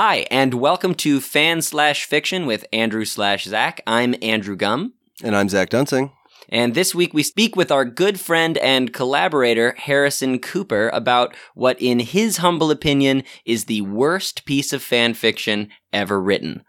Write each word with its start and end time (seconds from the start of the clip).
Hi, 0.00 0.28
and 0.30 0.54
welcome 0.54 0.94
to 0.94 1.20
Fan 1.20 1.60
Slash 1.60 2.04
Fiction 2.04 2.46
with 2.46 2.64
Andrew 2.72 3.04
slash 3.04 3.42
Zach. 3.42 3.80
I'm 3.84 4.14
Andrew 4.22 4.54
Gum. 4.54 4.94
And 5.24 5.34
I'm 5.34 5.48
Zach 5.48 5.70
Dunsing. 5.70 6.12
And 6.48 6.76
this 6.76 6.94
week 6.94 7.12
we 7.12 7.24
speak 7.24 7.56
with 7.56 7.72
our 7.72 7.84
good 7.84 8.20
friend 8.20 8.56
and 8.58 8.92
collaborator, 8.92 9.74
Harrison 9.76 10.38
Cooper, 10.38 10.88
about 10.90 11.34
what, 11.56 11.82
in 11.82 11.98
his 11.98 12.36
humble 12.36 12.70
opinion, 12.70 13.24
is 13.44 13.64
the 13.64 13.80
worst 13.80 14.44
piece 14.44 14.72
of 14.72 14.84
fan 14.84 15.14
fiction 15.14 15.68
ever 15.92 16.22
written. 16.22 16.62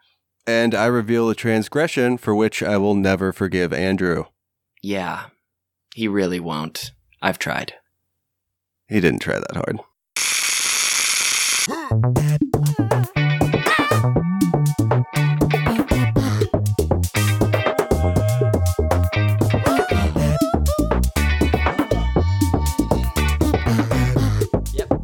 And 0.48 0.73
I 0.73 0.88
reveal 0.88 1.30
a 1.30 1.36
transgression 1.36 2.18
for 2.18 2.34
which 2.34 2.64
I 2.64 2.77
will 2.77 2.96
never 2.96 3.32
forgive 3.32 3.71
Andrew. 3.71 4.23
Yeah, 4.82 5.25
he 5.93 6.07
really 6.07 6.39
won't. 6.39 6.93
I've 7.21 7.38
tried. 7.38 7.75
He 8.88 9.00
didn't 9.00 9.20
try 9.20 9.39
that 9.39 9.55
hard. 9.55 9.82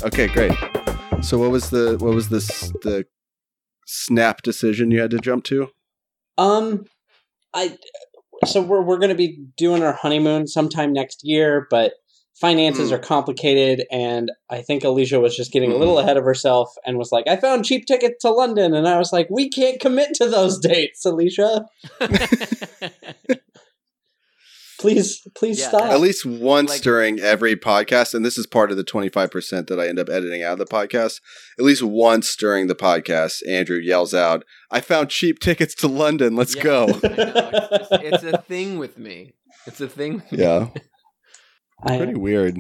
Okay, 0.06 0.28
great. 0.28 0.52
So 1.22 1.38
what 1.40 1.50
was 1.52 1.72
the 1.72 1.98
what 2.00 2.14
was 2.14 2.30
this 2.30 2.70
the 2.84 3.06
snap 3.88 4.42
decision 4.44 4.92
you 4.92 5.02
had 5.02 5.12
to 5.12 5.20
jump 5.20 5.44
to? 5.46 5.70
Um, 6.38 6.86
I 7.54 7.78
so 8.46 8.62
we're 8.62 8.82
we're 8.84 8.98
going 9.00 9.10
to 9.10 9.16
be 9.16 9.40
doing 9.58 9.82
our 9.84 9.94
honeymoon 9.94 10.46
sometime 10.48 10.94
next 10.94 11.22
year, 11.24 11.66
but 11.72 11.94
finances 12.40 12.92
Mm. 12.92 12.94
are 12.96 13.00
complicated, 13.00 13.88
and 13.92 14.30
I 14.50 14.62
think 14.62 14.84
Alicia 14.84 15.20
was 15.20 15.36
just 15.36 15.52
getting 15.52 15.72
a 15.72 15.78
little 15.78 15.96
Mhm. 15.96 16.02
ahead 16.04 16.18
of 16.18 16.24
herself 16.26 16.70
and 16.86 16.98
was 16.98 17.12
like, 17.12 17.28
"I 17.28 17.38
found 17.38 17.66
cheap 17.66 17.86
tickets 17.88 18.18
to 18.22 18.30
London," 18.30 18.74
and 18.76 18.88
I 18.88 18.98
was 19.00 19.12
like, 19.14 19.28
"We 19.32 19.50
can't 19.50 19.80
commit 19.80 20.14
to 20.16 20.28
those 20.30 20.60
dates, 20.70 21.06
Alicia. 21.06 21.66
Please, 24.80 25.22
please 25.36 25.60
Yeah, 25.60 25.70
stop." 25.70 25.84
At 25.92 26.00
least 26.00 26.26
once 26.26 26.70
Like- 26.70 26.82
during 26.82 27.20
every 27.20 27.56
podcast, 27.56 28.14
and 28.14 28.26
this 28.26 28.38
is 28.38 28.46
part 28.48 28.72
of 28.72 28.78
the 28.78 28.84
25% 28.84 29.68
that 29.68 29.80
I 29.80 29.88
end 29.88 30.00
up 30.00 30.10
editing 30.10 30.44
out 30.44 30.54
of 30.54 30.60
the 30.60 30.66
podcast. 30.66 31.20
At 31.58 31.66
least 31.66 31.82
once 31.84 32.36
during 32.36 32.68
the 32.68 32.76
podcast, 32.76 33.42
Andrew 33.48 33.78
yells 33.78 34.14
out, 34.14 34.44
I 34.72 34.82
found 34.82 35.10
cheap 35.10 35.40
tickets 35.40 35.74
to 35.76 35.88
London. 35.88 36.36
Let's 36.36 36.56
Yeah. 36.56 36.64
go. 36.64 36.86
It's, 36.90 37.00
just- 37.90 37.92
it's 38.04 38.24
a 38.24 38.38
thing 38.42 38.78
with 38.78 38.98
me. 38.98 39.34
It's 39.68 39.82
a 39.82 39.88
thing. 39.88 40.16
with 40.16 40.32
me. 40.32 40.40
Yeah. 40.40 40.68
I- 41.84 41.98
Pretty 41.98 42.16
weird. 42.16 42.58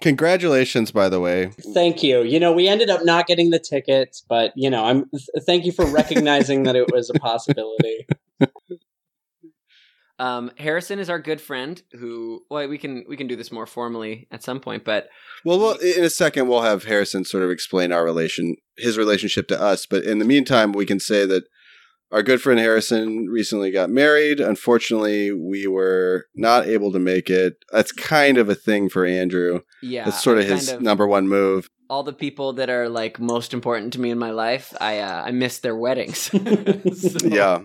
Congratulations, 0.00 0.92
by 0.92 1.08
the 1.08 1.18
way. 1.20 1.50
Thank 1.74 2.02
you. 2.02 2.22
You 2.22 2.38
know, 2.38 2.52
we 2.52 2.68
ended 2.68 2.90
up 2.90 3.04
not 3.04 3.26
getting 3.26 3.50
the 3.50 3.58
tickets, 3.58 4.24
but 4.28 4.52
you 4.54 4.70
know, 4.70 4.84
I'm. 4.84 5.10
th- 5.10 5.44
Thank 5.46 5.64
you 5.64 5.72
for 5.72 5.84
recognizing 5.86 6.62
that 6.64 6.76
it 6.76 6.92
was 6.92 7.10
a 7.10 7.18
possibility. 7.18 8.06
Um, 10.20 10.50
Harrison 10.58 10.98
is 10.98 11.08
our 11.10 11.18
good 11.18 11.40
friend 11.40 11.82
who. 11.92 12.42
Well, 12.50 12.68
we 12.68 12.78
can 12.78 13.04
we 13.08 13.16
can 13.16 13.26
do 13.26 13.36
this 13.36 13.50
more 13.50 13.66
formally 13.66 14.28
at 14.30 14.42
some 14.42 14.60
point, 14.60 14.84
but 14.84 15.08
Well, 15.44 15.58
well, 15.58 15.76
in 15.78 16.04
a 16.04 16.10
second, 16.10 16.46
we'll 16.48 16.62
have 16.62 16.84
Harrison 16.84 17.24
sort 17.24 17.42
of 17.42 17.50
explain 17.50 17.90
our 17.90 18.04
relation, 18.04 18.56
his 18.76 18.98
relationship 18.98 19.48
to 19.48 19.60
us. 19.60 19.86
But 19.86 20.04
in 20.04 20.18
the 20.18 20.24
meantime, 20.26 20.72
we 20.72 20.84
can 20.86 21.00
say 21.00 21.24
that 21.26 21.44
our 22.12 22.22
good 22.22 22.42
friend 22.42 22.58
Harrison 22.60 23.26
recently 23.30 23.70
got 23.70 23.88
married. 23.88 24.40
Unfortunately, 24.40 25.32
we 25.32 25.66
were 25.66 26.26
not 26.34 26.66
able 26.66 26.92
to 26.92 26.98
make 26.98 27.30
it. 27.30 27.54
That's 27.72 27.92
kind 27.92 28.36
of 28.36 28.48
a 28.48 28.54
thing 28.54 28.88
for 28.90 29.06
Andrew. 29.06 29.60
yeah, 29.80 30.04
That's 30.04 30.22
sort 30.22 30.38
of 30.38 30.44
his 30.44 30.70
kind 30.70 30.82
number 30.82 31.06
one 31.06 31.28
move. 31.28 31.68
all 31.88 32.02
the 32.02 32.12
people 32.12 32.52
that 32.54 32.68
are 32.68 32.88
like 32.88 33.18
most 33.18 33.54
important 33.54 33.92
to 33.94 34.00
me 34.00 34.10
in 34.10 34.18
my 34.18 34.32
life, 34.32 34.74
I 34.80 34.98
uh, 34.98 35.22
I 35.24 35.30
miss 35.30 35.58
their 35.60 35.76
weddings. 35.76 36.30
So, 36.30 37.26
Yeah, 37.26 37.62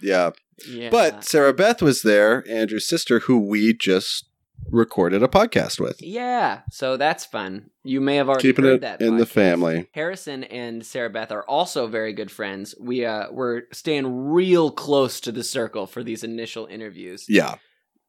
yeah. 0.00 0.30
Yeah. 0.66 0.90
But 0.90 1.24
Sarah 1.24 1.52
Beth 1.52 1.82
was 1.82 2.02
there, 2.02 2.44
Andrew's 2.48 2.88
sister, 2.88 3.20
who 3.20 3.38
we 3.38 3.74
just 3.74 4.28
recorded 4.70 5.22
a 5.22 5.28
podcast 5.28 5.80
with. 5.80 6.02
yeah, 6.02 6.62
so 6.70 6.96
that's 6.96 7.24
fun. 7.24 7.70
You 7.84 8.00
may 8.00 8.16
have 8.16 8.28
already 8.28 8.42
Keeping 8.48 8.64
heard 8.64 8.74
it 8.74 8.80
that 8.82 9.00
in 9.00 9.16
the 9.16 9.26
family. 9.26 9.88
Harrison 9.92 10.44
and 10.44 10.84
Sarah 10.84 11.10
Beth 11.10 11.32
are 11.32 11.44
also 11.44 11.86
very 11.86 12.12
good 12.12 12.30
friends. 12.30 12.74
We 12.78 13.04
uh 13.04 13.26
we're 13.30 13.62
staying 13.72 14.26
real 14.28 14.70
close 14.70 15.20
to 15.20 15.32
the 15.32 15.44
circle 15.44 15.86
for 15.86 16.02
these 16.02 16.24
initial 16.24 16.66
interviews. 16.66 17.26
Yeah. 17.28 17.56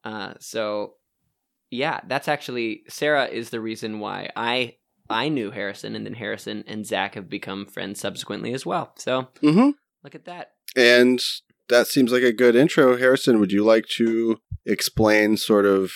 Uh, 0.04 0.34
so 0.40 0.96
yeah, 1.72 2.02
that's 2.08 2.28
actually 2.28 2.84
Sarah 2.90 3.26
is 3.26 3.52
the 3.52 3.62
reason 3.62 4.00
why 4.00 4.30
I 4.36 4.76
I 5.10 5.30
knew 5.30 5.52
Harrison, 5.52 5.96
and 5.96 6.06
then 6.06 6.14
Harrison 6.14 6.64
and 6.68 6.86
Zach 6.86 7.16
have 7.16 7.30
become 7.30 7.66
friends 7.66 8.00
subsequently 8.00 8.54
as 8.54 8.66
well. 8.66 8.94
So 8.98 9.28
mm-hmm. 9.42 9.72
look 10.04 10.16
at 10.16 10.26
that. 10.26 10.52
And 10.76 11.20
that 11.70 11.88
seems 11.88 12.12
like 12.12 12.24
a 12.24 12.34
good 12.34 12.56
intro. 12.56 12.98
Harrison, 12.98 13.40
would 13.40 13.52
you 13.52 13.64
like 13.64 13.86
to 13.98 14.38
explain 14.66 15.38
sort 15.38 15.66
of 15.66 15.92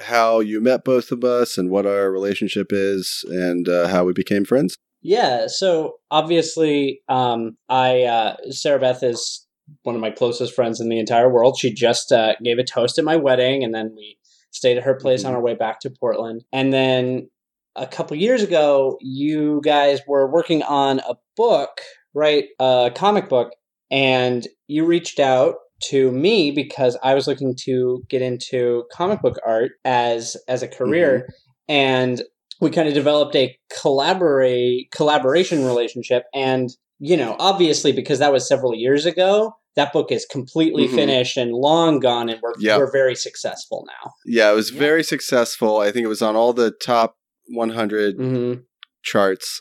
how 0.00 0.40
you 0.40 0.60
met 0.60 0.84
both 0.84 1.12
of 1.12 1.22
us 1.24 1.56
and 1.58 1.70
what 1.70 1.86
our 1.86 2.10
relationship 2.10 2.68
is 2.70 3.24
and 3.28 3.68
uh, 3.68 3.88
how 3.88 4.04
we 4.04 4.12
became 4.12 4.44
friends? 4.44 4.76
Yeah, 5.02 5.46
so 5.48 5.96
obviously, 6.10 7.02
um, 7.08 7.56
I 7.68 8.02
uh, 8.04 8.36
Sarah 8.50 8.80
Beth 8.80 9.02
is 9.02 9.46
one 9.82 9.94
of 9.94 10.00
my 10.00 10.10
closest 10.10 10.54
friends 10.54 10.80
in 10.80 10.88
the 10.88 10.98
entire 10.98 11.28
world. 11.30 11.58
She 11.58 11.72
just 11.72 12.10
uh, 12.12 12.34
gave 12.42 12.58
a 12.58 12.64
toast 12.64 12.98
at 12.98 13.04
my 13.04 13.16
wedding, 13.16 13.62
and 13.64 13.74
then 13.74 13.92
we 13.96 14.18
stayed 14.50 14.76
at 14.78 14.84
her 14.84 14.94
place 14.94 15.24
on 15.24 15.32
Mhm. 15.32 15.36
our 15.36 15.42
way 15.42 15.54
back 15.54 15.80
to 15.80 15.90
Portland. 15.90 16.44
And 16.52 16.72
then 16.72 17.28
a 17.76 17.86
couple 17.86 18.16
years 18.16 18.42
ago, 18.42 18.96
you 19.00 19.60
guys 19.64 20.00
were 20.06 20.30
working 20.30 20.62
on 20.62 21.00
a 21.00 21.16
book, 21.36 21.80
right? 22.14 22.44
A 22.60 22.90
comic 22.94 23.28
book, 23.28 23.52
and 23.90 24.46
you 24.66 24.84
reached 24.86 25.18
out 25.20 25.56
to 25.84 26.10
me 26.12 26.50
because 26.50 26.96
I 27.02 27.14
was 27.14 27.26
looking 27.26 27.54
to 27.64 28.02
get 28.08 28.22
into 28.22 28.84
comic 28.92 29.20
book 29.22 29.36
art 29.46 29.72
as 29.84 30.36
as 30.48 30.62
a 30.62 30.68
career, 30.68 31.28
and 31.68 32.22
we 32.60 32.70
kind 32.70 32.88
of 32.88 32.94
developed 32.94 33.34
a 33.36 33.56
collaborate 33.80 34.90
collaboration 34.92 35.64
relationship 35.64 36.24
and 36.34 36.70
you 36.98 37.16
know 37.16 37.36
obviously 37.38 37.92
because 37.92 38.18
that 38.20 38.32
was 38.32 38.46
several 38.48 38.74
years 38.74 39.04
ago 39.06 39.52
that 39.76 39.92
book 39.92 40.12
is 40.12 40.24
completely 40.24 40.86
Mhm. 40.86 40.94
finished 40.94 41.36
and 41.36 41.52
long 41.52 41.98
gone 41.98 42.28
and 42.28 42.40
we're, 42.40 42.52
Yep. 42.60 42.78
we're 42.78 42.92
very 42.92 43.16
successful 43.16 43.84
now 43.88 44.12
Yeah, 44.24 44.52
it 44.52 44.54
was 44.54 44.70
Yeah. 44.70 44.78
very 44.78 45.02
successful. 45.02 45.78
I 45.78 45.90
think 45.90 46.04
it 46.04 46.08
was 46.08 46.22
on 46.22 46.36
all 46.36 46.52
the 46.52 46.70
top 46.70 47.16
100 47.48 48.14
hmm 48.16 48.54
charts. 49.02 49.60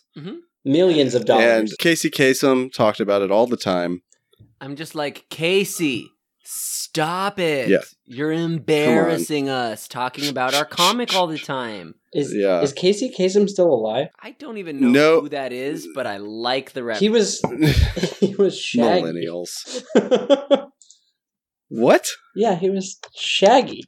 millions 0.64 1.16
of 1.16 1.26
dollars 1.26 1.44
And 1.46 1.68
dollars 1.68 1.76
Casey 1.80 2.10
Kasem 2.10 2.72
talked 2.72 3.00
about 3.02 3.22
it 3.24 3.32
all 3.32 3.48
the 3.48 3.58
time. 3.58 4.02
I'm 4.64 4.78
just 4.78 4.96
like 4.96 5.26
Casey. 5.30 6.10
Stop 6.46 7.38
it! 7.38 7.68
Yeah. 7.70 7.80
You're 8.06 8.32
embarrassing 8.32 9.50
us 9.50 9.90
talking 9.90 10.30
about 10.30 10.54
our 10.54 10.64
comic 10.64 11.14
all 11.14 11.28
the 11.28 11.38
time. 11.38 11.96
is, 12.14 12.34
yeah. 12.34 12.62
is 12.62 12.72
casey 12.74 13.14
Kasem 13.18 13.50
still 13.50 13.74
alive 13.74 14.08
I 14.22 14.32
don't 14.32 14.58
even 14.58 14.80
know 14.80 14.90
No. 14.90 15.22
who 15.22 15.30
that 15.30 15.52
is, 15.52 15.88
but 15.96 16.06
I 16.08 16.18
like 16.18 16.72
the 16.74 16.84
reference. 16.84 17.00
he 17.02 17.10
was 17.10 17.42
he 18.20 18.36
was 18.36 18.58
shaggy 18.58 19.02
Millennials. 19.04 19.84
What? 21.70 22.08
yeah 22.36 22.56
he 22.56 22.70
was 22.70 23.00
shaggy 23.16 23.84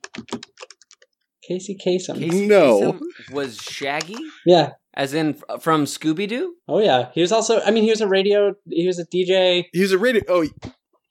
casey 1.47 1.77
Kasem. 1.85 2.17
Casey 2.19 2.47
No. 2.47 2.93
Kasem 2.93 2.99
was 3.31 3.57
Shaggy, 3.57 4.17
yeah 4.45 4.71
as 4.95 5.13
in 5.13 5.35
from 5.59 5.85
Scooby 5.85 6.27
Doo. 6.27 6.55
oh 6.67 6.79
yeah 6.79 7.09
he 7.13 7.21
was 7.21 7.31
also 7.31 7.61
i 7.61 7.71
mean 7.71 7.83
he 7.83 7.89
was 7.89 8.01
a 8.01 8.07
radio 8.07 8.53
he 8.69 8.87
was 8.87 8.99
a 8.99 9.05
dj 9.05 9.65
He 9.73 9.81
was 9.81 9.91
a 9.91 9.97
radio. 9.97 10.23
Oh, 10.27 10.47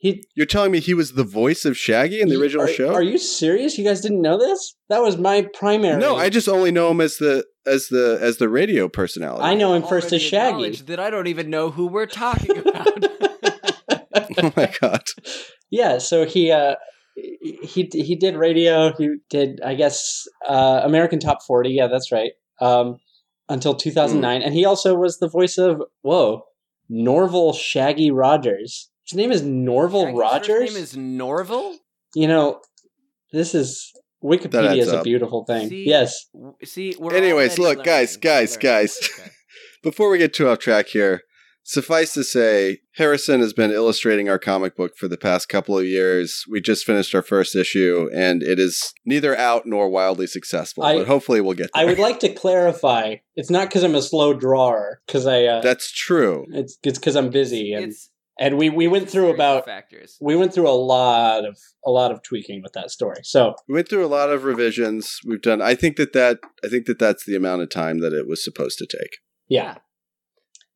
he 0.05 0.23
you're 0.35 0.45
telling 0.45 0.71
me 0.71 0.81
he 0.81 0.93
was 0.93 1.13
the 1.13 1.25
voice 1.25 1.65
of 1.65 1.79
Shaggy 1.79 2.21
in 2.21 2.29
the 2.29 2.39
original 2.39 2.65
are, 2.65 2.69
show? 2.69 2.93
Are 2.93 3.03
you 3.03 3.17
serious? 3.17 3.79
You 3.79 3.85
guys 3.85 4.03
didn't 4.03 4.21
know 4.21 4.37
this? 4.37 4.77
That 4.91 5.01
was 5.01 5.17
my 5.17 5.49
primary. 5.55 5.99
No, 5.99 6.17
I 6.17 6.29
just 6.29 6.47
only 6.47 6.71
know 6.71 6.91
him 6.91 7.01
as 7.01 7.17
the 7.17 7.47
as 7.65 7.89
the 7.89 8.19
as 8.21 8.37
the 8.37 8.51
radio 8.51 8.87
personality. 8.87 9.43
I 9.43 9.55
know 9.55 9.73
him 9.73 9.83
first 9.83 10.13
as 10.13 10.21
Shaggy. 10.21 10.49
acknowledged 10.49 10.87
That 10.89 11.01
I 11.01 11.09
don't 11.09 11.27
even 11.27 11.49
know 11.49 11.71
who 11.71 11.87
we're 11.87 12.05
talking 12.05 12.59
about. 12.59 12.87
oh 14.43 14.53
my 14.55 14.71
god. 14.79 15.03
yeah, 15.71 15.97
so 15.97 16.27
he 16.27 16.51
uh 16.51 16.75
he 17.17 17.89
he 17.91 18.15
did 18.15 18.37
radio. 18.37 18.93
He 18.99 19.17
did 19.31 19.61
I 19.65 19.75
guess 19.75 20.25
uh 20.47 20.83
American 20.85 21.19
Top 21.19 21.39
40. 21.47 21.71
Yeah, 21.71 21.87
that's 21.87 22.13
right. 22.13 22.33
Um 22.61 22.99
until 23.49 23.73
hmm. 23.73 23.79
2009 23.79 24.43
and 24.43 24.55
he 24.55 24.65
also 24.65 24.95
was 24.95 25.19
the 25.19 25.29
voice 25.29 25.59
of 25.59 25.83
whoa, 26.03 26.45
Norville 26.89 27.53
Shaggy 27.53 28.11
Rogers. 28.11 28.91
His 29.05 29.17
name 29.17 29.33
is 29.33 29.43
Norville 29.43 30.05
Shaggy's 30.05 30.19
Rogers. 30.19 30.63
His 30.63 30.75
name 30.75 30.83
is 30.83 30.97
Norville. 30.97 31.77
you 32.15 32.29
know, 32.29 32.61
this 33.33 33.55
is 33.55 33.93
Wikipedia 34.25 34.79
is 34.79 34.91
a 34.91 34.99
up. 34.99 35.05
beautiful 35.05 35.45
thing. 35.45 35.69
See? 35.69 35.85
Yes. 35.87 36.31
See, 36.65 36.95
we're 36.99 37.15
Anyways, 37.15 37.59
look, 37.59 37.85
guys, 37.85 38.17
guys, 38.17 38.57
guys. 38.57 38.99
Okay. 39.19 39.31
Before 39.83 40.09
we 40.09 40.17
get 40.17 40.33
too 40.33 40.49
off 40.49 40.61
track 40.61 40.89
here, 40.89 41.21
Suffice 41.67 42.13
to 42.13 42.23
say, 42.23 42.81
Harrison 42.97 43.41
has 43.41 43.55
been 43.55 43.71
illustrating 43.71 44.29
our 44.29 44.39
comic 44.39 44.77
book 44.77 44.99
for 44.99 45.09
the 45.09 45.17
past 45.17 45.49
couple 45.49 45.79
of 45.79 45.87
years. 45.87 46.45
We 46.49 46.61
just 46.61 46.85
finished 46.85 47.15
our 47.15 47.23
first 47.23 47.57
issue, 47.57 48.09
and 48.15 48.43
it 48.43 48.59
is 48.59 48.93
neither 49.07 49.35
out 49.37 49.65
nor 49.65 49.89
wildly 49.89 50.27
successful. 50.27 50.85
I- 50.85 50.99
but 50.99 51.07
hopefully, 51.07 51.41
we'll 51.41 51.55
get 51.55 51.71
there. 51.75 51.83
I 51.83 51.87
would 51.87 51.99
like 51.99 52.21
to 52.21 52.29
clarify. 52.33 53.17
It's 53.35 53.51
not 53.51 53.69
because 53.69 53.83
I'm 53.83 53.95
a 53.95 54.03
slow 54.03 54.35
drawer, 54.35 55.01
because 55.07 55.27
I. 55.27 55.45
Uh, 55.45 55.63
That's 55.63 55.91
true. 55.91 56.45
it's 56.53 56.77
it's 56.83 56.99
because 56.99 57.17
I'm 57.17 57.31
busy, 57.31 57.73
and 57.73 57.87
It's 57.87 58.11
and 58.39 58.59
we 58.59 58.69
we 58.69 58.87
went 58.87 59.09
through 59.09 59.31
about 59.33 59.65
factors. 59.65 60.19
we 60.21 60.37
went 60.37 60.53
through 60.53 60.69
a 60.69 60.77
lot 60.77 61.47
of 61.47 61.57
a 61.87 61.91
lot 61.91 62.11
of 62.13 62.23
tweaking 62.23 62.63
with 62.63 62.75
that 62.75 62.91
story. 62.91 63.21
So 63.23 63.55
We 63.69 63.75
went 63.75 63.89
through 63.89 64.05
a 64.05 64.09
lot 64.19 64.29
of 64.31 64.45
revisions. 64.45 65.19
We've 65.27 65.41
done. 65.41 65.63
I 65.63 65.75
think 65.75 65.97
that 65.97 66.13
that 66.13 66.41
I 66.63 66.69
think 66.69 66.85
that 66.87 66.99
that's 66.99 67.25
the 67.25 67.37
amount 67.37 67.63
of 67.63 67.71
time 67.71 68.01
that 68.01 68.13
it 68.13 68.29
was 68.29 68.45
supposed 68.45 68.77
to 68.81 68.87
take. 68.87 69.19
yeah, 69.49 69.77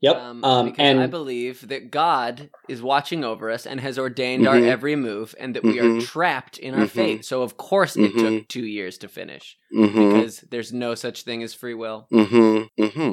yep. 0.00 0.16
Um, 0.16 0.44
Um, 0.44 0.66
because 0.66 0.78
and 0.78 1.00
I 1.00 1.06
believe 1.06 1.68
that 1.68 1.90
God 1.90 2.50
is 2.68 2.82
watching 2.82 3.24
over 3.24 3.50
us 3.50 3.66
and 3.66 3.80
has 3.80 3.98
ordained 3.98 4.46
our 4.46 4.56
Mhm. 4.56 4.66
every 4.68 4.96
move, 4.96 5.34
and 5.38 5.54
that 5.56 5.62
we 5.64 5.78
are 5.80 5.84
Mhm. 5.84 6.04
trapped 6.06 6.58
in 6.58 6.74
our 6.74 6.86
Mhm. 6.86 6.90
fate. 6.90 7.24
So 7.24 7.42
of 7.42 7.56
course 7.56 7.96
it 7.96 8.12
took 8.16 8.48
two 8.48 8.64
years 8.66 8.98
to 8.98 9.08
finish 9.08 9.56
Mm-hmm. 9.74 10.10
because 10.14 10.44
there's 10.50 10.72
no 10.72 10.94
such 10.94 11.22
thing 11.22 11.42
as 11.42 11.54
free 11.54 11.74
will. 11.74 12.06
Mm-hmm. 12.12 12.82
Mm-hmm. 12.82 13.12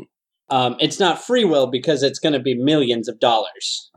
um, 0.50 0.76
it's 0.80 1.00
not 1.00 1.24
free 1.26 1.44
will 1.46 1.68
because 1.68 2.04
it's 2.04 2.20
going 2.20 2.34
to 2.34 2.40
be 2.40 2.54
millions 2.54 3.08
of 3.08 3.20
dollars. 3.20 3.90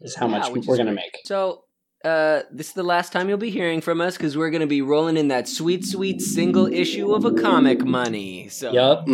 Is 0.00 0.14
how 0.14 0.26
Yeah, 0.28 0.38
much 0.38 0.50
we're 0.50 0.76
going 0.76 0.86
to 0.86 0.92
make. 0.92 1.18
So 1.24 1.64
uh, 2.04 2.42
this 2.52 2.68
is 2.68 2.74
the 2.74 2.84
last 2.84 3.12
time 3.12 3.28
you'll 3.28 3.36
be 3.38 3.50
hearing 3.50 3.80
from 3.80 4.00
us 4.00 4.16
because 4.16 4.36
we're 4.36 4.50
going 4.50 4.60
to 4.60 4.68
be 4.68 4.80
rolling 4.80 5.16
in 5.16 5.26
that 5.28 5.48
sweet, 5.48 5.84
sweet 5.84 6.20
single 6.20 6.66
issue 6.72 7.12
of 7.12 7.24
a 7.24 7.32
comic 7.32 7.84
money. 7.84 8.48
So 8.48 8.70
Yup. 8.72 9.08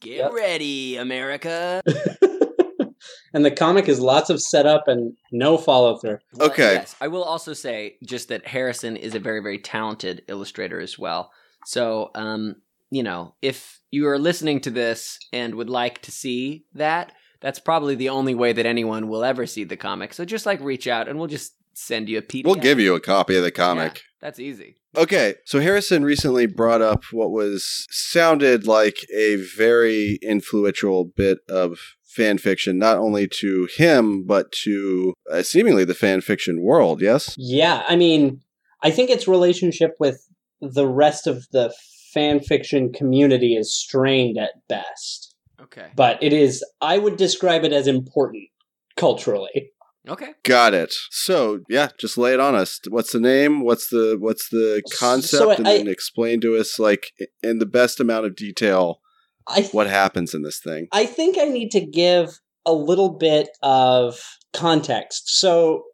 Get 0.00 0.16
Yep. 0.16 0.32
ready, 0.32 0.96
America. 0.96 1.82
and 3.34 3.44
the 3.44 3.50
comic 3.50 3.88
is 3.88 4.00
lots 4.00 4.30
of 4.30 4.40
setup 4.42 4.88
and 4.88 5.14
no 5.30 5.56
follow 5.58 5.98
through. 5.98 6.18
Well, 6.34 6.50
Okay. 6.50 6.74
Yes, 6.74 6.96
I 7.00 7.08
will 7.08 7.22
also 7.22 7.52
say 7.52 7.96
just 8.04 8.28
that 8.28 8.46
Harrison 8.46 8.96
is 8.96 9.14
a 9.14 9.18
very, 9.20 9.40
very 9.40 9.58
talented 9.58 10.22
illustrator 10.28 10.80
as 10.80 10.98
well. 10.98 11.30
So, 11.66 12.10
um, 12.14 12.56
you 12.90 13.02
know, 13.02 13.34
if 13.42 13.78
you 13.90 14.08
are 14.08 14.18
listening 14.18 14.60
to 14.62 14.70
this 14.70 15.18
and 15.32 15.54
would 15.54 15.70
like 15.70 16.00
to 16.02 16.10
see 16.10 16.64
that, 16.74 17.12
that's 17.40 17.58
probably 17.58 17.94
the 17.94 18.08
only 18.08 18.34
way 18.34 18.52
that 18.52 18.66
anyone 18.66 19.08
will 19.08 19.24
ever 19.24 19.46
see 19.46 19.64
the 19.64 19.76
comic. 19.76 20.12
So 20.14 20.24
just 20.24 20.46
like 20.46 20.60
reach 20.60 20.86
out 20.86 21.08
and 21.08 21.18
we'll 21.18 21.28
just 21.28 21.54
send 21.74 22.08
you 22.08 22.18
a 22.18 22.22
PDF. 22.22 22.44
We'll 22.44 22.54
give 22.56 22.80
you 22.80 22.94
a 22.94 23.00
copy 23.00 23.36
of 23.36 23.42
the 23.42 23.50
comic. 23.50 23.96
Yeah, 23.96 24.02
that's 24.20 24.38
easy. 24.38 24.76
Okay, 24.96 25.36
so 25.44 25.60
Harrison 25.60 26.04
recently 26.04 26.46
brought 26.46 26.82
up 26.82 27.04
what 27.12 27.30
was 27.30 27.86
sounded 27.90 28.66
like 28.66 28.96
a 29.14 29.36
very 29.36 30.18
influential 30.22 31.04
bit 31.04 31.38
of 31.48 31.78
fan 32.04 32.38
fiction, 32.38 32.78
not 32.78 32.98
only 32.98 33.28
to 33.28 33.68
him 33.76 34.24
but 34.26 34.50
to 34.50 35.14
uh, 35.30 35.42
seemingly 35.42 35.84
the 35.84 35.94
fan 35.94 36.20
fiction 36.20 36.60
world. 36.60 37.00
Yes. 37.00 37.34
Yeah, 37.38 37.84
I 37.88 37.96
mean, 37.96 38.40
I 38.82 38.90
think 38.90 39.10
its 39.10 39.28
relationship 39.28 39.92
with 40.00 40.26
the 40.60 40.88
rest 40.88 41.26
of 41.26 41.46
the 41.52 41.72
fan 42.12 42.40
fiction 42.40 42.92
community 42.92 43.54
is 43.54 43.72
strained 43.72 44.38
at 44.38 44.50
best. 44.68 45.36
Okay. 45.60 45.88
But 45.94 46.22
it 46.22 46.32
is, 46.32 46.64
I 46.80 46.98
would 46.98 47.16
describe 47.16 47.64
it 47.64 47.72
as 47.72 47.86
important 47.86 48.48
culturally. 48.96 49.70
Okay. 50.08 50.30
Got 50.44 50.74
it. 50.74 50.94
So 51.10 51.60
yeah, 51.68 51.88
just 51.98 52.16
lay 52.16 52.32
it 52.32 52.40
on 52.40 52.54
us. 52.54 52.80
What's 52.88 53.12
the 53.12 53.20
name? 53.20 53.62
What's 53.62 53.88
the 53.88 54.16
what's 54.18 54.48
the 54.48 54.82
concept? 54.98 55.30
so 55.30 55.50
and 55.50 55.68
I- 55.68 55.74
explain 55.90 56.40
to 56.40 56.56
us, 56.56 56.78
like 56.78 57.12
in 57.42 57.58
the 57.58 57.66
best 57.66 58.00
amount 58.00 58.26
of 58.26 58.34
detail, 58.34 59.00
I 59.46 59.62
what 59.72 59.88
happens 59.88 60.34
in 60.34 60.42
this 60.42 60.60
thing. 60.60 60.88
I 60.92 61.06
think 61.06 61.36
I 61.38 61.44
need 61.44 61.70
to 61.72 61.80
give 61.80 62.38
a 62.64 62.72
little 62.72 63.10
bit 63.10 63.48
of 63.62 64.18
context. 64.52 65.38
So, 65.38 65.84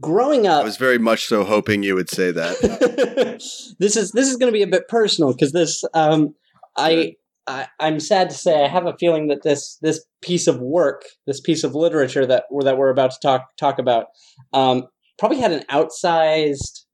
growing 0.00 0.46
up 0.46 0.62
I 0.62 0.64
was 0.64 0.76
very 0.76 0.98
much 0.98 1.26
so 1.26 1.44
hoping 1.44 1.82
you 1.82 1.94
would 1.94 2.10
say 2.10 2.30
that. 2.30 2.58
this 3.78 3.96
is 3.96 4.12
this 4.12 4.28
is 4.28 4.36
going 4.36 4.52
to 4.52 4.56
be 4.56 4.62
a 4.62 4.66
bit 4.66 4.88
personal 4.88 5.32
because 5.32 5.52
this 5.52 5.84
um, 5.92 6.34
I, 6.76 7.16
I 7.46 7.66
I'm 7.78 8.00
sad 8.00 8.30
to 8.30 8.36
say 8.36 8.64
I 8.64 8.68
have 8.68 8.86
a 8.86 8.96
feeling 8.98 9.28
that 9.28 9.42
this 9.42 9.78
this 9.82 10.04
piece 10.22 10.46
of 10.46 10.60
work, 10.60 11.04
this 11.26 11.40
piece 11.40 11.64
of 11.64 11.74
literature 11.74 12.26
that 12.26 12.44
we're, 12.50 12.62
that 12.64 12.76
we're 12.76 12.90
about 12.90 13.12
to 13.12 13.18
talk 13.22 13.56
talk 13.56 13.78
about, 13.78 14.06
um, 14.52 14.84
probably 15.18 15.38
had 15.38 15.52
an 15.52 15.64
outsized 15.70 16.84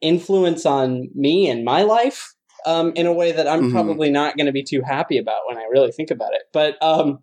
influence 0.00 0.64
on 0.64 1.08
me 1.14 1.48
and 1.48 1.64
my 1.64 1.82
life 1.82 2.32
um, 2.66 2.92
in 2.94 3.06
a 3.06 3.12
way 3.12 3.32
that 3.32 3.46
I'm 3.46 3.64
Mhm. 3.64 3.70
probably 3.70 4.10
not 4.10 4.36
going 4.36 4.46
to 4.46 4.52
be 4.52 4.62
too 4.62 4.82
happy 4.82 5.18
about 5.18 5.42
when 5.48 5.58
I 5.58 5.64
really 5.64 5.92
think 5.92 6.10
about 6.10 6.32
it. 6.34 6.42
But 6.52 6.82
um, 6.82 7.22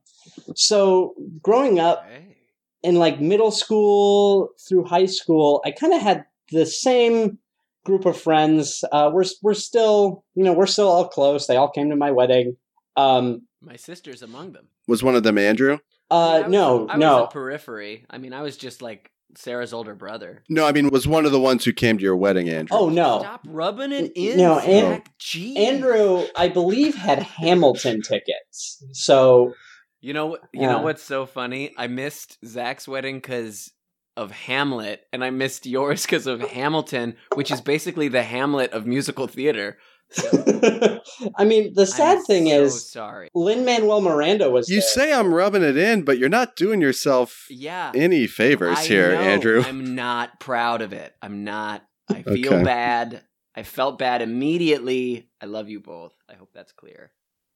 so 0.56 1.14
growing 1.42 1.80
up 1.80 2.04
Okay. 2.06 2.38
in 2.84 2.96
like 2.96 3.20
middle 3.20 3.52
school 3.52 4.50
through 4.68 4.86
high 4.86 5.06
school, 5.08 5.62
I 5.66 5.72
kind 5.72 5.94
of 5.94 6.02
had 6.02 6.26
the 6.52 6.66
same 6.66 7.40
group 7.88 8.06
of 8.06 8.16
friends. 8.22 8.84
Uh, 8.92 9.10
we're 9.12 9.24
we're 9.42 9.56
still, 9.56 10.24
you 10.36 10.44
know, 10.44 10.54
we're 10.54 10.68
still 10.68 10.88
all 10.90 11.08
close. 11.08 11.48
They 11.48 11.56
all 11.58 11.72
came 11.72 11.90
to 11.90 11.96
my 11.96 12.12
wedding. 12.12 12.56
Um, 12.96 13.48
My 13.62 13.76
sister's 13.78 14.22
among 14.22 14.52
them. 14.52 14.68
Was 14.88 15.02
one 15.04 15.16
of 15.16 15.24
them 15.24 15.38
Andrew? 15.40 15.80
uh, 16.12 16.16
I 16.16 16.40
was- 16.42 16.52
no, 16.52 16.88
I 16.88 16.94
was 16.94 17.00
no. 17.00 17.24
a 17.26 17.28
periphery. 17.32 18.06
I 18.10 18.18
mean, 18.20 18.34
I 18.34 18.42
was 18.44 18.56
just 18.58 18.82
like 18.82 19.10
Sarah's 19.36 19.74
older 19.74 19.94
brother. 19.96 20.44
No, 20.50 20.66
I 20.66 20.72
mean, 20.72 20.90
was 20.90 21.08
one 21.08 21.26
of 21.26 21.32
the 21.32 21.40
ones 21.40 21.66
who 21.66 21.74
came 21.74 21.98
to 21.98 22.04
your 22.04 22.16
wedding, 22.16 22.48
Andrew? 22.50 22.78
oh 22.78 22.90
no, 22.90 23.20
Stop 23.20 23.42
rubbing 23.48 23.92
it 23.92 24.12
in. 24.16 24.38
No, 24.38 24.60
An- 24.60 25.02
Zach. 25.22 25.58
Andrew, 25.58 26.26
I 26.36 26.48
believe 26.50 26.96
had 26.96 27.20
Hamilton 27.24 28.02
tickets. 28.02 28.84
So 28.94 29.54
You 30.00 30.14
know? 30.14 30.36
You 30.54 30.62
Yeah. 30.62 30.72
know 30.74 30.82
what's 30.84 31.02
so 31.04 31.26
funny? 31.26 31.74
I 31.76 31.88
missed 31.88 32.38
Zach's 32.46 32.88
wedding 32.88 33.18
because 33.18 33.72
of 34.18 34.32
Hamlet, 34.32 35.04
and 35.14 35.24
I 35.24 35.30
missed 35.30 35.66
yours 35.66 36.06
because 36.06 36.28
of 36.28 36.42
Hamilton, 36.42 37.16
which 37.36 37.52
is 37.52 37.62
basically 37.62 38.08
the 38.10 38.24
Hamlet 38.24 38.72
of 38.74 38.86
musical 38.86 39.28
theater. 39.28 39.78
So, 40.10 41.02
I 41.38 41.46
mean, 41.46 41.74
the 41.74 41.86
sad 41.86 42.18
I'm 42.18 42.24
thing 42.26 42.48
so 42.48 42.54
is 42.64 42.92
sorry. 42.92 43.30
Lin 43.36 43.64
Manuel 43.66 44.02
Miranda 44.02 44.50
was 44.50 44.70
You 44.70 44.80
there. 44.80 44.84
say 44.84 45.14
I'm 45.14 45.34
rubbing 45.34 45.64
it 45.64 45.78
in, 45.78 46.04
but 46.04 46.18
you're 46.18 46.30
not 46.30 46.56
doing 46.56 46.82
yourself 46.82 47.46
Yeah, 47.50 47.92
any 47.94 48.26
favors 48.28 48.80
I 48.80 48.88
here, 48.88 49.14
know. 49.14 49.22
Andrew. 49.22 49.64
I'm 49.66 49.96
not 49.96 50.40
proud 50.40 50.82
of 50.82 50.94
it. 50.94 51.14
I'm 51.22 51.44
not. 51.44 51.84
I 52.10 52.22
feel 52.24 52.54
Okay. 52.54 52.64
bad. 52.64 53.22
I 53.56 53.64
felt 53.64 54.00
bad 54.00 54.22
immediately. 54.22 55.30
I 55.42 55.46
love 55.46 55.68
you 55.70 55.80
both. 55.80 56.14
I 56.30 56.36
hope 56.36 56.52
that's 56.54 56.72
clear. 56.72 57.12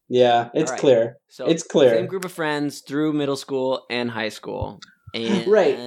Yeah, 0.09 0.49
it's 0.53 0.69
All 0.69 0.73
right. 0.73 0.79
clear. 0.81 1.17
So 1.29 1.45
It's 1.47 1.63
clear. 1.63 1.91
Same 1.95 2.07
group 2.07 2.25
of 2.25 2.33
friends 2.33 2.81
through 2.81 3.13
middle 3.13 3.37
school 3.37 3.85
and 3.89 4.11
high 4.11 4.29
school, 4.29 4.81
and 5.13 5.47
Right. 5.49 5.77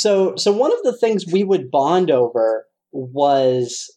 So, 0.00 0.34
so 0.36 0.50
one 0.50 0.72
of 0.72 0.78
the 0.82 0.96
things 0.96 1.26
we 1.30 1.44
would 1.44 1.70
bond 1.70 2.10
over 2.10 2.66
was 2.90 3.94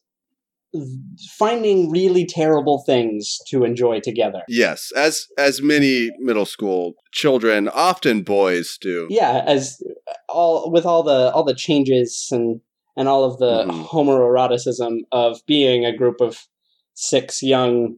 finding 1.38 1.90
really 1.92 2.26
terrible 2.26 2.84
things 2.86 3.40
to 3.48 3.64
enjoy 3.64 4.02
together. 4.02 4.42
Yes, 4.50 4.92
as 4.98 5.28
as 5.38 5.62
many 5.62 6.12
middle 6.20 6.46
school 6.46 6.96
children, 7.14 7.70
often 7.70 8.24
boys, 8.24 8.78
do. 8.82 9.08
Yeah, 9.10 9.44
as 9.46 9.82
all 10.28 10.70
with 10.72 10.86
all 10.86 11.04
the 11.04 11.32
all 11.32 11.46
the 11.46 11.56
changes 11.56 12.28
and 12.32 12.60
and 12.98 13.08
all 13.08 13.24
of 13.24 13.38
the 13.38 13.64
Mhm. 13.64 13.86
homoeroticism 13.88 15.04
of 15.14 15.42
being 15.48 15.86
a 15.86 15.96
group 15.96 16.20
of 16.20 16.48
six 16.96 17.42
young 17.42 17.98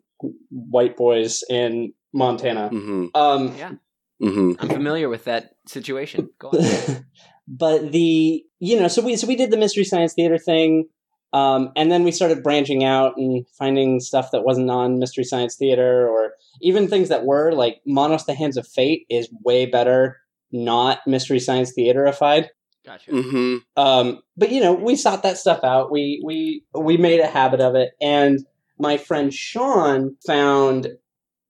white 0.52 0.96
boys 0.96 1.44
in 1.50 1.94
Montana. 2.14 2.70
hmm 2.70 3.08
Um, 3.16 3.56
Yeah, 3.58 3.74
hmm 4.20 4.52
I'm 4.60 4.70
familiar 4.70 5.10
with 5.10 5.24
that 5.24 5.56
situation. 5.66 6.30
Go 7.48 7.66
on. 7.66 7.84
but 7.84 7.92
the 7.92 8.44
you 8.60 8.80
know 8.80 8.88
so 8.88 9.02
we 9.02 9.16
so 9.16 9.28
we 9.28 9.36
did 9.36 9.52
the 9.52 9.58
mystery 9.58 9.84
science 9.84 10.14
theater 10.14 10.38
thing 10.38 10.88
um, 11.34 11.72
and 11.76 11.92
then 11.92 12.04
we 12.04 12.12
started 12.12 12.42
branching 12.44 12.86
out 12.86 13.18
and 13.18 13.46
finding 13.60 14.00
stuff 14.00 14.32
that 14.32 14.44
wasn't 14.46 14.70
on 14.70 15.00
mystery 15.00 15.26
science 15.26 15.56
theater 15.56 16.08
or 16.08 16.34
even 16.62 16.88
things 16.88 17.10
that 17.10 17.26
were 17.26 17.52
like 17.52 17.82
Manos 17.86 18.26
the 18.26 18.34
hands 18.34 18.56
of 18.58 18.66
fate 18.68 19.06
is 19.10 19.28
way 19.44 19.66
better 19.66 20.18
not 20.52 21.00
mystery 21.06 21.40
science 21.40 21.74
theaterified 21.74 22.50
Gotcha. 22.86 23.12
hmm 23.12 23.58
um, 23.78 24.22
but 24.38 24.52
you 24.52 24.62
know 24.62 24.74
we 24.74 24.96
sought 24.96 25.24
that 25.24 25.38
stuff 25.38 25.64
out 25.64 25.92
we 25.92 26.22
we 26.24 26.64
we 26.74 26.98
made 26.98 27.20
a 27.20 27.28
habit 27.28 27.60
of 27.60 27.76
it 27.76 27.92
and 28.00 28.46
my 28.80 28.98
friend 28.98 29.34
sean 29.34 30.16
found 30.26 30.88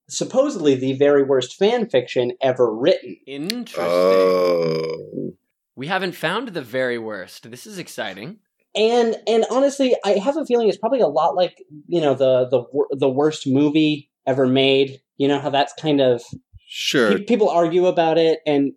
supposedly 0.08 0.76
the 0.76 0.94
very 0.94 1.24
worst 1.24 1.56
fan 1.56 1.90
fiction 1.90 2.32
ever 2.42 2.72
written 2.74 3.18
Interesting. 3.26 3.90
Oh. 3.90 5.34
We 5.76 5.88
haven't 5.88 6.16
found 6.16 6.50
the 6.50 6.62
very 6.62 6.98
worst. 6.98 7.50
This 7.52 7.66
is 7.68 7.78
exciting. 7.78 8.40
and 8.76 9.16
and 9.28 9.46
honestly 9.50 9.96
i 10.04 10.12
have 10.26 10.36
a 10.38 10.46
feeling 10.46 10.68
it's 10.68 10.78
probably 10.78 11.00
a 11.00 11.08
lot 11.08 11.36
like 11.36 11.56
you 11.88 12.02
know 12.02 12.14
the 12.14 12.46
the 12.54 12.62
the 12.98 13.10
worst 13.10 13.48
movie 13.48 14.10
ever 14.28 14.46
made 14.48 15.00
you 15.18 15.28
know 15.30 15.40
how 15.40 15.50
that's 15.50 15.74
kind 15.80 16.02
of 16.02 16.22
Sure. 16.68 17.10
pe- 17.18 17.24
people 17.24 17.50
argue 17.50 17.86
about 17.86 18.18
it 18.18 18.40
and 18.46 18.74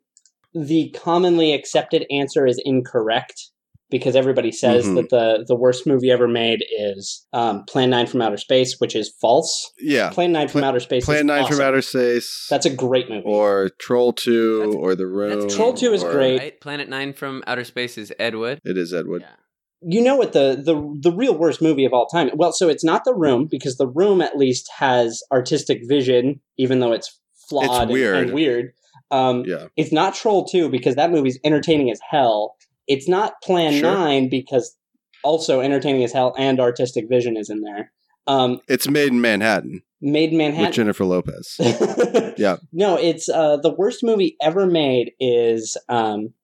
the 0.55 0.91
commonly 1.05 1.53
accepted 1.53 2.07
answer 2.11 2.47
is 2.47 2.61
incorrect 2.65 3.51
because 3.91 4.15
everybody 4.17 4.53
says 4.53 4.85
Mhm. 4.87 4.97
that 4.97 5.09
the 5.11 5.45
the 5.47 5.55
worst 5.57 5.87
movie 5.87 6.11
ever 6.11 6.29
made 6.29 6.65
is 6.79 7.27
um, 7.33 7.65
Plan 7.67 7.91
Nine 7.91 8.07
from 8.07 8.21
Outer 8.23 8.37
Space, 8.37 8.77
which 8.79 8.95
is 8.95 9.13
false. 9.21 9.73
Yeah. 9.81 10.11
Plan 10.11 10.33
Nine 10.33 10.49
from 10.49 10.61
Pla- 10.61 10.69
Outer 10.69 10.81
Space. 10.81 11.05
Plan 11.05 11.19
is 11.21 11.25
9 11.25 11.43
awesome. 11.45 11.57
from 11.57 11.65
Outer 11.67 11.83
Space. 11.83 12.47
That's 12.51 12.67
a 12.67 12.71
great 12.71 13.09
movie. 13.09 13.23
or 13.25 13.71
Troll 13.79 14.13
2 14.13 14.59
That's- 14.59 14.75
or 14.77 14.95
The 14.95 15.07
Room. 15.07 15.49
Troll 15.49 15.73
2 15.75 15.93
is 15.93 16.03
or- 16.05 16.13
great. 16.13 16.39
Right? 16.39 16.61
Planet 16.61 16.89
Nine 16.89 17.13
from 17.13 17.43
Outer 17.47 17.65
Space 17.65 17.97
is 17.99 18.13
Ed 18.19 18.35
Wood. 18.35 18.61
It 18.65 18.77
is 18.79 18.93
Ed 18.93 19.07
Wood. 19.07 19.23
Yeah. 19.23 19.35
you 19.81 20.03
know 20.03 20.17
what 20.17 20.33
the 20.33 20.61
the 20.61 20.75
the 21.09 21.13
real 21.17 21.39
worst 21.39 21.63
movie 21.63 21.85
of 21.85 21.93
all 21.95 22.07
time? 22.07 22.31
Well, 22.35 22.51
so 22.53 22.69
it's 22.69 22.83
not 22.83 23.05
The 23.05 23.15
Room 23.15 23.47
because 23.49 23.77
The 23.77 23.87
Room 23.87 24.21
at 24.21 24.37
least 24.37 24.69
has 24.79 25.23
artistic 25.31 25.83
vision, 25.87 26.41
even 26.57 26.81
though 26.81 26.91
it's 26.93 27.17
flawed 27.49 27.83
and- 27.83 27.91
weird. 27.93 28.17
and 28.17 28.33
weird. 28.35 28.73
Um, 29.13 29.45
Yeah. 29.47 29.69
It's 29.77 29.93
not 29.93 30.15
Troll 30.15 30.45
2 30.45 30.69
because 30.69 30.97
that 30.97 31.11
movie's 31.13 31.39
entertaining 31.45 31.91
as 31.93 32.01
hell. 32.11 32.57
It's 32.89 33.09
not 33.09 33.35
Plan 33.43 33.73
Sure. 33.75 33.83
9 33.95 34.29
because 34.29 34.77
also 35.23 35.61
entertaining 35.61 36.03
as 36.05 36.13
hell 36.13 36.35
and 36.39 36.59
artistic 36.59 37.09
vision 37.09 37.37
is 37.37 37.51
in 37.51 37.61
there. 37.61 37.93
Um, 38.27 38.61
It's 38.69 38.89
made 38.89 39.09
in 39.09 39.21
Manhattan, 39.21 39.83
Made 40.01 40.31
in 40.33 40.39
with 40.39 40.39
Manhattan. 40.39 40.73
Jennifer 40.73 41.05
Lopez. 41.05 41.57
Yeah. 42.39 42.59
No, 42.73 42.95
it's 42.97 43.29
uh, 43.29 43.57
the 43.57 43.75
worst 43.75 44.05
movie 44.05 44.37
ever 44.41 44.65
made 44.65 45.11
is 45.19 45.77
um, 45.89 46.35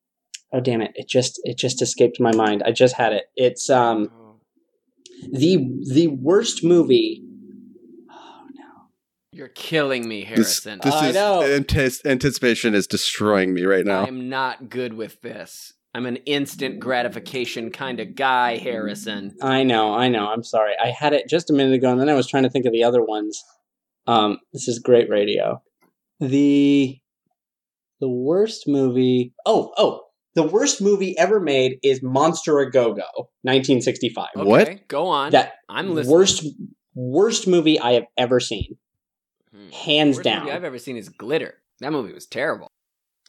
oh 0.52 0.58
damn 0.58 0.80
it! 0.80 0.90
It 0.96 1.08
just 1.08 1.40
it 1.44 1.56
just 1.56 1.80
escaped 1.82 2.18
my 2.18 2.32
mind. 2.34 2.64
I 2.66 2.72
just 2.72 2.96
had 2.96 3.12
it. 3.12 3.26
It's 3.36 3.70
um 3.70 4.10
the 5.30 5.58
the 5.92 6.08
worst 6.08 6.64
movie. 6.64 7.22
Oh 8.10 8.42
no! 8.56 8.88
You're 9.30 9.46
killing 9.54 10.08
me, 10.08 10.24
Harrison. 10.24 10.80
this 10.82 10.92
I 10.92 11.08
is 11.10 11.14
know. 11.14 11.42
antis- 11.42 12.04
anticipation 12.04 12.74
is 12.74 12.88
destroying 12.88 13.54
me 13.54 13.62
right 13.62 13.86
now. 13.86 14.02
I 14.02 14.08
am 14.08 14.28
not 14.28 14.68
good 14.68 14.94
with 14.94 15.20
this. 15.20 15.73
I'm 15.94 16.06
an 16.06 16.16
instant 16.26 16.80
gratification 16.80 17.70
kind 17.70 18.00
of 18.00 18.16
guy, 18.16 18.56
Harrison. 18.56 19.36
I 19.40 19.62
know, 19.62 19.94
I 19.94 20.08
know. 20.08 20.26
I'm 20.28 20.42
sorry. 20.42 20.72
I 20.82 20.88
had 20.88 21.12
it 21.12 21.28
just 21.28 21.50
a 21.50 21.52
minute 21.52 21.72
ago, 21.74 21.90
and 21.92 22.00
then 22.00 22.08
I 22.08 22.14
was 22.14 22.26
trying 22.26 22.42
to 22.42 22.50
think 22.50 22.66
of 22.66 22.72
the 22.72 22.82
other 22.84 23.02
ones. 23.02 23.42
Um, 24.06 24.38
this 24.52 24.66
is 24.68 24.78
great 24.80 25.08
radio. 25.08 25.62
The 26.20 26.98
the 28.00 28.08
worst 28.08 28.64
movie. 28.66 29.32
Oh, 29.46 29.72
oh, 29.78 30.02
the 30.34 30.42
worst 30.42 30.82
movie 30.82 31.16
ever 31.16 31.38
made 31.40 31.78
is 31.82 32.02
Monster 32.02 32.58
a 32.58 32.70
Go 32.70 32.92
Go, 32.92 33.30
1965. 33.42 34.26
Okay, 34.36 34.44
What? 34.48 34.88
Go 34.88 35.06
on. 35.06 35.30
That 35.30 35.54
I'm 35.68 35.94
listening. 35.94 36.12
worst 36.12 36.46
worst 36.94 37.46
movie 37.46 37.78
I 37.78 37.92
have 37.92 38.06
ever 38.16 38.40
seen, 38.40 38.76
Hmm. 39.52 39.68
hands 39.70 40.16
Worst 40.16 40.24
down. 40.24 40.40
movie 40.40 40.52
I've 40.52 40.64
ever 40.64 40.78
seen 40.78 40.96
is 40.96 41.08
Glitter. 41.08 41.54
That 41.80 41.92
movie 41.92 42.12
was 42.12 42.26
terrible. 42.26 42.68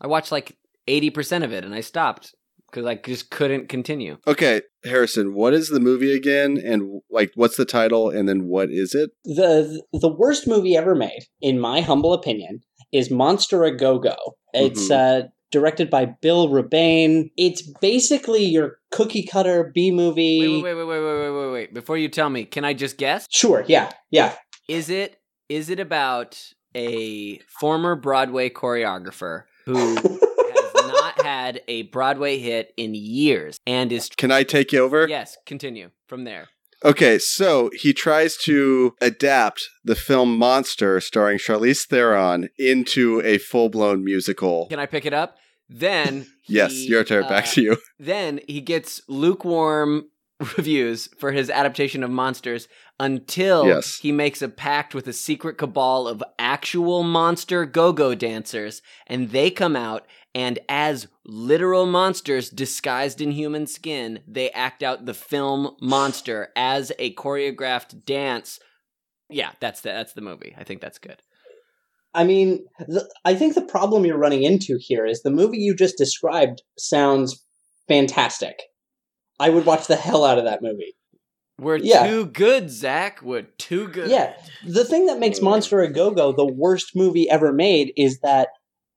I 0.01 0.07
watched 0.07 0.31
like 0.31 0.57
80% 0.87 1.43
of 1.43 1.51
it 1.53 1.63
and 1.63 1.73
I 1.73 1.81
stopped 1.81 2.35
because 2.75 2.85
I 2.85 2.95
just 2.95 3.31
couldn't 3.31 3.69
continue. 3.69 4.17
Okay, 4.27 4.61
Harrison, 4.83 5.33
what 5.33 5.53
is 5.53 5.69
the 5.69 5.79
movie 5.79 6.13
again? 6.13 6.57
And 6.57 7.01
like, 7.09 7.31
what's 7.35 7.55
the 7.55 7.63
title? 7.63 8.09
And 8.09 8.27
then 8.27 8.47
what 8.47 8.69
is 8.69 8.93
it? 8.93 9.11
the 9.23 9.81
the 9.93 10.13
worst 10.13 10.45
movie 10.47 10.75
ever 10.75 10.93
made, 10.93 11.25
in 11.41 11.59
my 11.59 11.79
humble 11.79 12.13
opinion, 12.13 12.59
is 12.91 13.09
Monster 13.09 13.63
a 13.63 13.75
Go 13.75 13.97
Go. 13.97 14.15
It's 14.53 14.91
uh, 14.91 15.23
directed 15.51 15.89
by 15.89 16.05
Bill 16.21 16.49
Rebane. 16.49 17.31
It's 17.37 17.61
basically 17.79 18.43
your 18.43 18.79
cookie 18.91 19.25
cutter 19.25 19.71
B 19.73 19.91
movie. 19.91 20.61
Wait, 20.61 20.63
wait, 20.63 20.73
wait, 20.73 20.85
wait, 20.85 20.99
wait, 20.99 21.19
wait, 21.19 21.31
wait, 21.31 21.51
wait. 21.53 21.73
Before 21.73 21.97
you 21.97 22.09
tell 22.09 22.29
me, 22.29 22.43
can 22.43 22.65
I 22.65 22.73
just 22.73 22.97
guess? 22.97 23.25
Sure, 23.31 23.63
yeah, 23.67 23.91
yeah. 24.11 24.35
Is 24.67 24.89
it 24.89 25.21
is 25.47 25.69
it 25.69 25.79
about 25.79 26.41
a 26.75 27.39
former 27.59 27.95
Broadway 27.95 28.49
choreographer 28.49 29.43
who 29.65 29.77
has 29.77 30.03
not 30.03 30.34
had 31.25 31.61
a 31.67 31.81
Broadway 31.83 32.37
hit 32.37 32.71
in 32.77 32.93
years 32.93 33.59
and 33.65 33.91
is 33.91 34.09
Can 34.09 34.31
I 34.31 34.43
take 34.43 34.71
you 34.71 34.83
over? 34.83 35.07
Yes, 35.07 35.37
continue 35.47 35.89
from 36.07 36.23
there. 36.23 36.49
Okay, 36.83 37.17
so 37.17 37.71
he 37.73 37.93
tries 37.93 38.37
to 38.37 38.93
adapt 39.01 39.67
the 39.83 39.95
film 39.95 40.37
Monster, 40.37 40.99
starring 41.01 41.39
Charlize 41.39 41.87
Theron, 41.87 42.49
into 42.59 43.21
a 43.21 43.39
full 43.39 43.69
blown 43.69 44.03
musical. 44.03 44.67
Can 44.67 44.79
I 44.79 44.85
pick 44.85 45.05
it 45.05 45.13
up? 45.13 45.37
Then 45.67 46.27
Yes, 46.47 46.73
he, 46.73 46.87
your 46.89 47.03
turn. 47.03 47.23
Back 47.23 47.45
uh, 47.45 47.51
to 47.53 47.61
you. 47.63 47.77
Then 47.97 48.39
he 48.47 48.61
gets 48.61 49.01
lukewarm 49.09 50.09
reviews 50.57 51.09
for 51.17 51.31
his 51.31 51.49
adaptation 51.49 52.03
of 52.03 52.11
Monsters 52.11 52.67
until 52.99 53.65
Yes. 53.65 53.97
he 53.97 54.11
makes 54.11 54.43
a 54.43 54.49
pact 54.49 54.93
with 54.93 55.07
a 55.07 55.13
secret 55.13 55.57
cabal 55.57 56.07
of 56.07 56.23
actual 56.37 57.01
monster 57.01 57.65
go-go 57.65 58.13
dancers 58.13 58.81
and 59.07 59.31
they 59.31 59.49
come 59.49 59.75
out 59.75 60.05
and 60.35 60.59
as 60.67 61.07
literal 61.25 61.85
monsters 61.85 62.49
disguised 62.49 63.21
in 63.21 63.31
human 63.31 63.65
skin, 63.65 64.19
they 64.27 64.51
act 64.51 64.83
out 64.83 65.05
the 65.05 65.13
film 65.13 65.75
Monster 65.81 66.49
as 66.57 66.91
a 66.99 67.13
choreographed 67.15 68.03
dance. 68.05 68.59
Yeah, 69.29 69.51
that's 69.61 69.79
the, 69.81 69.89
that's 69.89 70.11
the 70.13 70.21
movie. 70.21 70.53
I 70.57 70.65
think 70.65 70.81
that's 70.81 70.99
good. 70.99 71.21
I 72.13 72.25
mean, 72.25 72.65
the, 72.79 73.09
I 73.23 73.33
think 73.33 73.55
the 73.55 73.61
problem 73.61 74.05
you're 74.05 74.17
running 74.17 74.43
into 74.43 74.77
here 74.79 75.05
is 75.05 75.21
the 75.23 75.31
movie 75.31 75.57
you 75.57 75.73
just 75.73 75.97
described 75.97 76.61
sounds 76.77 77.41
fantastic. 77.87 78.61
I 79.39 79.49
would 79.49 79.65
watch 79.65 79.87
the 79.87 79.95
hell 79.95 80.25
out 80.25 80.37
of 80.37 80.43
that 80.43 80.61
movie. 80.61 80.95
We're 81.59 81.77
Yeah. 81.77 82.07
too 82.07 82.25
good, 82.25 82.69
Zach. 82.69 83.21
We're 83.21 83.43
too 83.43 83.87
good. 83.87 84.09
Yeah. 84.09 84.33
The 84.67 84.83
thing 84.83 85.05
that 85.05 85.19
makes 85.19 85.41
Monster 85.41 85.79
a 85.79 85.91
Go 85.91 86.11
Go 86.11 86.33
the 86.33 86.45
worst 86.45 86.91
movie 86.93 87.29
ever 87.29 87.53
made 87.53 87.93
is 87.95 88.19
that 88.19 88.49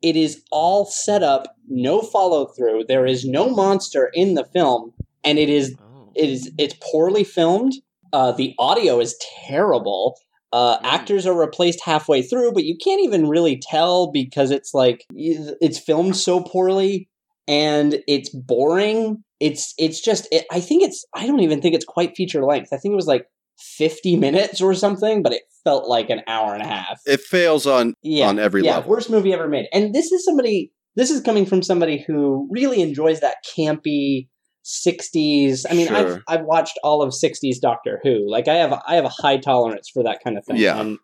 it 0.02 0.16
is 0.16 0.42
all 0.50 0.84
set 0.84 1.22
up, 1.22 1.56
no 1.68 2.00
follow 2.00 2.46
through. 2.46 2.84
There 2.88 3.06
is 3.06 3.24
no 3.24 3.50
monster 3.50 4.10
in 4.14 4.34
the 4.34 4.44
film, 4.44 4.92
and 5.24 5.38
it 5.38 5.48
is 5.48 5.74
Oh. 5.80 6.10
it 6.14 6.28
is 6.28 6.50
it's 6.58 6.74
poorly 6.90 7.24
filmed. 7.24 7.74
Uh, 8.12 8.32
the 8.32 8.54
audio 8.58 9.00
is 9.00 9.16
terrible. 9.46 10.18
Uh, 10.52 10.78
Mm. 10.78 10.84
Actors 10.84 11.26
are 11.26 11.38
replaced 11.38 11.80
halfway 11.84 12.22
through, 12.22 12.52
but 12.52 12.64
you 12.64 12.76
can't 12.82 13.02
even 13.02 13.28
really 13.28 13.58
tell 13.58 14.10
because 14.10 14.50
it's 14.50 14.72
like 14.72 15.04
it's 15.14 15.78
filmed 15.78 16.16
so 16.16 16.40
poorly 16.40 17.08
and 17.46 18.02
it's 18.06 18.30
boring. 18.30 19.22
It's 19.40 19.74
it's 19.78 20.00
just 20.00 20.26
it, 20.32 20.46
I 20.50 20.60
think 20.60 20.82
it's 20.82 21.04
I 21.14 21.26
don't 21.26 21.40
even 21.40 21.60
think 21.60 21.74
it's 21.74 21.84
quite 21.84 22.16
feature 22.16 22.44
length. 22.44 22.72
I 22.72 22.78
think 22.78 22.92
it 22.92 22.96
was 22.96 23.06
like 23.06 23.26
fifty 23.58 24.16
minutes 24.16 24.60
or 24.60 24.74
something, 24.74 25.22
but 25.22 25.32
it 25.32 25.42
felt 25.64 25.88
like 25.88 26.10
an 26.10 26.22
hour 26.26 26.54
and 26.54 26.62
a 26.62 26.66
half. 26.66 27.00
It 27.06 27.20
fails 27.20 27.66
on 27.66 27.94
yeah, 28.02 28.28
on 28.28 28.38
every 28.38 28.64
yeah, 28.64 28.76
level. 28.76 28.90
worst 28.90 29.10
movie 29.10 29.32
ever 29.32 29.48
made. 29.48 29.66
And 29.72 29.94
this 29.94 30.10
is 30.12 30.24
somebody. 30.24 30.72
This 30.96 31.10
is 31.10 31.20
coming 31.20 31.46
from 31.46 31.62
somebody 31.62 32.04
who 32.06 32.48
really 32.50 32.80
enjoys 32.82 33.20
that 33.20 33.36
campy. 33.56 34.28
60s 34.64 35.64
i 35.70 35.72
mean 35.72 35.86
Sure. 35.86 35.96
I've, 35.96 36.22
I've 36.40 36.44
watched 36.44 36.78
all 36.84 37.00
of 37.00 37.14
60s 37.14 37.58
doctor 37.58 38.00
who 38.02 38.30
like 38.30 38.48
i 38.48 38.54
have 38.54 38.72
i 38.86 38.96
have 38.96 39.06
a 39.06 39.08
high 39.08 39.38
tolerance 39.38 39.88
for 39.88 40.02
that 40.02 40.18
kind 40.22 40.36
of 40.36 40.44
thing 40.44 40.56
Yeah. 40.56 40.78
and 40.78 40.98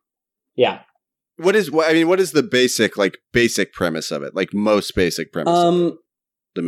yeah 0.54 0.80
What 1.38 1.56
is? 1.56 1.70
What, 1.70 1.88
I 1.88 1.94
mean, 1.94 2.06
what 2.06 2.20
is 2.20 2.32
the 2.32 2.42
basic 2.42 2.98
like 2.98 3.18
basic 3.32 3.72
premise 3.72 4.10
of 4.10 4.22
it? 4.22 4.34
Like 4.34 4.52
most 4.52 4.94
basic 4.94 5.32
premise. 5.32 5.56
um 5.56 5.98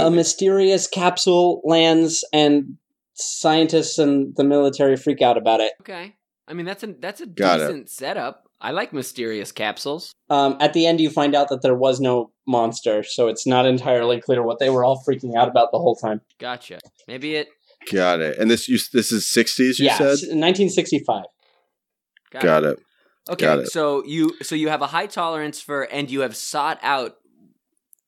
a 0.00 0.11
mysterious 0.11 0.87
capsule 0.88 1.61
lands 1.64 2.25
and 2.33 2.76
scientists 3.16 3.99
and 3.99 4.35
the 4.37 4.44
military 4.44 4.96
freak 4.96 5.23
out 5.23 5.37
about 5.37 5.61
it 5.61 5.73
Okay. 5.80 6.14
I 6.49 6.52
mean 6.54 6.66
that's 6.66 6.82
a 6.82 6.88
that's 7.00 7.20
a 7.20 7.26
Got 7.26 7.61
it. 7.61 7.66
decent 7.66 7.90
setup. 7.90 8.44
I 8.61 8.70
like 8.70 8.92
mysterious 8.92 9.52
capsules. 9.52 10.12
um, 10.30 10.56
at 10.61 10.73
the 10.73 10.87
end 10.87 11.00
you 11.00 11.11
find 11.11 11.35
out 11.35 11.49
that 11.49 11.62
there 11.62 11.75
was 11.75 12.00
no 12.00 12.30
monster 12.46 13.02
so 13.02 13.28
it's 13.28 13.46
not 13.46 13.66
entirely 13.66 14.20
clear 14.20 14.42
what 14.42 14.58
they 14.58 14.70
were 14.70 14.85
all 14.85 15.02
freaking 15.06 15.35
out 15.37 15.49
about 15.49 15.70
the 15.73 15.78
whole 15.78 15.96
time 15.96 16.20
Gotcha. 16.38 16.78
Maybe 17.08 17.35
it 17.37 17.49
Got 17.92 18.20
it. 18.20 18.38
And 18.38 18.50
this 18.50 18.68
you 18.68 18.78
this 18.92 19.12
is 19.12 19.30
sixties. 19.30 19.78
You 19.78 19.87
yeah 19.87 19.96
said. 19.99 20.06
1965 20.06 21.25
got, 22.32 22.42
Got 22.42 22.64
it. 22.64 22.78
Okay, 23.28 23.44
got 23.44 23.58
it. 23.61 23.68
so 23.68 24.04
you 24.04 24.32
so 24.42 24.54
you 24.54 24.68
have 24.68 24.82
a 24.82 24.87
high 24.88 25.06
tolerance 25.06 25.61
for 25.61 25.82
and 25.82 26.11
you 26.11 26.20
have 26.20 26.35
sought 26.37 26.78
out 26.82 27.16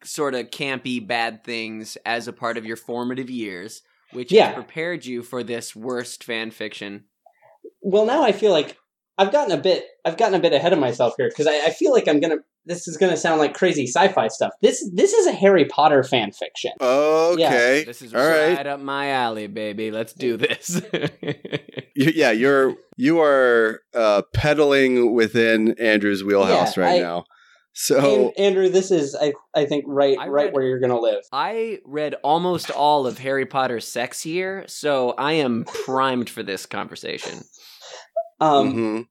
sort 0.04 0.34
of 0.34 0.50
campy 0.50 1.04
bad 1.04 1.42
things 1.44 1.96
as 2.06 2.28
a 2.28 2.32
part 2.32 2.56
of 2.56 2.64
your 2.64 2.76
formative 2.76 3.28
years, 3.30 3.82
which 4.12 4.32
Yeah. 4.32 4.46
has 4.46 4.54
prepared 4.54 5.04
you 5.06 5.22
for 5.22 5.42
this 5.42 5.74
worst 5.76 6.24
fan 6.24 6.50
fiction. 6.50 7.04
well 7.82 8.06
now 8.06 8.22
i 8.22 8.32
feel 8.32 8.52
like 8.52 8.76
i've 9.18 9.32
gotten 9.32 9.52
a 9.56 9.60
bit 9.60 9.84
i've 10.04 10.16
gotten 10.16 10.34
a 10.34 10.40
bit 10.40 10.52
ahead 10.52 10.72
of 10.72 10.78
myself 10.78 11.14
here 11.16 11.28
because 11.28 11.46
I, 11.46 11.66
I 11.66 11.70
feel 11.70 11.92
like 11.92 12.08
i'm 12.08 12.20
gonna 12.20 12.38
this 12.66 12.86
is 12.88 12.96
gonna 12.96 13.16
sound 13.16 13.38
like 13.40 13.54
crazy 13.54 13.86
sci-fi 13.86 14.28
stuff 14.28 14.52
this 14.62 14.88
this 14.94 15.12
is 15.12 15.26
a 15.26 15.32
harry 15.32 15.64
potter 15.64 16.02
fan 16.02 16.32
fiction 16.32 16.72
Okay. 16.80 17.84
This 17.86 18.02
is 18.02 18.14
All 18.14 18.20
right. 18.26 18.56
right. 18.56 18.66
up 18.66 18.80
my 18.80 19.10
alley, 19.10 19.46
baby. 19.46 19.90
Let's 19.90 20.12
do 20.14 20.36
this. 20.36 20.80
Yeah, 21.94 22.30
you're 22.30 22.74
you 22.96 23.20
are 23.20 23.80
uh, 23.92 24.22
pedaling 24.32 25.14
within 25.14 25.74
Andrew's 25.80 26.22
wheelhouse 26.22 26.76
Yeah, 26.76 26.82
right 26.84 26.96
I- 27.00 27.02
now. 27.02 27.24
So 27.72 28.32
An- 28.36 28.44
andrew 28.44 28.68
this 28.68 28.90
is 28.90 29.14
i, 29.20 29.32
I 29.54 29.64
think 29.66 29.84
right 29.86 30.16
I 30.18 30.26
right 30.28 30.46
read- 30.46 30.54
where 30.54 30.64
you're 30.64 30.80
gonna 30.80 30.98
live 31.00 31.22
I 31.32 31.78
read 31.84 32.14
almost 32.24 32.70
all 32.70 33.06
of 33.06 33.18
Harry 33.18 33.46
Potter's 33.46 33.86
sex 33.86 34.26
year, 34.26 34.64
so 34.66 35.10
I 35.12 35.34
am 35.34 35.64
primed 35.84 36.28
for 36.28 36.42
this 36.42 36.66
conversation. 36.66 37.40
um 38.40 38.74
mhm. 38.74 39.06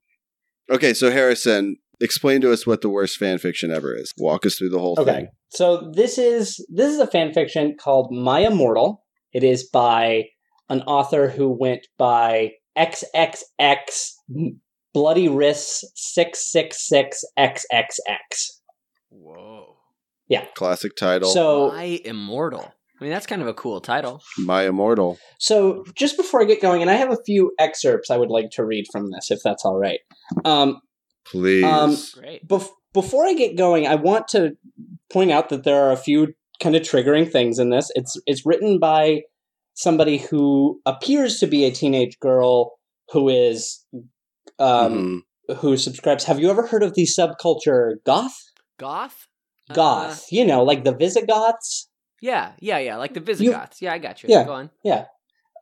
okay, 0.70 0.94
so 0.94 1.12
Harrison, 1.12 1.78
explain 2.02 2.42
to 2.42 2.52
us 2.52 2.68
what 2.68 2.82
the 2.82 2.90
worst 2.90 3.18
fan 3.18 3.38
fiction 3.38 3.72
ever 3.72 3.96
is. 3.96 4.14
Walk 4.18 4.46
us 4.46 4.56
through 4.56 4.70
the 4.70 4.80
whole 4.80 4.96
Okay. 5.00 5.12
thing. 5.14 5.28
So 5.50 5.92
this 5.94 6.18
is 6.18 6.66
this 6.70 6.92
is 6.92 7.00
a 7.00 7.08
fan 7.08 7.34
fiction 7.34 7.76
called 7.80 8.12
My 8.12 8.42
Immortal. 8.42 9.04
It 9.34 9.44
is 9.44 9.68
by 9.70 10.26
an 10.70 10.82
author 10.82 11.30
who 11.30 11.48
went 11.50 11.88
by 11.98 12.52
XXX 12.78 14.12
Bloody 14.98 15.30
Wrists 15.30 15.86
666XXX. 16.18 18.51
Whoa. 19.10 19.75
Yeah. 20.27 20.46
Classic 20.56 20.96
title. 20.96 21.30
So 21.30 21.70
My 21.70 22.01
Immortal. 22.04 22.74
I 23.00 23.04
mean, 23.04 23.12
that's 23.12 23.27
kind 23.27 23.44
of 23.44 23.48
a 23.48 23.54
cool 23.54 23.80
title. 23.80 24.24
My 24.39 24.63
Immortal. 24.63 25.20
So, 25.38 25.86
just 25.94 26.18
before 26.18 26.42
I 26.42 26.46
get 26.46 26.63
going, 26.63 26.82
and 26.82 26.89
I 26.89 26.96
have 26.96 27.12
a 27.12 27.24
few 27.27 27.51
excerpts 27.60 28.10
I 28.10 28.18
would 28.18 28.32
like 28.32 28.50
to 28.54 28.66
read 28.66 28.88
from 28.92 29.12
this, 29.12 29.30
if 29.30 29.38
that's 29.44 29.63
all 29.63 29.77
right. 29.77 30.00
Um, 30.46 30.82
Please. 31.27 31.63
Um, 31.63 31.96
Great. 32.16 32.48
bef- 32.48 32.72
before 32.94 33.24
I 33.24 33.36
get 33.36 33.56
going, 33.56 33.86
I 33.86 33.94
want 33.94 34.27
to 34.30 34.58
point 35.12 35.30
out 35.30 35.50
that 35.50 35.63
there 35.63 35.80
are 35.80 35.92
a 35.92 35.98
few 35.98 36.34
kind 36.60 36.75
of 36.75 36.82
triggering 36.82 37.32
things 37.32 37.60
in 37.60 37.70
this. 37.70 37.92
It's 37.94 38.20
it's 38.25 38.48
written 38.48 38.80
by 38.80 39.22
somebody 39.75 40.18
who 40.18 40.82
appears 40.88 41.39
to 41.42 41.46
be 41.46 41.66
a 41.66 41.72
teenage 41.72 42.18
girl 42.20 42.80
who 43.12 43.30
is 43.30 43.86
um, 44.60 45.24
Mhm. 45.50 45.58
who 45.58 45.78
subscribes. 45.78 46.26
Have 46.26 46.40
you 46.40 46.50
ever 46.50 46.68
heard 46.68 46.84
of 46.84 46.94
the 46.94 47.04
subculture 47.04 47.96
goth? 48.06 48.38
Goth? 48.80 49.28
Uh, 49.70 49.74
Goth, 49.74 50.26
you 50.32 50.46
know, 50.46 50.64
like 50.64 50.84
the 50.86 50.94
Visigoths. 50.94 51.90
yeah, 52.22 52.54
yeah, 52.60 52.78
yeah. 52.78 52.96
Like 52.98 53.14
the 53.14 53.20
Visigoths. 53.20 53.82
yeah, 53.82 53.94
I 53.94 53.98
got 53.98 54.24
you. 54.24 54.30
Yeah. 54.30 54.44
Go 54.46 54.54
on. 54.54 54.72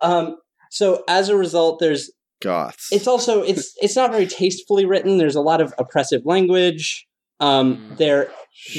Um, 0.02 0.38
so 0.70 1.04
as 1.08 1.30
a 1.30 1.36
result, 1.38 1.80
there's 1.80 2.12
Goths. 2.42 2.90
it's 2.92 3.08
also 3.08 3.42
it's 3.42 3.74
it's 3.82 3.96
not 3.96 4.12
very 4.12 4.28
tastefully 4.28 4.86
written. 4.86 5.18
There's 5.18 5.36
a 5.36 5.42
lot 5.42 5.62
of 5.62 5.74
oppressive 5.78 6.22
language. 6.26 7.08
Um, 7.40 7.78
Mm. 7.78 7.98
there 7.98 8.32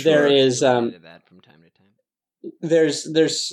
there 0.05 0.27
Sure. 0.29 0.37
is 0.37 0.61
You'll 0.63 0.71
um, 0.71 0.85
get 0.91 0.95
into 0.97 1.07
that 1.09 1.27
from 1.29 1.41
time 1.41 1.63
to 1.63 1.71
time. 1.79 2.53
there's 2.61 3.05
there's 3.13 3.51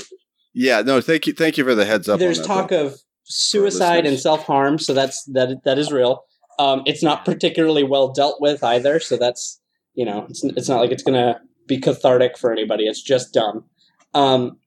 Yeah, 0.53 0.82
no, 0.82 1.01
thank 1.01 1.25
you 1.27 1.34
thank 1.34 1.58
you 1.58 1.63
for 1.63 1.74
the 1.75 1.86
heads 1.86 2.08
up. 2.08 2.20
there's 2.20 2.39
on 2.39 2.43
that, 2.43 2.48
talk 2.48 2.70
though. 2.70 2.86
of 2.88 3.00
suicide 3.24 4.05
and 4.05 4.20
self 4.20 4.43
harm, 4.46 4.77
so 4.79 4.93
that's 4.93 5.24
that 5.34 5.63
that 5.65 5.77
is 5.79 5.91
real. 5.91 6.24
Um, 6.60 6.83
it's 6.86 7.03
not 7.03 7.25
particularly 7.25 7.83
well 7.83 8.12
dealt 8.12 8.39
with 8.41 8.63
either, 8.63 9.00
so 9.00 9.17
that's 9.17 9.60
you 9.95 10.05
know 10.05 10.25
it's 10.29 10.43
it's 10.43 10.69
not 10.69 10.79
like 10.79 10.91
it's 10.91 11.03
gonna 11.03 11.39
be 11.67 11.79
cathartic 11.79 12.38
for 12.38 12.51
anybody. 12.51 12.86
It's 12.86 13.01
just 13.01 13.33
dumb. 13.33 13.65
Um, 14.13 14.57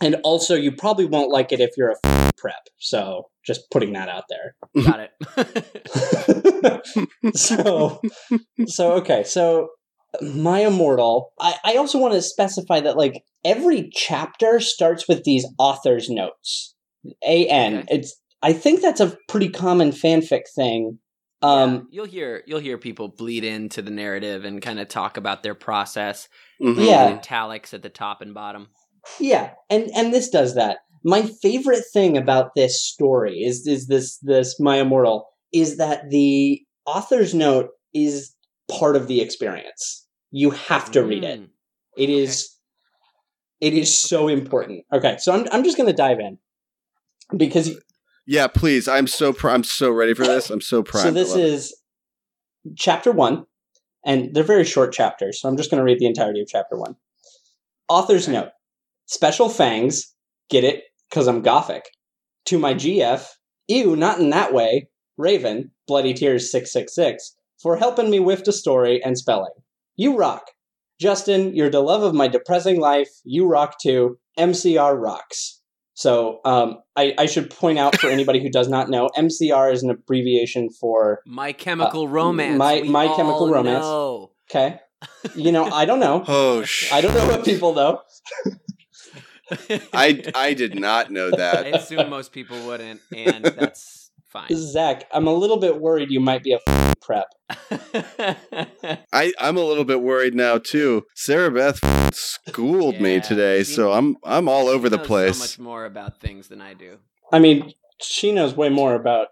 and 0.00 0.16
also, 0.24 0.54
you 0.54 0.72
probably 0.72 1.06
won't 1.06 1.30
like 1.30 1.52
it 1.52 1.60
if 1.60 1.70
you're 1.76 1.90
a 1.92 1.96
f- 2.04 2.32
prep. 2.36 2.68
So 2.78 3.28
just 3.44 3.70
putting 3.70 3.92
that 3.92 4.08
out 4.08 4.24
there. 4.28 4.56
Got 4.84 5.00
it. 5.00 5.10
so 7.34 8.00
so 8.66 8.92
okay 8.92 9.24
so 9.24 9.68
my 10.22 10.60
immortal 10.60 11.32
I, 11.40 11.54
I 11.64 11.76
also 11.76 11.98
want 11.98 12.14
to 12.14 12.22
specify 12.22 12.80
that 12.80 12.96
like 12.96 13.24
every 13.44 13.90
chapter 13.92 14.60
starts 14.60 15.08
with 15.08 15.24
these 15.24 15.46
author's 15.58 16.08
notes 16.08 16.74
an 17.26 17.78
Okay. 17.78 17.84
it's 17.90 18.14
i 18.42 18.52
think 18.52 18.80
that's 18.80 19.00
a 19.00 19.16
pretty 19.28 19.48
common 19.48 19.90
fanfic 19.90 20.42
thing 20.54 20.98
um 21.44 21.70
Yeah, 21.74 21.80
you'll 21.90 22.06
hear 22.06 22.42
you'll 22.46 22.60
hear 22.60 22.78
people 22.78 23.08
bleed 23.08 23.44
into 23.44 23.82
the 23.82 23.90
narrative 23.90 24.44
and 24.44 24.62
kind 24.62 24.80
of 24.80 24.88
talk 24.88 25.16
about 25.16 25.42
their 25.42 25.54
process. 25.54 26.28
Mhm. 26.62 26.86
Yeah. 26.86 27.06
italics 27.18 27.74
at 27.74 27.82
the 27.82 27.88
top 27.90 28.20
and 28.22 28.32
bottom. 28.34 28.68
yeah 29.20 29.50
and 29.68 29.90
and 29.94 30.14
this 30.14 30.28
does 30.30 30.54
that 30.54 30.78
my 31.04 31.22
favorite 31.42 31.84
thing 31.92 32.16
about 32.16 32.54
this 32.56 32.74
story 32.82 33.34
is 33.48 33.66
is 33.66 33.86
this 33.88 34.18
this 34.22 34.58
my 34.58 34.76
immortal 34.78 35.26
is 35.52 35.76
that 35.76 36.08
the 36.10 36.62
author's 36.86 37.34
note 37.34 37.68
is 37.92 38.34
part 38.78 38.96
of 38.96 39.06
the 39.08 39.20
experience 39.20 40.06
you 40.30 40.50
have 40.50 40.90
to 40.92 41.02
read 41.02 41.24
it 41.24 41.40
Mm. 41.40 41.48
It 42.04 42.10
is 42.10 42.50
it 43.60 43.72
is 43.82 43.90
so 43.96 44.28
important. 44.28 44.84
Okay, 44.92 45.16
so 45.18 45.32
I'm 45.34 45.46
I'm 45.52 45.64
just 45.64 45.76
going 45.76 45.86
to 45.94 46.02
dive 46.06 46.18
in 46.20 46.38
because 47.36 47.66
Yeah, 48.26 48.46
please. 48.46 48.88
I'm 48.88 49.06
so 49.06 49.32
pr- 49.32 49.50
I'm 49.50 49.64
so 49.64 49.90
ready 49.90 50.14
for 50.14 50.26
this. 50.26 50.50
I'm 50.50 50.60
so 50.60 50.82
primed. 50.82 51.04
so 51.08 51.10
this 51.10 51.34
is 51.34 51.72
it. 52.64 52.72
chapter 52.78 53.12
1 53.12 53.44
and 54.06 54.34
they're 54.34 54.42
very 54.42 54.64
short 54.64 54.92
chapters. 54.92 55.40
So 55.40 55.48
I'm 55.48 55.56
just 55.56 55.70
going 55.70 55.78
to 55.78 55.84
read 55.84 55.98
the 55.98 56.06
entirety 56.06 56.40
of 56.40 56.48
chapter 56.48 56.76
1. 56.78 56.94
Author's 57.88 58.24
Okay. 58.28 58.32
note. 58.38 58.48
Special 59.06 59.48
fangs, 59.50 60.14
get 60.48 60.64
it 60.64 60.84
cuz 61.10 61.26
I'm 61.28 61.42
gothic. 61.42 61.84
To 62.46 62.58
my 62.58 62.74
GF, 62.74 63.26
ew, 63.68 63.96
not 63.96 64.18
in 64.20 64.30
that 64.30 64.52
way. 64.54 64.88
Raven, 65.16 65.70
Bloody 65.86 66.12
Tears 66.14 66.50
666 66.50 67.36
for 67.62 67.76
helping 67.76 68.10
me 68.10 68.20
whiff 68.20 68.44
the 68.44 68.52
story 68.52 69.02
and 69.02 69.16
spelling. 69.16 69.52
You 69.96 70.16
rock. 70.16 70.50
Justin, 71.00 71.54
you're 71.54 71.70
the 71.70 71.80
love 71.80 72.02
of 72.02 72.14
my 72.14 72.28
depressing 72.28 72.80
life. 72.80 73.08
You 73.24 73.46
rock 73.46 73.76
too. 73.80 74.18
MCR 74.38 74.94
rocks. 75.00 75.60
So 75.94 76.40
um, 76.44 76.78
I, 76.96 77.14
I 77.18 77.26
should 77.26 77.50
point 77.50 77.78
out 77.78 77.96
for 77.98 78.08
anybody 78.10 78.40
who 78.42 78.50
does 78.50 78.68
not 78.68 78.90
know, 78.90 79.08
MCR 79.16 79.72
is 79.72 79.82
an 79.84 79.90
abbreviation 79.90 80.68
for 80.70 81.20
My 81.24 81.52
Chemical 81.52 82.08
Romance. 82.08 82.58
My- 82.58 82.80
we 82.82 82.88
My 82.88 83.06
Chemical 83.06 83.44
all 83.44 83.50
Romance. 83.52 83.84
know. 83.84 84.32
okay. 84.50 84.80
You 85.36 85.52
know, 85.52 85.64
I 85.66 85.84
don't 85.84 86.00
know. 86.00 86.24
Oh, 86.28 86.64
sh- 86.64 86.90
I 86.92 87.00
don't 87.00 87.14
know 87.14 87.26
what 87.28 87.44
people 87.44 87.74
know. 87.74 88.00
I 89.92 90.22
I 90.34 90.54
did 90.54 90.74
not 90.78 91.10
know 91.10 91.30
that. 91.30 91.66
I 91.66 91.68
assume 91.70 92.08
most 92.08 92.32
people 92.32 92.58
wouldn't, 92.66 93.00
and 93.14 93.44
that's 93.44 94.03
fine. 94.34 94.48
Zach, 94.52 95.04
I'm 95.12 95.26
a 95.26 95.32
little 95.32 95.56
bit 95.56 95.80
worried 95.80 96.10
you 96.10 96.20
might 96.20 96.42
be 96.42 96.52
a 96.52 96.58
f- 96.66 96.94
prep. 97.00 97.28
I 99.12 99.32
I'm 99.38 99.56
a 99.56 99.64
little 99.64 99.84
bit 99.84 100.02
worried 100.02 100.34
now 100.34 100.58
too. 100.58 101.04
Sarah 101.14 101.50
Beth 101.50 101.80
schooled 102.14 103.00
me 103.00 103.20
today, 103.20 103.62
she- 103.62 103.72
so 103.72 103.92
I'm 103.92 104.16
I'm 104.24 104.48
all 104.48 104.68
over 104.68 104.88
the 104.90 104.98
place. 104.98 105.36
So 105.38 105.42
much 105.44 105.58
more 105.58 105.84
about 105.86 106.20
things 106.20 106.48
than 106.48 106.60
I 106.60 106.74
do. 106.74 106.98
I 107.32 107.38
mean, 107.38 107.72
she 108.02 108.32
knows 108.32 108.54
way 108.54 108.68
more 108.68 108.94
about 108.94 109.28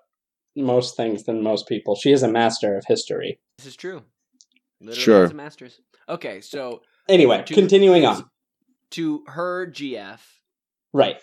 most 0.57 0.97
things 0.97 1.25
than 1.25 1.43
most 1.43 1.67
people. 1.69 1.95
She 1.97 2.13
is 2.13 2.23
a 2.23 2.29
master 2.29 2.77
of 2.77 2.85
history. 2.87 3.39
This 3.59 3.67
is 3.67 3.77
true. 3.77 4.03
Literally 4.81 5.01
Sure. 5.01 5.21
has 5.23 5.31
a 5.31 5.35
master's. 5.35 5.81
Okay, 6.09 6.41
so 6.41 6.81
Anyway, 7.09 7.43
to- 7.47 7.55
continuing 7.55 8.05
on. 8.07 8.25
to 8.93 9.25
her 9.29 9.67
GF 9.67 10.21
Right. 10.93 11.17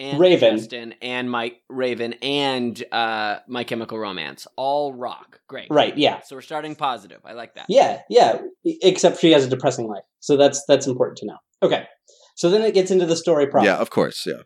And 0.00 0.18
Raven. 0.18 0.56
Justin 0.56 0.94
and 1.02 1.30
Mike 1.30 1.60
Raven 1.68 2.14
and 2.14 2.82
uh, 2.90 3.40
My 3.46 3.64
Chemical 3.64 3.98
Romance 3.98 4.46
all 4.56 4.94
rock. 4.94 5.40
Great. 5.46 5.68
Right, 5.70 5.96
yeah. 5.96 6.20
So 6.22 6.36
we're 6.36 6.42
starting 6.42 6.74
positive. 6.74 7.20
I 7.24 7.34
like 7.34 7.54
that. 7.54 7.66
Yeah, 7.68 8.00
yeah. 8.08 8.38
Except 8.64 9.20
she 9.20 9.32
has 9.32 9.44
a 9.44 9.48
depressing 9.48 9.86
life. 9.86 10.04
So 10.20 10.36
that's 10.36 10.64
that's 10.66 10.86
important 10.86 11.18
to 11.18 11.26
know. 11.26 11.36
Okay. 11.62 11.86
So 12.34 12.48
then 12.48 12.62
it 12.62 12.74
gets 12.74 12.90
into 12.90 13.06
the 13.06 13.16
story 13.16 13.46
proper. 13.46 13.66
Yeah, 13.66 13.76
of 13.76 13.90
course. 13.90 14.24
Yeah. 14.26 14.42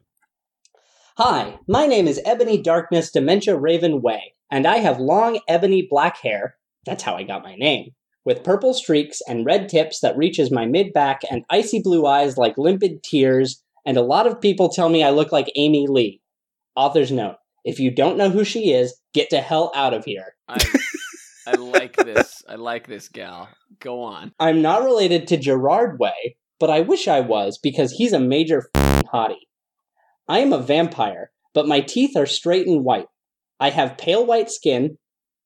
Hi, 1.17 1.59
my 1.69 1.87
name 1.87 2.09
is 2.09 2.21
Ebony 2.25 2.61
Darkness 2.61 3.13
Dementia 3.13 3.57
Raven 3.57 4.03
Way, 4.03 4.35
and 4.51 4.67
I 4.67 4.79
have 4.79 4.99
long 4.99 5.39
ebony 5.47 5.87
black 5.89 6.17
hair. 6.19 6.57
That's 6.87 7.05
how 7.05 7.15
I 7.15 7.23
got 7.23 7.45
my 7.45 7.55
name. 7.55 7.91
With 8.25 8.43
purple 8.43 8.75
streaks 8.75 9.21
and 9.29 9.47
red 9.47 9.69
tips 9.69 10.01
that 10.01 10.17
reaches 10.17 10.51
my 10.51 10.67
mid 10.67 10.93
back 10.93 11.21
and 11.31 11.45
icy 11.51 11.81
blue 11.81 12.05
eyes 12.05 12.37
like 12.37 12.59
limpid 12.59 13.05
tears, 13.05 13.63
and 13.85 13.97
a 13.97 14.03
lot 14.03 14.27
of 14.27 14.41
people 14.41 14.69
tell 14.69 14.89
me 14.89 15.03
I 15.03 15.11
look 15.11 15.33
like 15.33 15.53
Amy 15.57 15.87
Lee. 15.87 16.21
Author's 16.77 17.13
note 17.13 17.37
if 17.65 17.81
you 17.81 17.91
don't 17.91 18.19
know 18.19 18.31
who 18.31 18.45
she 18.45 18.73
is, 18.73 19.01
get 19.15 19.31
to 19.31 19.41
hell 19.41 19.73
out 19.75 19.95
of 19.95 20.05
here. 20.05 20.37
I, 20.49 20.59
I 21.47 21.53
like 21.53 21.97
this. 21.97 22.43
I 22.49 22.57
like 22.57 22.87
this 22.87 23.09
gal. 23.09 23.49
Go 23.81 24.03
on. 24.03 24.33
I'm 24.39 24.61
not 24.61 24.85
related 24.85 25.27
to 25.29 25.37
Gerard 25.37 25.99
Way, 25.99 26.37
but 26.61 26.71
I 26.71 26.81
wish 26.81 27.09
I 27.09 27.21
was 27.21 27.59
because 27.59 27.93
he's 27.93 28.13
a 28.13 28.21
major 28.21 28.69
f***ing 28.75 29.09
hottie. 29.09 29.47
I 30.29 30.41
am 30.41 30.53
a 30.53 30.59
vampire, 30.59 31.31
but 31.55 31.69
my 31.69 31.81
teeth 31.81 32.17
are 32.17 32.27
straight 32.27 32.67
and 32.67 32.85
white. 32.85 33.09
I 33.59 33.71
have 33.71 33.99
pale 33.99 34.25
white 34.27 34.51
skin. 34.51 34.99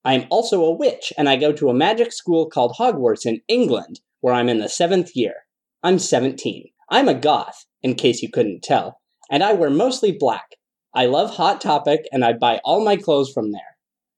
I 0.05 0.15
am 0.15 0.27
also 0.31 0.65
a 0.65 0.75
witch, 0.75 1.13
and 1.17 1.29
I 1.29 1.37
go 1.37 1.53
to 1.53 1.69
a 1.69 1.75
magic 1.75 2.13
school 2.13 2.49
called 2.49 2.77
Hogwarts 2.79 3.27
in 3.27 3.41
England, 3.49 4.01
where 4.21 4.35
I'm 4.35 4.49
in 4.49 4.59
the 4.59 4.69
seventh 4.69 5.15
year. 5.15 5.35
I'm 5.83 5.99
17. 5.99 6.71
I'm 6.91 7.09
a 7.09 7.15
goth, 7.15 7.67
in 7.83 7.95
case 7.95 8.23
you 8.23 8.31
couldn't 8.31 8.63
tell, 8.63 9.01
and 9.31 9.43
I 9.43 9.53
wear 9.53 9.71
mostly 9.71 10.13
black. 10.13 10.57
I 10.95 11.07
love 11.07 11.31
Hot 11.37 11.61
Topic, 11.61 12.07
and 12.13 12.25
I 12.25 12.33
buy 12.33 12.61
all 12.65 12.85
my 12.85 12.97
clothes 12.97 13.31
from 13.33 13.53
there. 13.53 13.61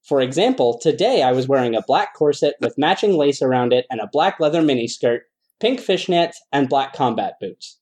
For 0.03 0.20
example, 0.20 0.79
today 0.81 1.23
I 1.23 1.33
was 1.33 1.46
wearing 1.46 1.75
a 1.75 1.83
black 1.83 2.14
corset 2.14 2.55
with 2.61 2.79
matching 2.79 3.12
lace 3.14 3.42
around 3.42 3.73
it 3.73 3.87
and 3.90 4.01
a 4.01 4.09
black 4.12 4.40
leather 4.40 4.62
miniskirt, 4.62 5.20
pink 5.61 5.81
fishnets, 5.81 6.37
and 6.53 6.68
black 6.68 6.94
combat 6.94 7.35
boots. 7.40 7.79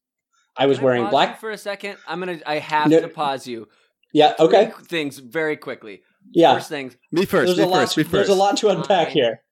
I 0.56 0.66
was 0.66 0.78
Can 0.78 0.84
I 0.84 0.86
wearing 0.86 1.02
pause 1.04 1.10
black. 1.12 1.28
you 1.30 1.36
for 1.36 1.50
a 1.52 1.58
second. 1.58 1.96
I'm 2.08 2.18
gonna. 2.18 2.40
I 2.44 2.58
have 2.58 2.90
No. 2.90 3.00
to 3.00 3.08
pause 3.08 3.46
you. 3.46 3.68
Yeah, 4.12 4.34
okay. 4.40 4.72
Three 4.74 4.84
things 4.86 5.18
very 5.18 5.56
quickly. 5.56 6.02
Yeah. 6.32 6.54
First 6.54 6.68
things. 6.70 6.96
Me 7.12 7.24
first. 7.24 7.46
There's 7.46 7.58
me 7.58 7.64
a 7.64 7.66
lot. 7.68 7.80
first. 7.82 7.96
Me 7.96 8.02
first. 8.02 8.12
There's 8.12 8.28
a 8.30 8.34
lot 8.34 8.56
to 8.58 8.68
unpack 8.70 9.08
Fine. 9.08 9.14
here. 9.16 9.42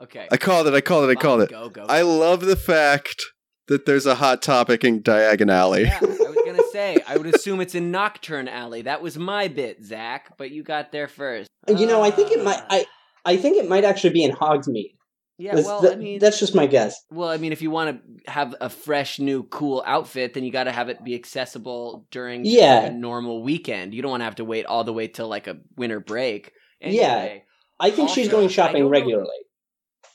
Okay. 0.00 0.26
I 0.32 0.36
called 0.36 0.66
it. 0.66 0.74
I 0.74 0.80
called 0.80 1.08
it. 1.08 1.16
I 1.16 1.20
called 1.20 1.42
it. 1.42 1.50
Go, 1.50 1.68
Go. 1.68 1.86
I 1.88 2.02
love 2.02 2.40
the 2.40 2.56
fact 2.56 3.22
that 3.68 3.86
there's 3.86 4.06
a 4.06 4.14
hot 4.16 4.42
topic 4.42 4.84
in 4.84 5.02
Diagon 5.02 5.50
Alley. 5.50 5.82
Yeah, 5.84 5.98
I 6.02 6.04
was 6.06 6.18
gonna 6.44 6.62
say. 6.72 6.98
I 7.06 7.16
would 7.16 7.32
assume 7.34 7.60
it's 7.60 7.74
in 7.74 7.90
Knockturn 7.92 8.48
Alley. 8.48 8.82
That 8.82 9.02
was 9.02 9.18
my 9.18 9.48
bit, 9.48 9.84
Zach, 9.84 10.36
but 10.38 10.50
you 10.50 10.62
got 10.62 10.92
there 10.92 11.08
first. 11.08 11.48
You 11.68 11.86
know, 11.86 12.02
I 12.02 12.10
think 12.10 12.30
it 12.32 12.42
might. 12.44 12.58
Ah. 12.62 12.66
I 12.70 12.86
I 13.24 13.36
think 13.36 13.56
it 13.56 13.68
might 13.68 13.84
actually 13.84 14.12
be 14.14 14.24
in 14.24 14.32
Hogsmeade. 14.32 14.94
Yeah, 15.38 15.52
That's- 15.52 15.66
well, 15.66 15.80
that- 15.82 15.92
I 15.92 15.96
mean, 15.96 16.18
that's 16.18 16.38
just 16.38 16.54
my 16.54 16.66
guess. 16.66 16.94
well, 17.10 17.28
I 17.28 17.36
mean, 17.36 17.52
if 17.52 17.62
you 17.62 17.70
want 17.70 18.00
to 18.26 18.30
have 18.30 18.54
a 18.60 18.68
fresh, 18.68 19.18
new, 19.18 19.42
cool 19.44 19.82
outfit, 19.86 20.34
then 20.34 20.44
you 20.44 20.52
got 20.52 20.64
to 20.64 20.72
have 20.72 20.88
it 20.88 21.02
be 21.02 21.14
accessible 21.14 22.06
during 22.10 22.44
Yeah. 22.44 22.80
like, 22.82 22.92
a 22.92 22.94
normal 22.94 23.42
weekend. 23.42 23.94
You 23.94 24.02
don't 24.02 24.10
want 24.10 24.20
to 24.20 24.24
have 24.26 24.36
to 24.36 24.44
wait 24.44 24.66
all 24.66 24.84
the 24.84 24.92
way 24.92 25.08
till 25.08 25.28
like 25.28 25.46
a 25.46 25.56
winter 25.76 26.00
break. 26.00 26.52
Yeah. 26.80 27.38
I 27.80 27.90
think 27.90 28.10
she's 28.10 28.28
going 28.28 28.48
shopping 28.50 28.82
don't 28.82 28.84
know- 28.84 28.88
regularly. 28.90 29.28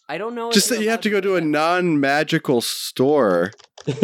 I 0.09 0.17
don't 0.17 0.35
know. 0.35 0.51
Just 0.51 0.69
you're 0.69 0.79
that 0.79 0.83
you 0.83 0.89
have 0.89 1.01
to 1.01 1.09
go 1.09 1.19
to 1.19 1.35
a 1.35 1.41
non-magical 1.41 2.61
store 2.61 3.51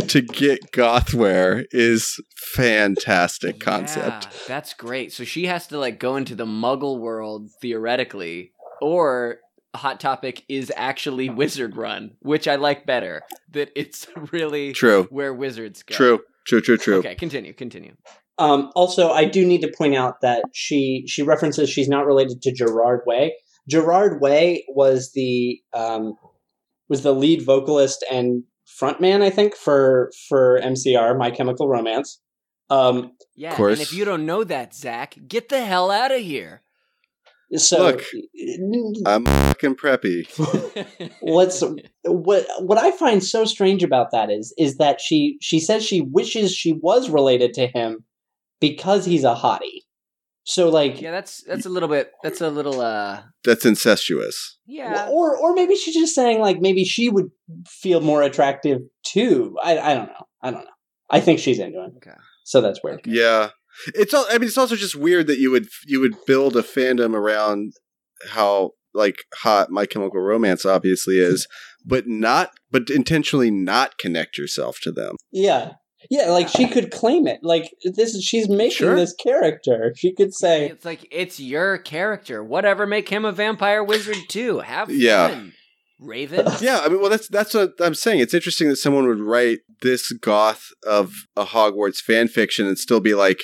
to 0.08 0.22
get 0.22 0.72
gothwear 0.72 1.66
is 1.72 2.20
fantastic 2.36 3.60
concept. 3.60 4.28
Yeah, 4.32 4.40
that's 4.48 4.74
great. 4.74 5.14
So 5.14 5.24
she 5.24 5.46
has 5.46 5.68
to 5.68 5.78
like 5.78 6.00
go 6.00 6.16
into 6.16 6.36
the 6.36 6.46
Muggle 6.46 7.00
world 7.00 7.50
theoretically, 7.62 8.52
or 8.82 9.40
Hot 9.76 10.00
Topic 10.00 10.44
is 10.48 10.72
actually 10.76 11.30
Wizard 11.30 11.76
Run, 11.76 12.12
which 12.20 12.48
I 12.48 12.56
like 12.56 12.86
better. 12.86 13.24
That 13.52 13.72
it's 13.76 14.08
really 14.32 14.74
True. 14.74 15.08
where 15.10 15.34
wizards 15.34 15.84
go. 15.84 15.96
True. 15.96 16.22
True. 16.46 16.62
True. 16.62 16.78
True. 16.78 16.98
Okay, 16.98 17.16
continue. 17.16 17.54
Continue. 17.54 17.96
Um, 18.38 18.72
also, 18.76 19.12
I 19.12 19.26
do 19.26 19.46
need 19.46 19.62
to 19.62 19.72
point 19.78 19.96
out 19.96 20.22
that 20.22 20.44
she 20.54 21.06
she 21.08 21.22
references 21.24 21.70
she's 21.70 21.88
not 21.88 22.06
related 22.06 22.42
to 22.42 22.52
Gerard 22.52 23.02
Way. 23.06 23.36
Gerard 23.68 24.22
Way 24.22 24.66
was 24.70 25.12
the 25.14 25.60
um, 25.74 26.16
was 26.90 27.04
the 27.04 27.14
lead 27.14 27.44
vocalist 27.44 28.04
and 28.12 28.44
frontman, 28.68 29.22
I 29.22 29.30
think, 29.30 29.56
for 29.56 30.12
for 30.30 30.60
MCR, 30.62 31.18
My 31.18 31.32
Chemical 31.32 31.68
Romance. 31.68 32.20
Um, 32.70 33.12
Yeah, 33.36 33.56
course. 33.56 33.74
and 33.74 33.82
if 33.82 33.94
you 33.94 34.06
don't 34.06 34.26
know 34.26 34.44
that, 34.44 34.74
Zach, 34.74 35.16
get 35.28 35.50
the 35.50 35.64
hell 35.64 35.92
out 35.92 36.12
of 36.12 36.22
here. 36.22 36.62
so 37.56 37.84
Look. 37.84 38.04
I'm 39.06 39.26
fucking 39.26 39.76
preppy. 39.76 40.26
What's- 41.22 41.64
what 42.06 42.48
what 42.60 42.78
I 42.78 42.92
find 42.92 43.24
so 43.24 43.46
strange 43.46 43.84
about 43.84 44.12
that 44.12 44.30
is 44.32 44.54
is 44.58 44.78
that 44.78 45.00
she 45.00 45.38
she 45.42 45.60
says 45.60 45.86
she 45.86 46.02
wishes 46.02 46.54
she 46.54 46.74
was 46.74 47.10
related 47.10 47.54
to 47.56 47.68
him 47.68 48.04
because 48.60 49.06
he's 49.06 49.24
a 49.24 49.36
hottie. 49.36 49.82
So 50.46 50.70
like 50.70 51.02
yeah, 51.02 51.12
that's 51.12 51.44
that's 51.44 51.66
a 51.66 51.70
little 51.70 51.90
bit. 51.90 52.12
That's 52.22 52.42
a 52.42 52.50
little. 52.50 52.82
uh 52.82 53.22
That's 53.44 53.66
incestuous. 53.66 54.58
Yeah. 54.66 55.08
or 55.10 55.38
or 55.38 55.54
maybe 55.54 55.76
she's 55.76 55.96
just 55.96 56.16
saying 56.16 56.40
like 56.40 56.60
maybe 56.60 56.84
she 56.84 57.10
would 57.10 57.30
feel 57.68 58.02
more 58.02 58.22
attractive 58.22 58.82
too. 59.04 59.56
I 59.64 59.78
I 59.80 59.94
don't 59.96 60.08
know. 60.08 60.28
I 60.42 60.52
don't 60.52 60.64
know. 60.66 60.70
I 61.10 61.20
think 61.22 61.40
she's 61.40 61.60
into 61.60 61.80
him. 61.80 61.94
Okay. 61.98 62.16
So 62.44 62.60
that's 62.60 62.84
weird. 62.84 63.02
Yeah. 63.06 63.50
It's 63.96 64.14
all. 64.14 64.26
I 64.30 64.34
mean, 64.38 64.48
it's 64.48 64.58
also 64.58 64.76
just 64.76 64.96
weird 64.96 65.28
that 65.28 65.40
you 65.40 65.50
would 65.52 65.68
you 65.86 66.00
would 66.00 66.16
build 66.28 66.56
a 66.56 66.62
fandom 66.62 67.16
around 67.16 67.74
how 68.30 68.72
like 68.94 69.18
hot 69.36 69.72
My 69.72 69.86
Chemical 69.86 70.20
Romance 70.22 70.66
obviously 70.66 71.16
is, 71.16 71.48
but 71.86 72.08
not, 72.08 72.52
but 72.72 72.90
intentionally 72.90 73.50
not 73.50 73.98
connect 73.98 74.38
yourself 74.38 74.78
to 74.84 74.92
them. 74.92 75.16
Yeah. 75.32 75.74
Yeah, 76.10 76.30
like 76.32 76.48
she 76.50 76.68
could 76.68 76.92
claim 76.92 77.28
it. 77.28 77.40
Like 77.44 77.74
this 77.84 78.14
is 78.16 78.24
she's 78.24 78.50
making 78.50 78.72
Sure. 78.72 78.96
this 78.96 79.14
character. 79.14 79.94
She 79.96 80.14
could 80.14 80.34
say 80.34 80.70
It's 80.70 80.86
like 80.86 81.08
it's 81.12 81.40
your 81.40 81.78
character. 81.78 82.44
Whatever, 82.44 82.86
make 82.86 83.10
him 83.10 83.26
a 83.26 83.32
vampire 83.32 83.84
wizard 83.84 84.18
too. 84.30 84.60
Have 84.60 84.90
Yeah. 84.90 85.30
fun, 85.30 85.54
Raven. 86.00 86.46
Yeah, 86.62 86.80
I 86.80 86.90
mean, 86.90 87.00
well, 87.02 87.10
that's 87.10 87.28
that's 87.28 87.54
what 87.54 87.72
I'm 87.80 87.96
saying. 87.96 88.20
It's 88.20 88.34
interesting 88.34 88.70
that 88.70 88.76
someone 88.78 89.08
would 89.08 89.20
write 89.22 89.60
this 89.82 90.12
goth 90.12 90.68
of 90.86 91.14
a 91.36 91.46
Hogwarts 91.46 91.98
fan 91.98 92.28
fiction 92.28 92.68
and 92.68 92.78
still 92.78 93.00
be 93.00 93.14
like, 93.16 93.44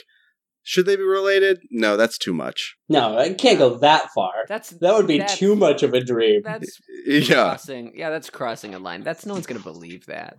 should 0.63 0.85
they 0.85 0.95
be 0.95 1.03
related? 1.03 1.59
No, 1.71 1.97
that's 1.97 2.17
too 2.17 2.33
much. 2.33 2.75
no, 2.89 3.17
I 3.17 3.33
can't 3.33 3.57
go 3.57 3.77
that 3.79 4.09
far. 4.13 4.31
That's 4.47 4.69
That 4.81 4.95
would 4.95 5.07
be 5.07 5.23
too 5.27 5.55
much 5.55 5.81
of 5.83 5.93
a 5.93 6.01
dream. 6.03 6.41
That's 6.43 6.77
Yeah, 7.07 7.25
crossing. 7.45 7.93
Yeah, 7.95 8.09
that's 8.09 8.29
crossing 8.29 8.75
a 8.75 8.79
line. 8.79 9.03
That's 9.03 9.25
no 9.25 9.33
one's 9.33 9.47
gonna 9.47 9.61
believe 9.61 10.05
that. 10.07 10.35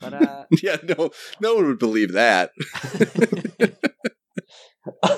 But 0.00 0.14
uh, 0.22 0.44
yeah. 0.62 0.76
No, 0.82 1.10
no 1.40 1.54
one 1.54 1.66
would 1.66 1.78
believe 1.78 2.12
that. 2.12 2.50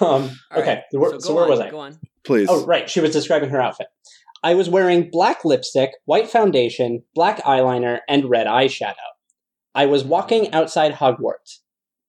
Um, 0.01 0.31
okay, 0.53 0.75
right. 0.75 0.83
where- 0.93 1.13
go 1.13 1.19
so 1.19 1.35
where 1.35 1.45
on, 1.45 1.51
was 1.51 1.61
I? 1.61 1.71
Go 1.71 1.79
on. 1.79 1.99
Please. 2.25 2.49
Oh, 2.51 2.65
right. 2.67 2.89
She 2.89 3.01
was 3.01 3.13
describing 3.13 3.51
her 3.51 3.61
outfit. 3.61 3.89
I 4.43 4.55
was 4.55 4.69
wearing 4.69 5.11
black 5.11 5.45
lipstick, 5.45 5.91
white 6.05 6.29
foundation, 6.29 7.03
black 7.15 7.43
eyeliner, 7.43 8.01
and 8.09 8.31
red 8.31 8.47
eyeshadow. 8.47 8.95
I 9.75 9.87
was 9.87 10.05
walking 10.05 10.53
outside 10.53 10.95
Hogwarts. 10.95 11.59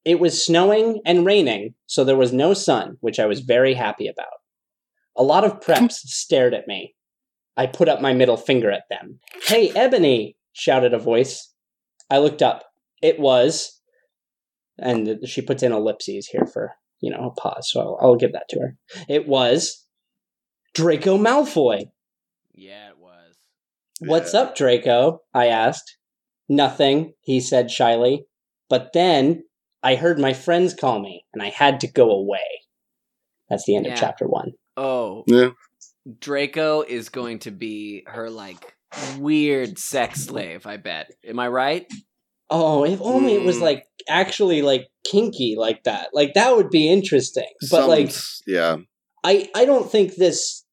It 0.06 0.20
was 0.20 0.44
snowing 0.44 1.02
and 1.06 1.26
raining, 1.26 1.74
so 1.88 2.04
there 2.04 2.16
was 2.16 2.32
no 2.32 2.54
sun, 2.54 2.98
which 3.02 3.20
I 3.20 3.26
was 3.26 3.42
very 3.42 3.74
happy 3.74 4.08
about. 4.08 4.28
A 5.18 5.24
lot 5.24 5.44
of 5.44 5.60
preps 5.60 5.94
stared 5.94 6.54
at 6.54 6.68
me. 6.68 6.96
I 7.58 7.66
put 7.66 7.90
up 7.90 8.00
my 8.02 8.14
middle 8.14 8.38
finger 8.38 8.72
at 8.72 8.84
them. 8.90 9.20
Hey, 9.44 9.72
Ebony! 9.72 10.38
shouted 10.54 10.94
a 10.94 11.00
voice. 11.00 11.52
I 12.10 12.17
looked 12.19 12.41
up. 12.41 12.63
It 13.02 13.19
was. 13.19 13.80
And 14.78 15.28
she 15.28 15.41
puts 15.41 15.62
in 15.63 15.72
ellipses 15.74 16.28
here 16.28 16.45
for, 16.45 16.72
you 17.02 17.12
know, 17.12 17.28
a 17.36 17.41
pause, 17.41 17.69
so 17.69 17.82
I'll, 17.82 17.98
I'll 18.02 18.15
give 18.15 18.32
that 18.34 18.48
to 18.50 18.60
her. 18.62 18.78
It 19.10 19.28
was 19.28 19.86
Draco 20.74 21.17
Malfoy. 21.17 21.89
Yeah, 22.54 22.89
it 22.89 22.98
was. 22.98 23.36
What's 24.00 24.34
Yeah. 24.34 24.41
up, 24.41 24.56
Draco? 24.56 25.22
I 25.34 25.48
asked. 25.48 25.98
Nothing, 26.48 27.13
he 27.22 27.39
said 27.41 27.69
shyly. 27.69 28.26
But 28.69 28.93
then 28.93 29.43
I 29.84 29.95
heard 29.95 30.17
my 30.19 30.34
friends 30.34 30.74
call 30.74 31.00
me, 31.00 31.26
and 31.34 31.43
I 31.43 31.50
had 31.50 31.80
to 31.82 31.88
go 31.91 32.10
away. 32.12 32.39
That's 33.50 33.65
the 33.65 33.76
end 33.76 33.86
Yeah. 33.86 33.93
of 33.93 34.00
chapter 34.00 34.28
one. 34.28 34.54
Oh, 34.78 35.24
Yeah. 35.28 35.50
Draco 36.19 36.82
is 36.82 37.10
going 37.10 37.39
to 37.39 37.52
be 37.52 38.04
her 38.08 38.30
like 38.30 38.76
weird 39.17 39.78
sex 39.80 40.25
slave. 40.25 40.65
I 40.65 40.78
bet. 40.78 41.12
Am 41.28 41.39
I 41.39 41.47
right? 41.47 41.86
Oh, 42.49 42.84
if 42.84 42.99
only 43.02 43.34
it 43.36 43.43
was 43.43 43.58
Mm. 43.58 43.62
like 43.62 43.86
actually 44.08 44.62
like 44.62 44.88
kinky 45.10 45.56
like 45.58 45.84
that. 45.84 46.10
Like 46.13 46.34
that 46.34 46.56
would 46.56 46.69
be 46.69 46.89
interesting. 46.91 47.47
But 47.62 47.67
Some- 47.82 47.89
like 47.89 48.12
yeah, 48.47 48.78
I 49.23 49.49
I 49.54 49.65
don't 49.65 49.91
think 49.91 50.15
this 50.15 50.63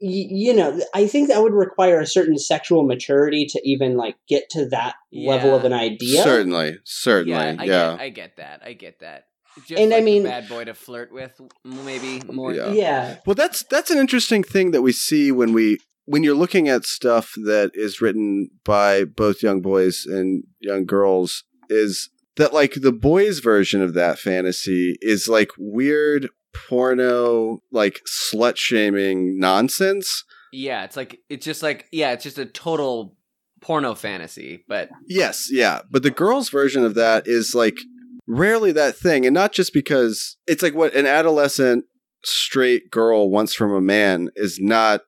y- 0.00 0.26
you 0.30 0.52
know, 0.54 0.80
I 0.92 1.06
think 1.06 1.28
that 1.28 1.40
would 1.42 1.52
require 1.52 2.00
a 2.00 2.06
certain 2.06 2.36
sexual 2.38 2.82
maturity 2.84 3.46
to 3.50 3.60
even 3.64 3.96
like 3.96 4.16
get 4.28 4.50
to 4.50 4.68
that 4.70 4.96
level 5.12 5.54
of 5.54 5.64
an 5.64 5.72
idea. 5.72 6.22
certainly, 6.22 6.78
certainly, 6.84 7.30
yeah, 7.38 7.56
I 7.58 7.64
yeah. 7.64 7.90
Get, 7.92 8.00
I 8.00 8.08
get 8.08 8.36
that. 8.38 8.62
I 8.64 8.72
get 8.72 8.98
that. 9.00 9.24
Just 9.68 9.80
And 9.80 9.92
I 9.92 9.98
like 9.98 10.02
a 10.02 10.04
mean- 10.04 10.22
bad 10.24 10.48
boy 10.48 10.64
to 10.64 10.74
flirt 10.74 11.12
with, 11.12 11.40
maybe 11.64 12.20
more. 12.26 12.52
Yeah. 12.52 12.72
Yeah. 12.72 13.16
Well, 13.24 13.34
that's 13.36 13.62
that's 13.70 13.92
an 13.92 13.98
interesting 13.98 14.42
thing 14.42 14.72
that 14.72 14.82
we 14.82 14.90
see 14.90 15.30
when 15.30 15.52
we 15.52 15.78
when 16.06 16.22
you're 16.22 16.34
looking 16.34 16.68
at 16.68 16.84
stuff 16.84 17.32
that 17.44 17.70
is 17.74 18.00
written 18.00 18.50
by 18.64 19.04
both 19.04 19.42
young 19.42 19.60
boys 19.60 20.04
and 20.06 20.44
young 20.60 20.84
girls 20.84 21.44
is 21.68 22.10
that 22.36 22.52
like 22.52 22.74
the 22.74 22.92
boys 22.92 23.38
version 23.38 23.80
of 23.80 23.94
that 23.94 24.18
fantasy 24.18 24.96
is 25.00 25.28
like 25.28 25.50
weird 25.58 26.28
porno 26.52 27.60
like 27.72 28.00
slut 28.06 28.56
shaming 28.56 29.38
nonsense. 29.38 30.24
Yeah, 30.52 30.84
it's 30.84 30.96
like 30.96 31.20
it's 31.28 31.44
just 31.44 31.62
like 31.62 31.88
yeah, 31.90 32.12
it's 32.12 32.24
just 32.24 32.38
a 32.38 32.46
total 32.46 33.16
porno 33.60 33.94
fantasy. 33.94 34.64
But 34.68 34.90
Yes, 35.06 35.48
yeah, 35.50 35.80
but 35.90 36.02
the 36.02 36.10
girls 36.10 36.50
version 36.50 36.84
of 36.84 36.94
that 36.94 37.26
is 37.26 37.54
like 37.54 37.78
rarely 38.26 38.72
that 38.72 38.96
thing 38.96 39.26
and 39.26 39.34
not 39.34 39.52
just 39.52 39.72
because 39.72 40.36
it's 40.46 40.62
like 40.62 40.74
what 40.74 40.94
an 40.94 41.06
adolescent 41.06 41.84
straight 42.24 42.90
girl 42.90 43.30
wants 43.30 43.54
from 43.54 43.72
a 43.72 43.82
man 43.82 44.30
is 44.34 44.58
not 44.58 45.02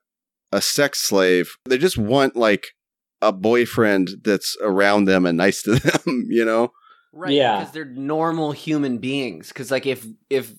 a 0.57 0.61
sex 0.61 1.07
slave. 1.07 1.55
They 1.65 1.77
just 1.77 1.97
want 1.97 2.35
like 2.35 2.65
a 3.21 3.31
boyfriend 3.31 4.09
that's 4.23 4.55
around 4.61 5.05
them 5.05 5.25
and 5.25 5.37
nice 5.37 5.61
to 5.63 5.75
them, 6.05 6.25
you 6.29 6.43
know? 6.45 6.71
right, 7.13 7.31
Yeah. 7.33 7.59
because 7.59 7.73
they're 7.73 7.85
normal 7.85 8.51
human 8.51 8.97
beings. 8.99 9.47
Because 9.49 9.71
like 9.71 9.85
if 9.85 10.05
if 10.29 10.53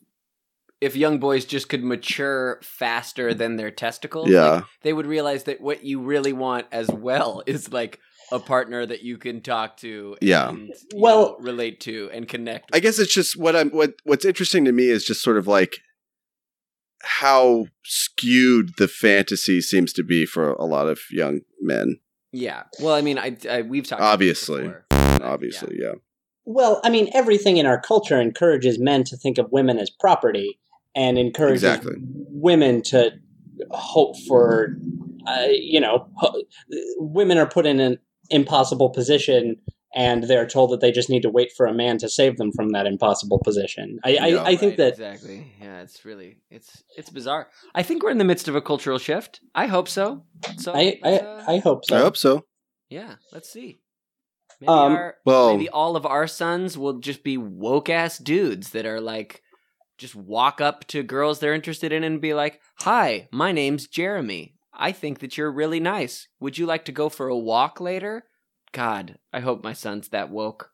if 0.80 0.94
young 0.96 1.18
boys 1.18 1.44
just 1.44 1.68
could 1.68 1.82
mature 1.82 2.60
faster 2.62 3.34
than 3.34 3.56
their 3.56 3.70
testicles, 3.70 4.28
Yeah. 4.28 4.48
like, 4.50 4.64
they 4.82 4.92
would 4.92 5.06
realize 5.06 5.44
that 5.44 5.60
what 5.60 5.84
you 5.84 6.00
really 6.00 6.32
want 6.32 6.66
as 6.72 6.88
well 6.88 7.42
is 7.46 7.72
like 7.72 7.98
a 8.30 8.38
partner 8.38 8.84
that 8.86 9.02
you 9.02 9.18
can 9.18 9.40
talk 9.40 9.76
to, 9.78 10.16
Yeah. 10.20 10.50
and, 10.50 10.68
you 10.68 11.00
Well- 11.00 11.22
know, 11.22 11.36
relate 11.40 11.80
to 11.80 12.10
and 12.12 12.28
connect. 12.28 12.70
I 12.74 12.80
guess 12.80 12.98
it's 12.98 13.12
just 13.14 13.36
what 13.38 13.56
I'm 13.56 13.70
what 13.70 13.94
what's 14.04 14.24
interesting 14.24 14.64
to 14.66 14.72
me 14.72 14.88
is 14.88 15.04
just 15.04 15.22
sort 15.22 15.36
of 15.38 15.46
like 15.46 15.78
how 17.02 17.66
skewed 17.84 18.76
the 18.76 18.88
fantasy 18.88 19.60
seems 19.60 19.92
to 19.94 20.02
be 20.02 20.26
for 20.26 20.52
a 20.52 20.64
lot 20.64 20.88
of 20.88 21.00
young 21.10 21.40
men. 21.60 21.98
yeah. 22.32 22.64
Well, 22.80 22.94
I 22.94 23.00
mean, 23.02 23.18
I, 23.18 23.36
I 23.50 23.62
we've 23.62 23.86
talked 23.86 24.00
about 24.00 24.18
this 24.18 24.48
Obviously. 24.48 24.62
before, 24.64 24.84
but, 24.90 25.22
Obviously, 25.22 25.76
yeah. 25.80 25.92
Well, 26.44 26.80
I 26.84 26.90
mean, 26.90 27.10
everything 27.14 27.56
in 27.58 27.66
our 27.66 27.80
culture 27.80 28.20
encourages 28.20 28.78
men 28.78 29.04
to 29.04 29.16
think 29.16 29.38
of 29.38 29.52
women 29.52 29.78
as 29.78 29.90
property 29.90 30.58
and 30.96 31.18
encourages 31.18 31.62
Exactly. 31.62 31.96
women 32.00 32.82
to 32.82 33.12
hope 33.70 34.16
for, 34.26 34.76
uh, 35.26 35.46
you 35.50 35.78
know, 35.80 36.08
ho- 36.16 36.42
women 36.98 37.36
are 37.38 37.46
put 37.46 37.66
in 37.66 37.80
an 37.80 37.98
impossible 38.30 38.90
position 38.90 39.56
and 39.94 40.24
they're 40.24 40.46
told 40.46 40.70
that 40.70 40.80
they 40.80 40.92
just 40.92 41.08
need 41.10 41.22
to 41.22 41.30
wait 41.30 41.50
for 41.56 41.66
a 41.66 41.72
man 41.74 41.98
to 41.98 42.08
save 42.08 42.36
them 42.36 42.52
from 42.52 42.70
that 42.70 42.86
impossible 42.86 43.38
position. 43.42 43.98
I, 44.04 44.10
Yeah, 44.10 44.24
I, 44.24 44.44
I 44.50 44.56
think 44.56 44.70
Right, 44.72 44.76
that 44.78 44.88
exactly. 44.92 45.52
Yeah, 45.60 45.80
it's 45.80 46.04
really 46.04 46.38
it's 46.50 46.82
it's 46.96 47.10
bizarre. 47.10 47.48
I 47.74 47.82
think 47.82 48.02
we're 48.02 48.10
in 48.10 48.18
the 48.18 48.24
midst 48.24 48.48
of 48.48 48.54
a 48.54 48.60
cultural 48.62 48.98
shift. 48.98 49.40
I 49.54 49.66
hope 49.66 49.88
so. 49.88 50.24
So 50.58 50.72
I, 50.74 51.00
I, 51.02 51.18
uh, 51.18 51.44
I 51.48 51.58
hope 51.58 51.84
so. 51.84 51.96
I 51.96 52.00
hope 52.00 52.16
so. 52.16 52.44
yeah, 52.90 53.14
let's 53.32 53.50
see. 53.50 53.80
Maybe 54.60 54.68
Um, 54.68 54.92
our 54.92 55.16
well- 55.24 55.52
maybe 55.52 55.68
all 55.68 55.96
of 55.96 56.04
our 56.04 56.26
sons 56.26 56.76
will 56.76 56.98
just 56.98 57.22
be 57.22 57.36
woke 57.38 57.88
ass 57.88 58.18
dudes 58.18 58.70
that 58.70 58.86
are 58.86 59.00
like 59.00 59.42
just 59.98 60.14
walk 60.14 60.60
up 60.60 60.84
to 60.88 61.02
girls 61.02 61.38
they're 61.40 61.54
interested 61.54 61.92
in 61.92 62.04
and 62.04 62.20
be 62.20 62.34
like, 62.34 62.60
"Hi, 62.80 63.28
my 63.32 63.52
name's 63.52 63.86
Jeremy. 63.88 64.54
I 64.72 64.92
think 64.92 65.18
that 65.20 65.36
you're 65.36 65.50
really 65.50 65.80
nice. 65.80 66.28
Would 66.40 66.56
you 66.58 66.66
like 66.66 66.84
to 66.84 66.92
go 66.92 67.08
for 67.08 67.28
a 67.28 67.36
walk 67.38 67.80
later?" 67.80 68.24
God, 68.72 69.18
I 69.32 69.40
hope 69.40 69.62
my 69.64 69.72
son's 69.72 70.08
that 70.08 70.30
woke. 70.30 70.70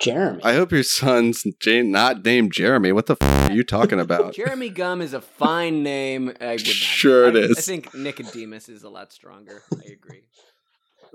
Jeremy. 0.00 0.40
I 0.42 0.54
hope 0.54 0.72
your 0.72 0.82
son's 0.82 1.44
Jane, 1.60 1.90
not 1.90 2.24
named 2.24 2.52
Jeremy. 2.52 2.90
What 2.92 3.04
the 3.06 3.16
f- 3.20 3.50
are 3.50 3.52
you 3.52 3.62
talking 3.62 4.00
about? 4.06 4.34
Jeremy 4.34 4.70
Gum 4.70 5.02
is 5.02 5.12
a 5.12 5.20
fine 5.20 5.82
name. 5.82 6.30
I 6.40 6.52
would 6.52 6.58
not. 6.60 6.66
Sure 6.66 7.26
it 7.28 7.36
I, 7.36 7.40
is. 7.40 7.58
I 7.58 7.60
think 7.60 7.94
Nicodemus 7.94 8.68
is 8.70 8.82
a 8.82 8.88
lot 8.88 9.12
stronger. 9.12 9.62
I 9.74 9.92
agree. 9.92 10.22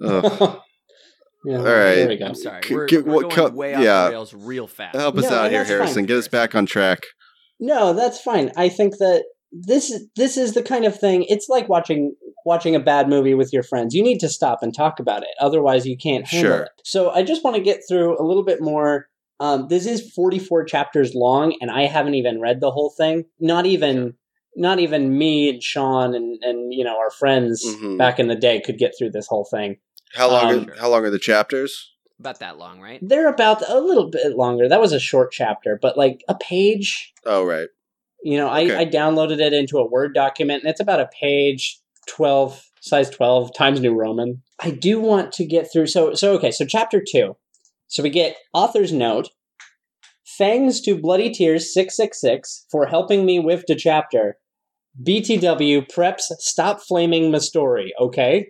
Ugh. 0.03 0.23
yeah, 1.45 1.57
All 1.57 1.63
There 1.63 2.07
we 2.09 2.17
go. 2.17 2.25
I'm 2.27 2.35
sorry. 2.35 2.61
We're, 2.69 2.87
c- 2.87 2.97
we're 2.99 3.21
going 3.21 3.29
co- 3.31 3.49
way 3.49 3.73
off 3.73 3.81
yeah. 3.81 4.05
the 4.05 4.11
rails 4.11 4.33
real 4.35 4.67
fast. 4.67 4.95
Help 4.95 5.17
us 5.17 5.29
No, 5.29 5.35
out 5.35 5.49
here, 5.49 5.59
that's 5.61 5.69
fine. 5.69 5.77
Harrison. 5.79 6.05
Get 6.05 6.17
us 6.17 6.27
back 6.27 6.53
on 6.53 6.67
track. 6.67 6.99
No, 7.59 7.93
that's 7.93 8.21
fine. 8.21 8.51
I 8.55 8.69
think 8.69 8.97
that 8.99 9.23
this 9.51 9.89
is 9.91 10.07
this 10.15 10.37
is 10.37 10.53
the 10.53 10.63
kind 10.63 10.85
of 10.85 10.99
thing. 10.99 11.23
It's 11.29 11.47
like 11.49 11.69
watching 11.69 12.15
watching 12.45 12.75
a 12.75 12.79
bad 12.79 13.09
movie 13.09 13.33
with 13.33 13.51
your 13.53 13.63
friends. 13.63 13.95
You 13.95 14.03
need 14.03 14.19
to 14.19 14.29
stop 14.29 14.59
and 14.61 14.73
talk 14.75 14.99
about 14.99 15.23
it. 15.23 15.29
Otherwise, 15.39 15.85
you 15.85 15.97
can't 15.97 16.27
handle 16.27 16.51
Sure. 16.57 16.63
it. 16.63 16.69
So 16.83 17.09
I 17.11 17.23
just 17.23 17.43
want 17.43 17.55
to 17.55 17.61
get 17.61 17.81
through 17.87 18.19
a 18.19 18.23
little 18.25 18.43
bit 18.43 18.61
more. 18.61 19.07
Um, 19.39 19.67
this 19.67 19.85
is 19.85 20.11
44 20.13 20.63
chapters 20.65 21.13
long, 21.13 21.57
and 21.59 21.69
I 21.71 21.83
haven't 21.87 22.13
even 22.15 22.39
read 22.39 22.61
the 22.61 22.71
whole 22.71 22.89
thing. 22.95 23.25
Not 23.39 23.65
even 23.65 24.13
not 24.57 24.79
even 24.79 25.17
me 25.17 25.49
and 25.49 25.61
Sean 25.61 26.13
and 26.15 26.37
and 26.41 26.73
you 26.73 26.83
know 26.83 26.97
our 26.97 27.11
friends 27.11 27.65
Mhm. 27.65 27.97
back 27.97 28.19
in 28.19 28.27
the 28.27 28.35
day 28.35 28.61
could 28.61 28.77
get 28.77 28.93
through 28.97 29.11
this 29.11 29.27
whole 29.27 29.45
thing. 29.45 29.77
How 30.13 30.29
long? 30.29 30.53
Um, 30.53 30.69
are, 30.69 30.79
how 30.79 30.89
long 30.89 31.03
are 31.05 31.09
the 31.09 31.19
chapters? 31.19 31.91
About 32.19 32.39
that 32.39 32.57
long, 32.57 32.79
right? 32.79 32.99
They're 33.01 33.27
about 33.27 33.67
a 33.69 33.79
little 33.81 34.09
bit 34.09 34.37
longer. 34.37 34.69
That 34.69 34.79
was 34.79 34.93
a 34.93 34.99
short 34.99 35.33
chapter, 35.33 35.77
but 35.81 35.97
like 35.97 36.23
a 36.29 36.35
page 36.35 37.11
Oh, 37.25 37.43
right. 37.43 37.67
You 38.25 38.37
know, 38.37 38.47
I, 38.47 38.63
Okay. 38.63 38.75
I 38.77 38.85
downloaded 38.85 39.39
it 39.39 39.53
into 39.53 39.77
a 39.77 39.85
Word 39.87 40.15
document, 40.15 40.63
and 40.63 40.69
it's 40.71 40.79
about 40.79 40.99
a 40.99 41.07
page, 41.21 41.79
twelve, 42.07 42.67
size 42.81 43.07
twelve, 43.09 43.53
Times 43.55 43.79
New 43.79 43.93
Roman. 43.93 44.41
I 44.59 44.71
do 44.71 44.99
want 44.99 45.31
to 45.33 45.45
get 45.45 45.71
through. 45.71 45.85
So, 45.87 46.15
so 46.15 46.33
okay. 46.33 46.49
So, 46.49 46.65
chapter 46.65 47.03
two. 47.07 47.37
So 47.87 48.01
we 48.01 48.09
get 48.09 48.35
author's 48.51 48.91
note. 48.91 49.29
Thanks 50.39 50.79
to 50.81 50.99
Bloody 50.99 51.29
Tears 51.29 51.71
six 51.71 51.95
six 51.95 52.19
six 52.19 52.65
for 52.71 52.87
helping 52.87 53.27
me 53.27 53.37
with 53.37 53.65
the 53.67 53.75
chapter. 53.75 54.37
BTW 55.05 55.87
preps 55.91 56.23
stop 56.39 56.81
flaming 56.81 57.29
my 57.29 57.37
story. 57.37 57.93
Okay. 57.99 58.47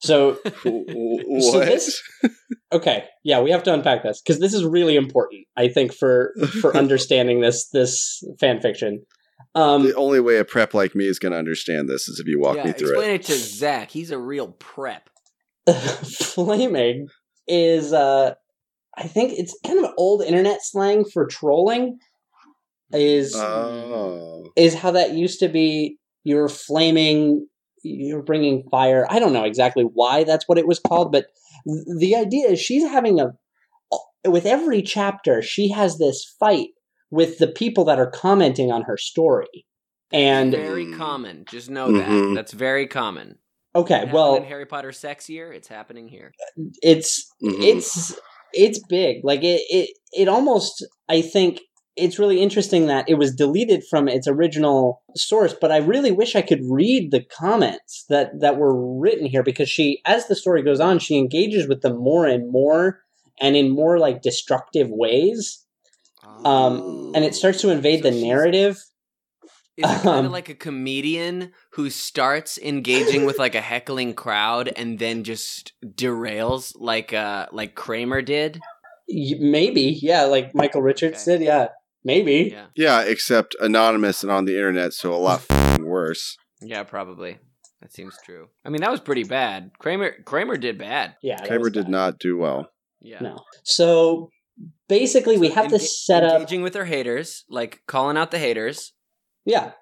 So 0.00 0.38
So 0.64 0.90
what? 1.58 1.66
this- 1.66 2.02
okay, 2.72 3.04
yeah, 3.24 3.40
we 3.40 3.50
have 3.50 3.62
to 3.64 3.74
unpack 3.74 4.02
this 4.02 4.20
because 4.20 4.40
this 4.40 4.54
is 4.54 4.64
really 4.64 4.96
important. 4.96 5.46
I 5.56 5.68
think 5.68 5.92
for 5.92 6.34
for 6.60 6.76
understanding 6.76 7.40
this 7.40 7.68
this 7.68 8.22
fan 8.40 8.60
fiction. 8.60 9.04
Um, 9.54 9.82
the 9.82 9.94
only 9.94 10.20
way 10.20 10.38
a 10.38 10.44
prep 10.44 10.74
like 10.74 10.94
me 10.94 11.06
is 11.06 11.18
going 11.18 11.32
to 11.32 11.38
understand 11.38 11.88
this 11.88 12.08
is 12.08 12.20
if 12.20 12.26
you 12.28 12.38
walk 12.40 12.56
yeah, 12.56 12.66
me 12.66 12.72
through 12.72 12.90
explain 12.90 13.10
it. 13.10 13.14
Explain 13.14 13.36
it. 13.38 13.40
to 13.40 13.46
Zach. 13.46 13.90
He's 13.90 14.10
a 14.10 14.18
real 14.18 14.48
prep. 14.48 15.08
flaming 15.68 17.08
is 17.46 17.92
uh 17.92 18.34
I 18.96 19.04
think 19.04 19.32
it's 19.38 19.58
kind 19.64 19.84
of 19.84 19.92
old 19.96 20.22
internet 20.22 20.58
slang 20.62 21.04
for 21.04 21.26
trolling. 21.26 21.98
Is 22.92 23.34
Oh, 23.36 24.50
is 24.56 24.74
how 24.74 24.92
that 24.92 25.12
used 25.12 25.40
to 25.40 25.48
be. 25.48 25.98
You're 26.24 26.48
flaming. 26.48 27.47
You're 27.82 28.22
bringing 28.22 28.68
fire. 28.70 29.06
I 29.10 29.18
don't 29.18 29.32
know 29.32 29.44
exactly 29.44 29.84
why 29.84 30.24
that's 30.24 30.48
what 30.48 30.58
it 30.58 30.66
was 30.66 30.78
called, 30.78 31.12
but 31.12 31.26
the 31.66 32.14
idea 32.16 32.48
is 32.48 32.60
she's 32.60 32.82
having 32.88 33.20
a. 33.20 33.32
With 34.26 34.46
every 34.46 34.82
chapter, 34.82 35.42
she 35.42 35.68
has 35.70 35.98
this 35.98 36.24
fight 36.40 36.70
with 37.10 37.38
the 37.38 37.46
people 37.46 37.84
that 37.84 37.98
are 37.98 38.10
commenting 38.10 38.70
on 38.72 38.82
her 38.82 38.96
story, 38.96 39.64
and 40.12 40.50
very 40.52 40.86
Mm. 40.86 40.96
common. 40.98 41.44
Just 41.48 41.70
know 41.70 41.88
Mhm. 41.88 41.98
that. 42.30 42.34
That's 42.34 42.52
very 42.52 42.86
common. 42.86 43.38
okay, 43.74 43.94
Happened 43.94 44.12
well, 44.12 44.36
in 44.36 44.44
Harry 44.44 44.66
Potter 44.66 44.90
sexier, 44.90 45.54
it's 45.54 45.68
happening 45.68 46.08
here. 46.08 46.32
it's 46.82 47.26
Mhm. 47.42 47.62
it's 47.62 48.18
it's 48.54 48.80
big 48.88 49.18
like 49.24 49.44
it, 49.44 49.60
it 49.70 49.90
it 50.12 50.26
almost 50.26 50.84
i 51.08 51.20
think 51.20 51.60
it's 51.98 52.18
really 52.18 52.40
interesting 52.40 52.86
that 52.86 53.08
it 53.08 53.14
was 53.14 53.34
deleted 53.34 53.82
from 53.90 54.08
its 54.08 54.26
original 54.28 55.02
source 55.16 55.54
but 55.60 55.72
i 55.72 55.76
really 55.78 56.12
wish 56.12 56.36
i 56.36 56.42
could 56.42 56.60
read 56.64 57.10
the 57.10 57.22
comments 57.24 58.04
that 58.08 58.38
that 58.40 58.56
were 58.56 58.98
written 59.00 59.26
here 59.26 59.42
because 59.42 59.68
she 59.68 60.00
as 60.04 60.26
the 60.28 60.36
story 60.36 60.62
goes 60.62 60.80
on 60.80 60.98
she 60.98 61.16
engages 61.18 61.68
with 61.68 61.82
them 61.82 61.96
more 61.98 62.26
and 62.26 62.50
more 62.52 63.00
and 63.40 63.56
in 63.56 63.70
more 63.70 63.98
like 63.98 64.22
destructive 64.22 64.88
ways 64.90 65.64
um 66.44 67.12
and 67.14 67.24
it 67.24 67.34
starts 67.34 67.60
to 67.60 67.70
invade 67.70 68.02
So 68.02 68.10
the 68.10 68.22
narrative 68.22 68.76
Is 69.76 69.90
it 69.90 70.02
kind 70.02 70.18
Um, 70.20 70.26
of 70.26 70.32
like 70.32 70.48
a 70.48 70.54
comedian 70.54 71.52
who 71.72 71.88
starts 71.90 72.58
engaging 72.58 73.24
with 73.24 73.38
like 73.38 73.54
a 73.54 73.60
heckling 73.60 74.12
crowd 74.14 74.72
and 74.76 74.98
then 74.98 75.22
just 75.24 75.72
derails 75.84 76.74
like 76.78 77.12
uh 77.12 77.46
like 77.52 77.74
Kramer 77.74 78.22
did? 78.22 78.60
Maybe 79.08 79.98
yeah 80.02 80.24
like 80.24 80.54
michael 80.54 80.82
richards 80.82 81.22
Okay. 81.26 81.38
did 81.38 81.46
yeah 81.46 81.68
maybe 82.04 82.50
Yeah. 82.52 82.66
yeah, 82.76 83.00
except 83.02 83.54
anonymous 83.60 84.22
and 84.22 84.32
on 84.32 84.44
the 84.44 84.54
internet, 84.56 84.92
so 84.92 85.12
a 85.12 85.16
lot 85.16 85.40
f***ing 85.50 85.84
worse. 85.86 86.36
Yeah, 86.60 86.82
probably. 86.84 87.38
That 87.80 87.92
seems 87.92 88.16
true. 88.24 88.48
I 88.64 88.70
mean, 88.70 88.80
that 88.80 88.90
was 88.90 89.00
pretty 89.00 89.24
bad. 89.24 89.70
Kramer 89.78 90.12
Kramer 90.24 90.56
did 90.56 90.78
bad. 90.78 91.14
yeah 91.22 91.44
Kramer 91.46 91.70
did 91.70 91.84
bad. 91.84 91.90
not 91.92 92.18
do 92.18 92.36
well. 92.36 92.68
Yeah. 93.00 93.20
no 93.20 93.38
so 93.62 94.30
basically 94.88 95.38
we 95.38 95.50
have 95.50 95.66
Enga- 95.66 95.70
this 95.70 96.04
set 96.04 96.24
up 96.24 96.32
engaging 96.40 96.62
with 96.62 96.74
our 96.74 96.84
haters, 96.86 97.44
like 97.48 97.82
calling 97.86 98.16
out 98.16 98.32
the 98.32 98.38
haters. 98.40 98.92
Yeah. 99.44 99.72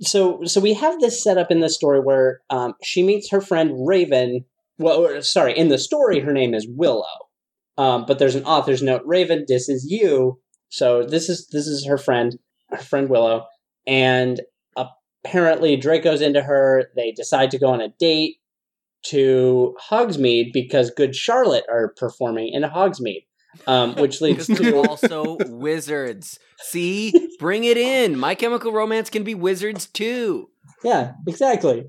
So 0.00 0.40
so 0.44 0.60
we 0.60 0.74
have 0.74 1.00
this 1.00 1.22
set 1.22 1.38
up 1.38 1.50
in 1.50 1.60
the 1.60 1.68
story 1.68 2.00
where 2.00 2.40
um, 2.50 2.74
she 2.82 3.02
meets 3.02 3.30
her 3.30 3.40
friend 3.40 3.86
Raven. 3.86 4.44
Well, 4.78 5.04
or, 5.04 5.22
sorry, 5.22 5.56
in 5.56 5.68
the 5.68 5.78
story 5.78 6.20
her 6.20 6.32
name 6.32 6.54
is 6.54 6.66
Willow, 6.68 7.04
um, 7.76 8.04
but 8.06 8.18
there's 8.18 8.34
an 8.34 8.44
author's 8.44 8.82
note. 8.82 9.02
Raven, 9.04 9.44
this 9.46 9.68
is 9.68 9.86
you. 9.88 10.40
So 10.70 11.04
this 11.04 11.28
is 11.28 11.48
this 11.48 11.66
is 11.66 11.86
her 11.86 11.98
friend, 11.98 12.38
her 12.70 12.78
friend 12.78 13.08
Willow, 13.08 13.46
and 13.86 14.40
apparently 14.76 15.76
Draco's 15.76 16.20
into 16.20 16.42
her. 16.42 16.90
They 16.96 17.12
decide 17.12 17.50
to 17.50 17.58
go 17.58 17.68
on 17.68 17.80
a 17.80 17.88
date 18.00 18.36
to 19.06 19.76
Hogsmeade 19.90 20.52
because 20.52 20.90
Good 20.90 21.14
Charlotte 21.14 21.64
are 21.68 21.92
performing 21.96 22.52
in 22.52 22.62
Hogsmeade, 22.62 23.26
um, 23.66 23.94
which 23.96 24.20
leads 24.20 24.46
to 24.46 24.76
also 24.76 25.36
wizards. 25.48 26.38
See, 26.58 27.12
bring 27.38 27.64
it 27.64 27.76
in. 27.76 28.18
My 28.18 28.34
Chemical 28.34 28.72
Romance 28.72 29.10
can 29.10 29.24
be 29.24 29.34
wizards 29.34 29.86
too. 29.86 30.50
Yeah, 30.84 31.12
exactly. 31.26 31.84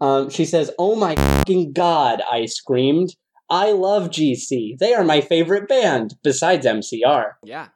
Um, 0.00 0.30
she 0.30 0.44
says, 0.44 0.70
"Oh 0.78 0.96
my 0.96 1.14
fucking 1.14 1.72
god!" 1.72 2.22
I 2.30 2.46
screamed. 2.46 3.14
I 3.50 3.72
love 3.72 4.08
GC. 4.08 4.78
They 4.78 4.94
are 4.94 5.04
my 5.04 5.20
favorite 5.20 5.68
band 5.68 6.14
besides 6.24 6.64
MCR. 6.64 7.32
Yeah, 7.44 7.68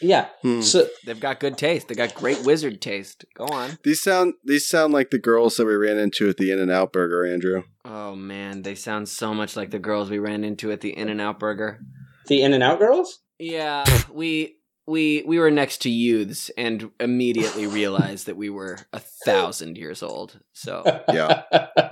Yeah. 0.00 0.28
Hmm. 0.42 0.60
So 0.62 0.86
they've 1.04 1.20
got 1.20 1.40
good 1.40 1.58
taste. 1.58 1.88
They 1.88 1.94
got 1.94 2.14
great 2.14 2.44
wizard 2.44 2.80
taste. 2.80 3.24
Go 3.34 3.44
on. 3.46 3.78
These 3.84 4.02
sound 4.02 4.34
these 4.44 4.66
sound 4.68 4.92
like 4.92 5.10
the 5.10 5.18
girls 5.18 5.56
that 5.56 5.66
we 5.66 5.74
ran 5.74 5.98
into 5.98 6.28
at 6.28 6.36
the 6.38 6.50
In-N-Out 6.50 6.92
Burger, 6.92 7.26
Andrew. 7.26 7.62
Oh 7.84 8.14
man, 8.16 8.62
they 8.62 8.74
sound 8.74 9.08
so 9.08 9.34
much 9.34 9.56
like 9.56 9.70
the 9.70 9.78
girls 9.78 10.08
we 10.10 10.18
ran 10.18 10.44
into 10.44 10.72
at 10.72 10.80
the 10.80 10.96
In-N-Out 10.96 11.38
Burger. 11.38 11.80
the 12.28 12.42
In 12.42 12.52
and 12.54 12.62
Out 12.62 12.78
Girls. 12.78 13.18
Yeah, 13.38 13.84
we 14.12 14.56
we 14.86 15.22
we 15.26 15.38
were 15.38 15.50
next 15.50 15.82
to 15.82 15.90
youths 15.90 16.50
and 16.56 16.90
immediately 17.00 17.66
realized 17.66 18.26
that 18.26 18.36
we 18.36 18.48
were 18.50 18.78
a 18.92 19.00
thousand 19.26 19.76
years 19.76 20.02
old. 20.02 20.40
So 20.52 20.82
Yeah. 21.12 21.42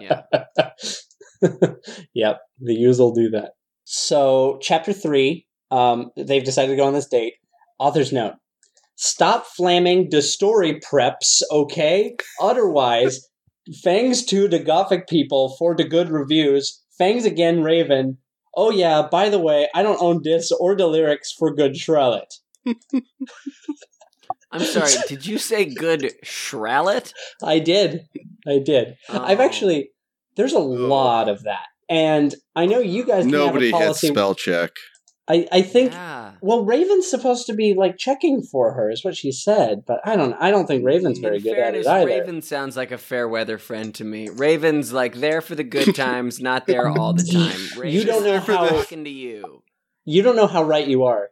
yeah, 0.00 0.22
yep. 2.14 2.40
The 2.60 2.74
youths 2.74 2.98
will 2.98 3.14
do 3.14 3.30
that. 3.30 3.52
So 3.84 4.58
chapter 4.62 4.92
three. 4.92 5.46
Um, 5.70 6.10
they've 6.16 6.44
decided 6.44 6.70
to 6.72 6.76
go 6.76 6.84
on 6.86 6.92
this 6.94 7.08
date. 7.08 7.34
Author's 7.78 8.12
note: 8.12 8.34
Stop 8.96 9.46
flaming 9.46 10.08
the 10.10 10.22
story 10.22 10.80
preps, 10.80 11.42
okay? 11.50 12.16
Otherwise, 12.40 13.28
thanks 13.82 14.22
to 14.22 14.48
the 14.48 14.58
gothic 14.58 15.08
people 15.08 15.56
for 15.58 15.74
the 15.74 15.84
good 15.84 16.08
reviews. 16.10 16.82
Thanks 16.98 17.24
again, 17.24 17.62
Raven. 17.62 18.18
Oh 18.56 18.70
yeah, 18.70 19.02
by 19.10 19.28
the 19.30 19.38
way, 19.40 19.68
I 19.74 19.82
don't 19.82 20.00
own 20.00 20.20
this 20.22 20.52
or 20.52 20.76
the 20.76 20.86
lyrics 20.86 21.32
for 21.32 21.52
Good 21.52 21.76
Charlotte. 21.76 22.34
I'm 24.52 24.60
sorry. 24.60 24.90
Did 25.08 25.26
you 25.26 25.38
say 25.38 25.64
good 25.64 26.12
Shralet? 26.24 27.12
I 27.42 27.58
did. 27.58 28.06
I 28.46 28.58
did. 28.60 28.96
I've 29.08 29.40
Oh. 29.40 29.42
actually 29.44 29.90
there's 30.36 30.52
a 30.52 30.58
lot 30.60 31.28
of 31.28 31.42
that 31.44 31.66
And 31.88 32.34
I 32.56 32.66
know 32.66 32.78
you 32.78 33.04
guys 33.04 33.22
can 33.24 33.32
Nobody 33.32 33.70
have 33.70 33.74
a 33.74 33.78
hit 33.78 33.86
policy. 33.86 34.06
spell 34.08 34.34
check. 34.34 34.70
I, 35.26 35.48
I 35.50 35.62
think 35.62 35.92
Yeah. 35.92 36.32
well, 36.42 36.64
Raven's 36.66 37.08
supposed 37.08 37.46
to 37.46 37.54
be 37.54 37.72
like 37.72 37.96
checking 37.96 38.42
for 38.42 38.74
her, 38.74 38.90
is 38.90 39.02
what 39.04 39.16
she 39.16 39.32
said. 39.32 39.84
But 39.86 40.00
I 40.04 40.16
don't. 40.16 40.34
I 40.34 40.50
don't 40.50 40.66
think 40.66 40.84
Raven's 40.84 41.18
very 41.18 41.36
In 41.38 41.42
good 41.42 41.54
fairness, 41.56 41.86
at 41.86 41.96
it 41.96 42.02
either. 42.02 42.20
Raven 42.20 42.42
sounds 42.42 42.76
like 42.76 42.90
a 42.92 42.98
fair 42.98 43.26
weather 43.26 43.56
friend 43.56 43.94
to 43.94 44.04
me. 44.04 44.28
Raven's 44.28 44.92
like 44.92 45.14
there 45.14 45.40
for 45.40 45.54
the 45.54 45.64
good 45.64 45.94
times, 45.96 46.40
not 46.40 46.66
there 46.66 46.88
all 46.88 47.14
the 47.14 47.22
time. 47.24 47.80
Raven's 47.80 48.04
don't 48.04 48.24
know 48.24 48.38
how- 48.40 48.68
talking 48.68 49.04
to 49.04 49.10
you. 49.10 49.62
You 50.04 50.22
don't 50.22 50.36
know 50.36 50.46
how 50.46 50.62
right 50.62 50.86
you 50.86 51.04
are. 51.04 51.30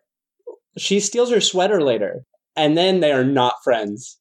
She 0.78 0.98
steals 1.00 1.31
her 1.31 1.42
sweater 1.42 1.83
later, 1.83 2.24
and 2.57 2.74
then 2.78 3.00
they 3.00 3.12
are 3.12 3.24
not 3.24 3.57
friends. 3.62 4.18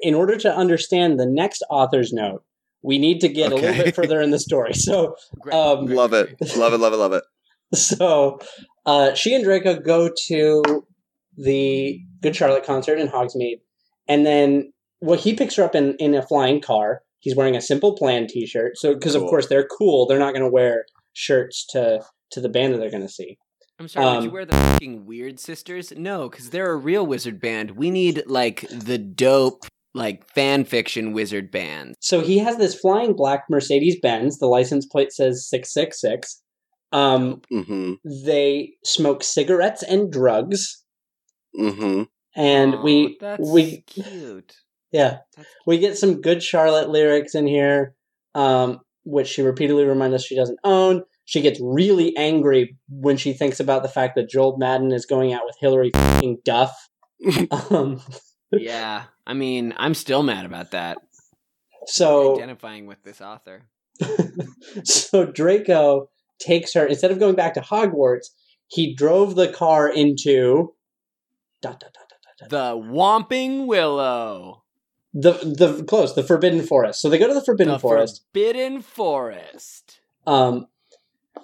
In 0.00 0.14
order 0.14 0.36
to 0.36 0.54
understand 0.54 1.18
the 1.18 1.26
next 1.26 1.64
author's 1.68 2.12
note, 2.12 2.44
we 2.82 2.98
need 2.98 3.20
to 3.22 3.28
get 3.28 3.50
a 3.50 3.56
little 3.56 3.84
bit 3.84 3.96
further 3.96 4.20
in 4.20 4.30
the 4.30 4.38
story. 4.38 4.72
So, 4.74 5.16
Um, 5.50 5.86
Love 5.86 6.12
it. 6.12 6.36
Love 6.56 6.72
it. 6.72 6.78
Love 6.78 6.92
it. 6.92 6.96
Love 6.98 7.12
it. 7.14 7.24
so 7.74 8.38
uh, 8.86 9.14
she 9.14 9.34
and 9.34 9.44
Draco 9.44 9.78
go 9.80 10.10
to 10.26 10.62
the 11.36 12.00
Good 12.20 12.34
Charlotte 12.34 12.64
concert 12.64 12.98
in 12.98 13.08
Hogsmeade, 13.08 13.60
and 14.08 14.26
then 14.26 14.72
well, 15.00 15.18
he 15.18 15.34
picks 15.34 15.54
her 15.56 15.62
up 15.64 15.74
in 15.74 15.94
in 15.96 16.14
a 16.14 16.22
flying 16.22 16.60
car. 16.60 17.02
He's 17.20 17.34
wearing 17.36 17.56
a 17.56 17.60
Simple 17.60 17.96
Plan 17.96 18.26
T-shirt, 18.28 18.78
so 18.78 18.94
because 18.94 19.14
of 19.14 19.22
course 19.22 19.48
they're 19.48 19.66
cool, 19.66 20.06
they're 20.06 20.18
not 20.18 20.32
going 20.34 20.44
to 20.44 20.50
wear 20.50 20.84
shirts 21.12 21.66
to 21.70 22.00
to 22.30 22.40
the 22.40 22.48
band 22.48 22.74
that 22.74 22.78
they're 22.78 22.90
going 22.90 23.06
to 23.06 23.12
see. 23.12 23.38
I'm 23.80 23.86
sorry, 23.88 24.06
would 24.06 24.16
Um, 24.18 24.24
you 24.24 24.30
wear 24.30 24.44
the 24.44 24.56
fucking 24.56 25.06
Weird 25.06 25.38
Sisters? 25.38 25.92
No, 25.96 26.28
because 26.28 26.50
they're 26.50 26.72
a 26.72 26.76
real 26.76 27.06
wizard 27.06 27.40
band. 27.40 27.72
We 27.72 27.90
need 27.90 28.24
like 28.26 28.66
the 28.70 28.98
dope, 28.98 29.66
like 29.94 30.28
fan 30.32 30.64
fiction 30.64 31.12
wizard 31.12 31.52
band. 31.52 31.94
So 32.00 32.20
he 32.20 32.38
has 32.38 32.56
this 32.56 32.74
flying 32.74 33.14
black 33.14 33.44
Mercedes 33.48 33.96
Benz. 34.02 34.38
The 34.38 34.46
license 34.46 34.84
plate 34.86 35.12
says 35.12 35.48
six 35.48 35.72
six 35.72 36.00
six. 36.00 36.42
Um, 36.92 37.42
Mm-hmm. 37.52 37.94
they 38.24 38.74
smoke 38.84 39.22
cigarettes 39.22 39.82
and 39.82 40.10
drugs, 40.12 40.82
Mm-hmm. 41.58 42.02
and 42.36 42.74
Aw, 42.74 42.82
we 42.82 43.16
that's 43.20 43.50
we 43.50 43.82
cute. 43.82 44.54
yeah 44.92 45.18
That's 45.36 45.48
we 45.66 45.78
get 45.78 45.98
some 45.98 46.20
good 46.20 46.42
Charlotte 46.42 46.88
lyrics 46.90 47.34
in 47.34 47.46
here, 47.46 47.94
um, 48.34 48.80
which 49.04 49.28
she 49.28 49.42
repeatedly 49.42 49.84
reminds 49.84 50.14
us 50.16 50.24
she 50.24 50.36
doesn't 50.36 50.60
own. 50.64 51.02
She 51.24 51.40
gets 51.42 51.60
really 51.62 52.16
angry 52.16 52.76
when 52.88 53.16
she 53.18 53.32
thinks 53.34 53.60
about 53.60 53.82
the 53.82 53.88
fact 53.90 54.14
that 54.16 54.30
Joel 54.30 54.56
Madden 54.56 54.92
is 54.92 55.04
going 55.04 55.32
out 55.34 55.42
with 55.44 55.56
Hilary 55.60 55.90
fing 56.20 56.38
Duff. 56.44 56.74
um, 57.70 58.00
yeah. 58.52 59.04
I 59.26 59.34
mean, 59.34 59.74
I'm 59.76 59.92
still 59.92 60.22
mad 60.22 60.46
about 60.46 60.70
that. 60.70 60.96
so 61.86 62.34
Identifying 62.36 62.86
with 62.86 63.02
this 63.02 63.20
author. 63.20 63.64
so 64.84 65.26
Draco 65.26 66.08
takes 66.38 66.74
her 66.74 66.86
instead 66.86 67.10
of 67.10 67.18
going 67.18 67.34
back 67.34 67.54
to 67.54 67.60
Hogwarts, 67.60 68.28
he 68.66 68.94
drove 68.94 69.34
the 69.34 69.48
car 69.48 69.88
into 69.88 70.74
dot, 71.62 71.80
dot, 71.80 71.92
dot. 71.92 72.50
The 72.50 72.76
Whomping 72.76 73.66
Willow. 73.66 74.62
the 75.12 75.32
the 75.32 75.82
close 75.84 76.14
the 76.14 76.22
Forbidden 76.22 76.62
Forest. 76.62 77.00
So 77.00 77.08
they 77.08 77.18
go 77.18 77.26
to 77.26 77.34
the 77.34 77.44
Forbidden 77.44 77.72
the 77.72 77.78
Forest. 77.80 78.24
Forbidden 78.32 78.80
Forest. 78.80 80.00
Um, 80.24 80.66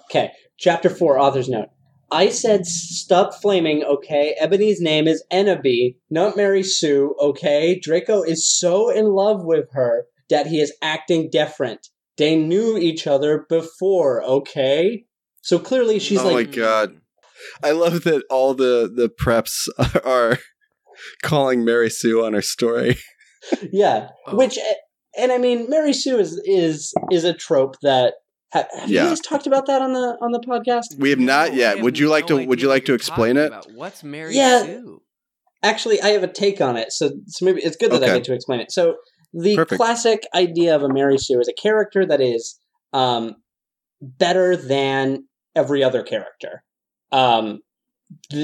okay, 0.05 0.31
chapter 0.57 0.89
four, 0.89 1.19
author's 1.19 1.49
note. 1.49 1.67
I 2.11 2.29
said 2.29 2.65
stop 2.65 3.33
flaming, 3.33 3.83
okay? 3.83 4.35
Ebony's 4.39 4.79
name 4.79 5.05
is 5.05 5.23
Enoby, 5.33 5.97
not 6.09 6.37
Mary 6.37 6.63
Sue, 6.63 7.13
okay? 7.19 7.77
Draco 7.77 8.21
is 8.21 8.47
so 8.47 8.89
in 8.89 9.07
love 9.07 9.43
with 9.43 9.65
her 9.73 10.05
that 10.29 10.47
he 10.47 10.61
is 10.61 10.71
acting 10.81 11.29
different. 11.29 11.89
They 12.17 12.35
knew 12.35 12.77
each 12.77 13.07
other 13.07 13.45
before, 13.49 14.23
okay? 14.23 15.05
So 15.41 15.59
clearly 15.59 15.99
she's 15.99 16.23
like 16.23 16.31
Oh 16.31 16.33
my 16.33 16.43
God. 16.43 16.97
I 17.63 17.71
love 17.71 18.03
that 18.03 18.23
all 18.29 18.53
the 18.53 18.91
the 18.93 19.09
preps 19.09 19.67
are 20.05 20.39
calling 21.21 21.63
Mary 21.65 21.89
Sue 21.89 22.23
on 22.25 22.33
her 22.33 22.41
story. 22.41 22.97
yeah. 23.71 24.09
Oh. 24.27 24.35
Which, 24.35 24.57
eh, 24.57 24.73
and 25.17 25.31
I 25.31 25.37
mean, 25.37 25.69
Mary 25.69 25.93
Sue 25.93 26.17
is 26.17 26.41
is 26.45 26.93
is 27.11 27.23
a 27.23 27.33
trope 27.33 27.75
that. 27.81 28.15
Have 28.51 28.67
Yeah. 28.87 29.03
you 29.03 29.09
guys 29.09 29.19
talked 29.19 29.47
about 29.47 29.65
that 29.67 29.81
on 29.81 29.91
the 29.91 30.17
on 30.21 30.31
the 30.31 30.39
podcast? 30.39 30.97
We 30.97 31.09
have 31.09 31.19
not 31.19 31.49
No, 31.49 31.55
yet. 31.55 31.75
have 31.75 31.83
Would 31.83 31.99
you 31.99 32.07
like 32.07 32.29
no 32.29 32.37
to? 32.39 32.45
Would 32.45 32.61
you 32.61 32.69
like 32.69 32.85
to 32.85 32.93
explain 32.93 33.35
it? 33.35 33.47
about. 33.47 33.67
What's 33.73 34.01
Mary 34.01 34.33
Yeah. 34.33 34.63
Sue? 34.63 35.01
Actually, 35.61 36.01
I 36.01 36.09
have 36.09 36.23
a 36.23 36.27
take 36.31 36.61
on 36.61 36.77
it, 36.77 36.93
so 36.93 37.11
so 37.27 37.43
maybe 37.43 37.61
it's 37.61 37.75
good 37.75 37.91
that 37.91 38.01
I 38.03 38.07
get 38.07 38.23
to 38.25 38.33
explain 38.33 38.61
it. 38.61 38.71
So 38.71 38.95
the 39.37 39.55
Perfect. 39.55 39.79
classic 39.79 40.23
idea 40.33 40.75
of 40.75 40.81
a 40.83 40.89
Mary 40.89 41.17
Sue 41.17 41.39
is 41.39 41.47
a 41.47 41.53
character 41.53 42.05
that 42.05 42.21
is 42.21 42.57
um, 42.93 43.35
better 44.01 44.55
than 44.55 45.27
every 45.55 45.83
other 45.83 46.03
character, 46.03 46.63
um, 47.11 47.59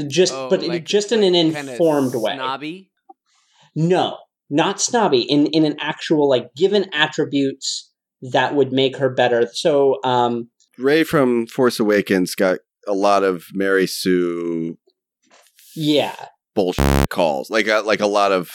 just 0.07 0.33
Oh, 0.33 0.49
but 0.49 0.61
like- 0.63 0.83
just 0.85 1.11
in 1.11 1.23
an 1.23 1.33
like 1.33 1.55
kinda 1.55 1.71
informed 1.71 2.13
way. 2.15 2.35
Snobby. 2.35 2.91
No, 3.75 4.17
not 4.49 4.81
snobby. 4.81 5.21
In 5.21 5.47
in 5.47 5.63
an 5.65 5.77
actual 5.79 6.27
like 6.27 6.53
given 6.55 6.89
attributes 6.93 7.89
that 8.21 8.53
would 8.53 8.73
make 8.73 8.97
her 8.97 9.09
better. 9.09 9.47
So 9.53 9.99
um, 10.03 10.49
Rey 10.77 11.03
from 11.03 11.47
Force 11.47 11.79
Awakens 11.79 12.35
got 12.35 12.59
a 12.87 12.93
lot 12.93 13.23
of 13.23 13.45
Mary 13.53 13.87
Sue 13.87 14.77
yeah, 15.75 16.15
bullshit 16.53 17.07
calls, 17.09 17.49
like 17.49 17.67
a, 17.67 17.79
like 17.79 18.01
a 18.01 18.07
lot 18.07 18.31
of 18.33 18.51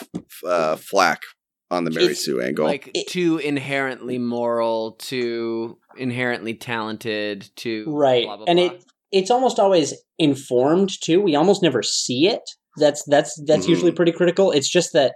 uh, 0.46 0.77
flack 0.77 1.22
on 1.70 1.85
the 1.85 1.90
Mary 1.90 2.07
It's 2.09 2.24
Sue 2.24 2.40
angle. 2.40 2.64
Like 2.64 2.90
It- 2.94 3.09
too 3.09 3.38
inherently 3.38 4.18
moral, 4.18 4.92
too 4.92 5.79
inherently 5.96 6.55
talented, 6.55 7.50
too 7.57 7.85
Right, 7.88 8.24
Blah, 8.24 8.37
blah, 8.38 8.44
and 8.48 8.59
blah. 8.59 8.66
it 8.66 8.85
it's 9.12 9.31
almost 9.31 9.59
always 9.59 9.94
informed 10.18 10.90
too. 11.00 11.20
We 11.20 11.37
almost 11.37 11.62
never 11.62 11.83
see 11.83 12.26
it. 12.29 12.42
That's 12.76 13.02
that's 13.05 13.40
that's 13.46 13.66
Mhm. 13.66 13.70
usually 13.70 13.92
pretty 13.92 14.12
critical. 14.12 14.50
It's 14.50 14.68
just 14.68 14.92
that 14.92 15.14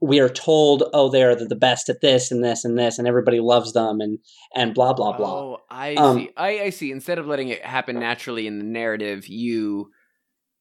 we 0.00 0.20
are 0.20 0.28
told, 0.28 0.84
oh, 0.92 1.08
they're 1.10 1.34
the 1.34 1.46
the 1.46 1.56
best 1.56 1.88
at 1.88 2.00
this 2.02 2.30
and 2.30 2.42
this 2.44 2.64
and 2.64 2.78
this, 2.78 2.98
and 2.98 3.06
everybody 3.08 3.40
loves 3.40 3.72
them, 3.72 4.00
and 4.00 4.18
and 4.54 4.74
blah 4.74 4.92
blah 4.92 5.16
blah. 5.16 5.40
Oh, 5.40 5.58
I 5.70 5.94
Um, 5.94 6.18
see. 6.18 6.30
I, 6.36 6.60
I 6.62 6.70
see. 6.70 6.90
Instead 6.92 7.18
of 7.18 7.26
letting 7.26 7.48
it 7.48 7.64
happen 7.64 7.98
naturally 7.98 8.46
in 8.46 8.58
the 8.58 8.64
narrative, 8.64 9.26
you, 9.26 9.90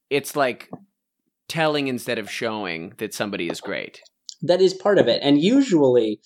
it's 0.09 0.35
like 0.35 0.69
telling 1.47 1.87
instead 1.87 2.17
of 2.17 2.29
showing 2.31 2.93
that 2.97 3.13
somebody 3.13 3.47
is 3.49 3.61
great. 3.61 4.01
That 4.41 4.61
is 4.61 4.73
part 4.73 4.99
of 4.99 5.07
it, 5.07 5.19
and 5.23 5.41
usually 5.41 6.19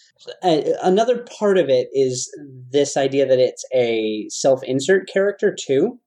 uh, 0.43 0.61
another 0.83 1.25
part 1.39 1.57
of 1.57 1.69
it 1.69 1.87
is 1.93 2.29
this 2.71 2.97
idea 2.97 3.25
that 3.25 3.39
it's 3.39 3.63
a 3.73 4.27
self 4.29 4.63
insert 4.63 5.07
character 5.07 5.55
too. 5.57 5.99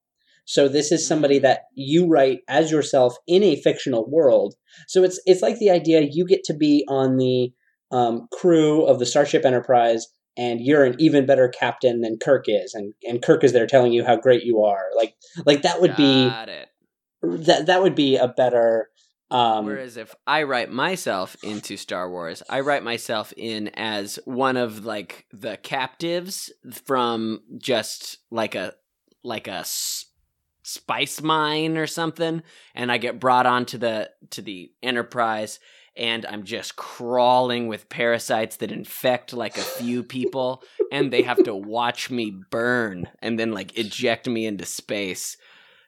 So 0.44 0.68
this 0.68 0.90
is 0.90 1.06
somebody 1.06 1.38
Mm. 1.38 1.42
that 1.42 1.60
you 1.74 2.06
write 2.08 2.40
as 2.48 2.70
yourself 2.70 3.16
in 3.26 3.42
a 3.42 3.56
fictional 3.62 4.10
world. 4.10 4.54
So 4.88 5.04
it's 5.04 5.20
it's 5.26 5.42
like 5.42 5.58
the 5.58 5.70
idea 5.70 6.00
you 6.10 6.26
get 6.26 6.44
to 6.44 6.54
be 6.54 6.84
on 6.88 7.16
the 7.16 7.52
um, 7.92 8.26
crew 8.32 8.84
of 8.84 8.98
the 8.98 9.06
Starship 9.06 9.44
Enterprise, 9.44 10.06
and 10.36 10.60
you're 10.60 10.84
an 10.84 10.96
even 10.98 11.26
better 11.26 11.48
captain 11.48 12.00
than 12.00 12.18
Kirk 12.18 12.44
is, 12.48 12.74
and 12.74 12.94
and 13.08 13.22
Kirk 13.22 13.44
is 13.44 13.52
there 13.52 13.66
telling 13.66 13.92
you 13.92 14.04
how 14.04 14.16
great 14.16 14.42
you 14.44 14.62
are. 14.62 14.86
Like 14.96 15.14
like 15.46 15.62
that 15.62 15.80
would 15.80 15.94
be 15.96 16.26
it. 16.26 16.68
that 17.22 17.66
that 17.66 17.82
would 17.82 17.94
be 17.94 18.16
a 18.16 18.28
better. 18.28 18.88
Um, 19.32 19.64
Whereas 19.64 19.96
if 19.96 20.14
I 20.26 20.42
write 20.42 20.70
myself 20.70 21.36
into 21.42 21.78
Star 21.78 22.10
Wars, 22.10 22.42
I 22.50 22.60
write 22.60 22.82
myself 22.84 23.32
in 23.36 23.68
as 23.68 24.18
one 24.26 24.58
of 24.58 24.84
like 24.84 25.24
the 25.32 25.56
captives 25.56 26.52
from 26.84 27.40
just 27.56 28.18
like 28.30 28.54
a 28.54 28.74
like 29.24 29.48
a 29.48 29.60
s- 29.60 30.04
spice 30.62 31.22
mine 31.22 31.78
or 31.78 31.86
something, 31.86 32.42
and 32.74 32.92
I 32.92 32.98
get 32.98 33.20
brought 33.20 33.46
onto 33.46 33.78
the 33.78 34.10
to 34.32 34.42
the 34.42 34.70
Enterprise, 34.82 35.60
and 35.96 36.26
I'm 36.26 36.44
just 36.44 36.76
crawling 36.76 37.68
with 37.68 37.88
parasites 37.88 38.56
that 38.56 38.70
infect 38.70 39.32
like 39.32 39.56
a 39.56 39.62
few 39.62 40.02
people, 40.16 40.62
and 40.90 41.10
they 41.10 41.22
have 41.22 41.42
to 41.44 41.54
watch 41.54 42.10
me 42.10 42.38
burn 42.50 43.08
and 43.20 43.38
then 43.38 43.52
like 43.52 43.78
eject 43.78 44.28
me 44.28 44.44
into 44.44 44.66
space. 44.66 45.38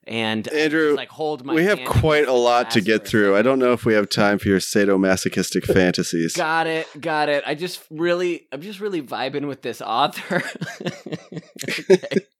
And 0.07 0.45
just, 0.45 0.55
Andrew, 0.55 0.95
like 0.95 1.09
hold 1.09 1.45
my 1.45 1.55
we 1.55 1.64
have 1.64 1.81
quite 1.87 2.29
a 2.29 2.33
lot 2.33 2.71
to 2.73 2.81
get 2.81 3.07
through. 3.07 3.37
I 3.37 3.43
don't 3.43 3.59
know 3.59 3.73
if 3.73 3.85
we 3.85 3.95
have 3.95 4.11
time 4.11 4.38
for 4.38 4.49
your 4.49 4.59
sadomasochistic 4.59 5.64
fantasies. 5.73 6.35
Got 6.35 6.67
it, 6.67 6.87
got 7.01 7.29
it. 7.29 7.43
I 7.47 7.55
just 7.55 7.83
really, 7.90 8.47
I'm 8.53 8.61
just 8.61 8.81
really 8.81 9.01
vibing 9.01 9.47
with 9.47 9.62
this 9.62 9.81
author. 9.81 10.43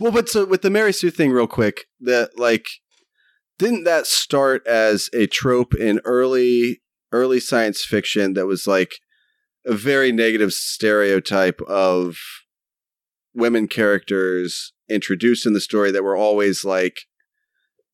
Well, 0.00 0.12
but 0.12 0.28
so 0.28 0.44
with 0.44 0.62
the 0.62 0.70
Mary 0.70 0.92
Sue 0.92 1.10
thing, 1.10 1.30
real 1.30 1.46
quick, 1.46 1.86
that 2.00 2.38
like 2.38 2.66
didn't 3.58 3.84
that 3.84 4.06
start 4.06 4.66
as 4.66 5.08
a 5.14 5.26
trope 5.26 5.74
in 5.74 6.00
early 6.04 6.82
early 7.12 7.40
science 7.40 7.84
fiction 7.84 8.34
that 8.34 8.46
was 8.46 8.66
like 8.66 8.96
a 9.66 9.74
very 9.74 10.10
negative 10.10 10.52
stereotype 10.52 11.60
of 11.62 12.16
women 13.34 13.68
characters 13.68 14.72
introduced 14.88 15.46
in 15.46 15.52
the 15.52 15.60
story 15.60 15.90
that 15.90 16.04
were 16.04 16.16
always 16.16 16.64
like 16.64 17.00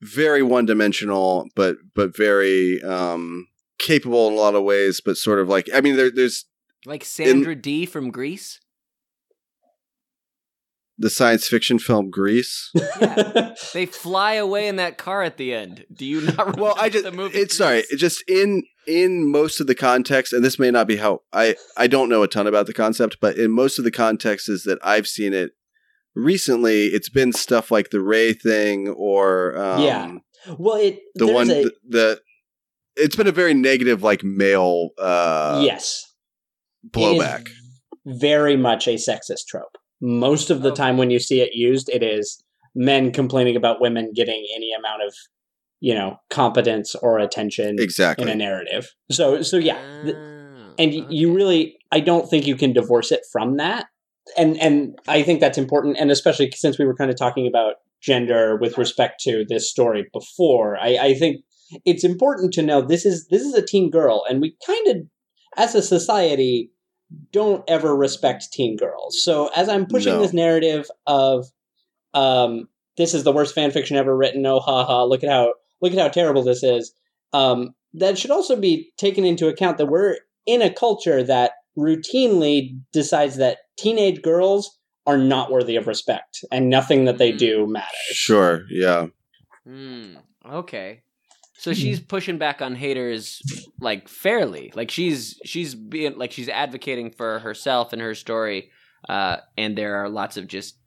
very 0.00 0.42
one 0.42 0.66
dimensional 0.66 1.46
but 1.54 1.76
but 1.94 2.16
very 2.16 2.82
um 2.82 3.46
capable 3.78 4.28
in 4.28 4.34
a 4.34 4.36
lot 4.36 4.54
of 4.54 4.62
ways 4.62 5.00
but 5.04 5.16
sort 5.16 5.38
of 5.38 5.48
like 5.48 5.68
i 5.74 5.80
mean 5.80 5.96
there, 5.96 6.10
there's 6.10 6.46
like 6.86 7.04
Sandra 7.04 7.54
Dee 7.54 7.86
from 7.86 8.10
Grease. 8.10 8.60
The 11.02 11.08
science 11.10 11.48
fiction 11.48 11.78
film 11.78 12.10
Grease. 12.10 12.70
Yeah. 13.00 13.54
They 13.72 13.86
fly 13.86 14.34
away 14.34 14.68
in 14.68 14.76
that 14.76 14.98
car 14.98 15.22
at 15.22 15.36
the 15.38 15.54
end. 15.54 15.86
Do 15.92 16.04
you 16.04 16.20
not 16.20 16.36
remember 16.38 16.60
well, 16.62 16.74
I 16.78 16.90
just 16.90 17.04
the 17.04 17.12
movie? 17.12 17.38
it's 17.38 17.56
sorry, 17.56 17.78
Grease? 17.80 17.92
it 17.92 17.96
just 17.96 18.22
in 18.28 18.64
in 18.86 19.30
most 19.30 19.60
of 19.60 19.66
the 19.66 19.74
context, 19.74 20.32
and 20.34 20.44
this 20.44 20.58
may 20.58 20.70
not 20.70 20.86
be 20.86 20.96
how 20.96 21.20
I 21.32 21.56
I 21.76 21.86
don't 21.86 22.08
know 22.10 22.22
a 22.22 22.28
ton 22.28 22.46
about 22.46 22.66
the 22.66 22.74
concept, 22.74 23.16
but 23.20 23.36
in 23.38 23.50
most 23.50 23.78
of 23.78 23.84
the 23.84 23.90
contexts 23.90 24.64
that 24.64 24.78
I've 24.82 25.06
seen 25.06 25.32
it 25.32 25.52
recently, 26.14 26.86
it's 26.88 27.08
been 27.08 27.32
stuff 27.32 27.70
like 27.70 27.90
the 27.90 28.00
Rey 28.00 28.32
thing 28.34 28.88
or 28.88 29.56
um, 29.56 29.82
Yeah. 29.82 30.14
well, 30.58 30.76
it 30.76 31.00
the 31.14 31.32
one 31.32 31.50
a- 31.50 31.64
the, 31.64 31.72
the 31.88 32.20
it's 32.96 33.16
been 33.16 33.26
a 33.28 33.32
very 33.32 33.54
negative 33.54 34.02
like 34.02 34.22
male 34.22 34.90
uh 34.98 35.62
yes, 35.64 36.04
blowback. 36.86 37.48
very 38.04 38.56
much 38.56 38.86
a 38.88 38.94
sexist 38.96 39.46
trope. 39.48 39.76
Most 40.00 40.50
of 40.50 40.62
the 40.62 40.70
Okay. 40.70 40.76
time 40.76 40.96
when 40.96 41.10
you 41.10 41.18
see 41.18 41.40
it 41.40 41.54
used, 41.54 41.88
it 41.90 42.02
is 42.02 42.42
men 42.74 43.12
complaining 43.12 43.56
about 43.56 43.80
women 43.80 44.12
getting 44.14 44.46
any 44.54 44.72
amount 44.72 45.02
of, 45.02 45.14
you 45.80 45.94
know, 45.94 46.16
competence 46.30 46.94
or 46.94 47.18
attention 47.18 47.76
Exactly. 47.78 48.22
in 48.24 48.28
a 48.28 48.34
narrative. 48.34 48.94
So, 49.10 49.42
so 49.42 49.56
yeah, 49.56 49.78
Oh, 50.06 50.12
and 50.78 50.92
y 50.92 51.06
you 51.08 51.32
really, 51.32 51.76
I 51.92 52.00
don't 52.00 52.28
think 52.28 52.46
you 52.46 52.56
can 52.56 52.72
divorce 52.72 53.12
it 53.12 53.22
from 53.32 53.56
that. 53.56 53.86
And 54.36 54.58
and 54.58 54.98
I 55.08 55.22
think 55.22 55.40
that's 55.40 55.58
important, 55.58 55.96
and 55.98 56.10
especially 56.10 56.50
since 56.52 56.78
we 56.78 56.84
were 56.86 56.94
kind 56.94 57.10
of 57.10 57.16
talking 57.16 57.46
about 57.46 57.76
gender 58.02 58.56
with 58.56 58.78
respect 58.78 59.20
to 59.22 59.44
this 59.48 59.68
story 59.70 60.06
before, 60.12 60.78
I, 60.78 60.96
I 61.00 61.14
think 61.14 61.42
it's 61.84 62.04
important 62.04 62.52
to 62.54 62.62
know 62.62 62.80
this 62.82 63.04
is 63.04 63.26
this 63.28 63.42
is 63.42 63.54
a 63.54 63.64
teen 63.64 63.90
girl, 63.90 64.24
and 64.28 64.40
we 64.40 64.56
kind 64.66 64.86
of, 64.88 64.96
as 65.56 65.74
a 65.74 65.82
society, 65.82 66.70
don't 67.32 67.64
ever 67.68 67.94
respect 67.96 68.52
teen 68.52 68.76
girls. 68.76 69.22
So 69.22 69.50
as 69.56 69.68
I'm 69.68 69.86
pushing 69.86 70.14
No. 70.14 70.20
this 70.22 70.32
narrative 70.32 70.86
of, 71.06 71.46
um, 72.14 72.68
this 72.96 73.14
is 73.14 73.24
the 73.24 73.32
worst 73.32 73.54
fan 73.54 73.70
fiction 73.70 73.96
ever 73.96 74.16
written. 74.16 74.44
Oh, 74.46 74.60
ha 74.60 74.84
ha! 74.84 75.04
Look 75.04 75.22
at 75.24 75.30
how 75.30 75.54
look 75.80 75.92
at 75.92 75.98
how 75.98 76.08
terrible 76.08 76.42
this 76.42 76.62
is. 76.62 76.92
Um, 77.32 77.74
that 77.94 78.18
should 78.18 78.30
also 78.30 78.56
be 78.56 78.92
taken 78.96 79.24
into 79.24 79.48
account 79.48 79.78
that 79.78 79.86
we're 79.86 80.18
in 80.46 80.62
a 80.62 80.72
culture 80.72 81.22
that 81.22 81.52
routinely 81.78 82.78
decides 82.92 83.36
that 83.36 83.58
teenage 83.78 84.22
girls 84.22 84.78
are 85.06 85.18
not 85.18 85.50
worthy 85.50 85.76
of 85.76 85.86
respect 85.86 86.44
and 86.52 86.68
nothing 86.68 87.04
that 87.06 87.18
they 87.18 87.32
do 87.32 87.66
matters. 87.66 87.88
Sure, 88.10 88.62
yeah. 88.70 89.06
Hmm. 89.66 90.16
Okay. 90.50 91.02
So 91.60 91.74
she's 91.74 92.00
pushing 92.00 92.38
back 92.38 92.62
on 92.62 92.74
haters 92.74 93.42
like 93.80 94.08
fairly. 94.08 94.72
Like 94.74 94.90
she's 94.90 95.38
she's 95.44 95.74
being 95.74 96.16
like 96.16 96.32
she's 96.32 96.48
advocating 96.48 97.10
for 97.10 97.38
herself 97.40 97.92
and 97.92 98.00
her 98.00 98.14
story. 98.14 98.70
Uh, 99.06 99.36
and 99.58 99.76
there 99.76 99.96
are 99.96 100.08
lots 100.08 100.38
of 100.38 100.46
just 100.46 100.78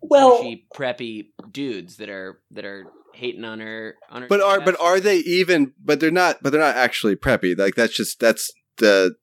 Well, 0.00 0.40
pushy, 0.40 0.66
preppy 0.72 1.30
dudes 1.50 1.96
that 1.96 2.08
are 2.10 2.40
that 2.52 2.64
are 2.64 2.86
hating 3.12 3.44
on 3.44 3.58
her 3.58 3.96
on 4.08 4.22
her. 4.22 4.28
But 4.28 4.40
are 4.40 4.60
but 4.60 4.80
are 4.80 5.00
they 5.00 5.16
even 5.16 5.72
but 5.84 5.98
they're 5.98 6.12
not 6.12 6.44
but 6.44 6.50
they're 6.50 6.60
not 6.60 6.76
actually 6.76 7.16
preppy. 7.16 7.58
Like 7.58 7.74
that's 7.74 7.96
just 7.96 8.20
that's 8.20 8.52
the 8.76 9.16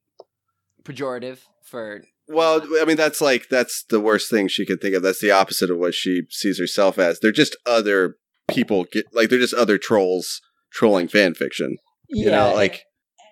pejorative 0.83 1.39
for 1.63 2.03
well, 2.27 2.67
I 2.81 2.83
mean 2.83 2.97
that's 2.97 3.21
like 3.21 3.47
that's 3.47 3.85
the 3.89 4.01
worst 4.01 4.29
thing 4.29 4.49
she 4.49 4.65
could 4.65 4.81
think 4.81 4.95
of. 4.95 5.03
That's 5.03 5.21
the 5.21 5.31
opposite 5.31 5.71
of 5.71 5.77
what 5.77 5.93
she 5.93 6.23
sees 6.29 6.59
herself 6.59 6.99
as. 6.99 7.21
They're 7.21 7.31
just 7.31 7.55
other 7.65 8.17
people 8.49 8.83
get 8.91 9.05
like 9.13 9.29
they're 9.29 9.39
just 9.39 9.53
other 9.53 9.77
trolls 9.77 10.41
trolling 10.71 11.07
fan 11.07 11.33
fiction. 11.33 11.77
yeah, 12.09 12.25
You 12.25 12.31
know, 12.31 12.53
like 12.55 12.83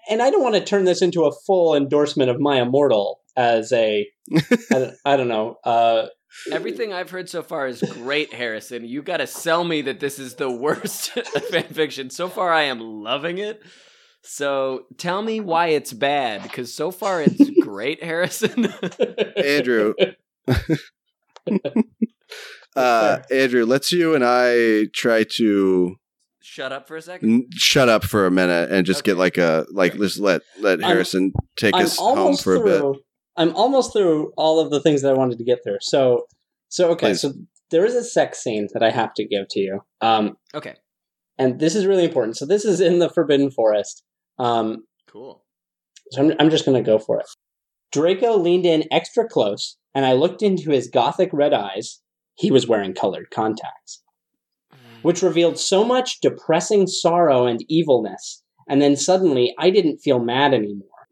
and 0.09 0.21
I 0.21 0.29
don't 0.31 0.41
want 0.43 0.55
to 0.55 0.63
turn 0.63 0.85
this 0.85 1.01
into 1.01 1.25
a 1.25 1.31
full 1.45 1.75
endorsement 1.75 2.29
of 2.31 2.39
My 2.39 2.61
Immortal 2.61 3.19
as 3.37 3.71
a, 3.71 4.07
I, 4.35 4.39
don't- 4.71 4.95
I 5.05 5.17
don't 5.17 5.27
know, 5.27 5.57
uh, 5.63 6.07
everything 6.51 6.91
I've 6.93 7.09
heard 7.11 7.29
so 7.29 7.43
far 7.43 7.67
is 7.67 7.81
great, 7.81 8.33
Harrison. 8.33 8.85
You 8.85 9.01
got 9.03 9.17
to 9.17 9.27
sell 9.27 9.63
me 9.63 9.81
that 9.83 9.99
this 9.99 10.17
is 10.19 10.35
the 10.35 10.49
worst 10.49 11.11
fan 11.51 11.63
fiction. 11.65 12.09
So 12.09 12.27
far, 12.27 12.51
I 12.51 12.63
am 12.63 12.79
loving 12.79 13.37
it. 13.37 13.61
So 14.21 14.85
tell 14.97 15.21
me 15.21 15.39
why 15.39 15.67
it's 15.67 15.93
bad, 15.93 16.43
because 16.43 16.73
so 16.73 16.91
far 16.91 17.21
it's 17.21 17.49
great, 17.61 18.03
Harrison. 18.03 18.73
Andrew. 19.37 19.93
uh 22.75 23.19
Andrew, 23.31 23.65
let's 23.65 23.91
you 23.91 24.13
and 24.15 24.23
I 24.25 24.85
try 24.93 25.23
to 25.35 25.95
Shut 26.51 26.71
up 26.71 26.87
for 26.87 26.97
a 26.97 27.01
second. 27.01 27.29
n- 27.31 27.47
shut 27.53 27.89
up 27.89 28.03
for 28.03 28.25
a 28.25 28.31
minute 28.31 28.71
and 28.71 28.85
just 28.85 29.03
get 29.03 29.17
like 29.17 29.37
a 29.37 29.65
like 29.71 29.95
just 29.97 30.19
let 30.19 30.41
let 30.59 30.79
I'm- 30.83 30.89
Harrison 30.89 31.31
take 31.57 31.75
I'm 31.75 31.85
us 31.85 31.97
home 31.97 32.17
almost 32.17 32.43
for 32.43 32.55
a 32.55 32.63
bit. 32.63 33.01
I'm 33.37 33.55
almost 33.55 33.93
through 33.93 34.33
all 34.35 34.59
of 34.59 34.71
the 34.71 34.79
things 34.81 35.01
that 35.03 35.11
I 35.11 35.13
wanted 35.17 35.37
to 35.37 35.43
get 35.43 35.59
through. 35.63 35.77
So, 35.81 36.25
so 36.67 36.89
okay. 36.91 37.09
Please. 37.09 37.21
So 37.21 37.33
there 37.71 37.85
is 37.85 37.93
a 37.93 38.03
sex 38.03 38.39
scene 38.43 38.67
that 38.73 38.81
I 38.83 38.89
have 38.89 39.13
to 39.13 39.25
give 39.25 39.47
to 39.51 39.59
you. 39.59 39.81
Um, 40.01 40.37
Okay, 40.55 40.75
and 41.37 41.59
this 41.59 41.75
is 41.75 41.85
really 41.85 42.03
important. 42.03 42.35
So 42.35 42.45
this 42.45 42.65
is 42.65 42.81
in 42.81 42.97
the 42.99 43.09
Forbidden 43.09 43.51
Forest. 43.51 44.03
Um, 44.39 44.85
cool. 45.07 45.45
so 46.11 46.23
I'm, 46.23 46.33
I'm 46.39 46.49
just 46.49 46.65
going 46.65 46.83
to 46.83 46.85
go 46.85 46.97
for 46.97 47.19
it. 47.19 47.27
Draco 47.91 48.37
leaned 48.37 48.65
in 48.65 48.85
extra 48.91 49.27
close, 49.27 49.77
and 49.93 50.03
I 50.05 50.13
looked 50.13 50.41
into 50.41 50.71
his 50.71 50.87
gothic 50.89 51.29
red 51.31 51.53
eyes. 51.53 52.01
He 52.35 52.49
was 52.51 52.67
wearing 52.67 52.93
colored 52.93 53.27
contacts, 53.31 54.01
which 55.01 55.21
revealed 55.21 55.57
so 55.57 55.83
much 55.83 56.19
depressing 56.19 56.87
sorrow 56.87 57.45
and 57.45 57.63
evilness. 57.67 58.43
And 58.67 58.81
then 58.81 58.95
suddenly, 58.95 59.55
I 59.57 59.69
didn't 59.69 59.99
feel 59.99 60.19
mad 60.19 60.53
anymore. 60.53 61.07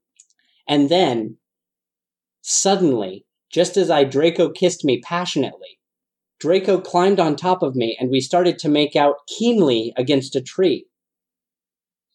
And 0.67 0.89
then, 0.89 1.37
suddenly, 2.41 3.25
just 3.51 3.77
as 3.77 3.89
I 3.89 4.03
Draco 4.03 4.49
kissed 4.49 4.83
me 4.83 5.01
passionately, 5.01 5.79
Draco 6.39 6.79
climbed 6.79 7.19
on 7.19 7.35
top 7.35 7.63
of 7.63 7.75
me 7.75 7.97
and 7.99 8.09
we 8.11 8.19
started 8.19 8.59
to 8.59 8.69
make 8.69 8.95
out 8.95 9.15
keenly 9.27 9.93
against 9.97 10.35
a 10.35 10.41
tree. 10.41 10.85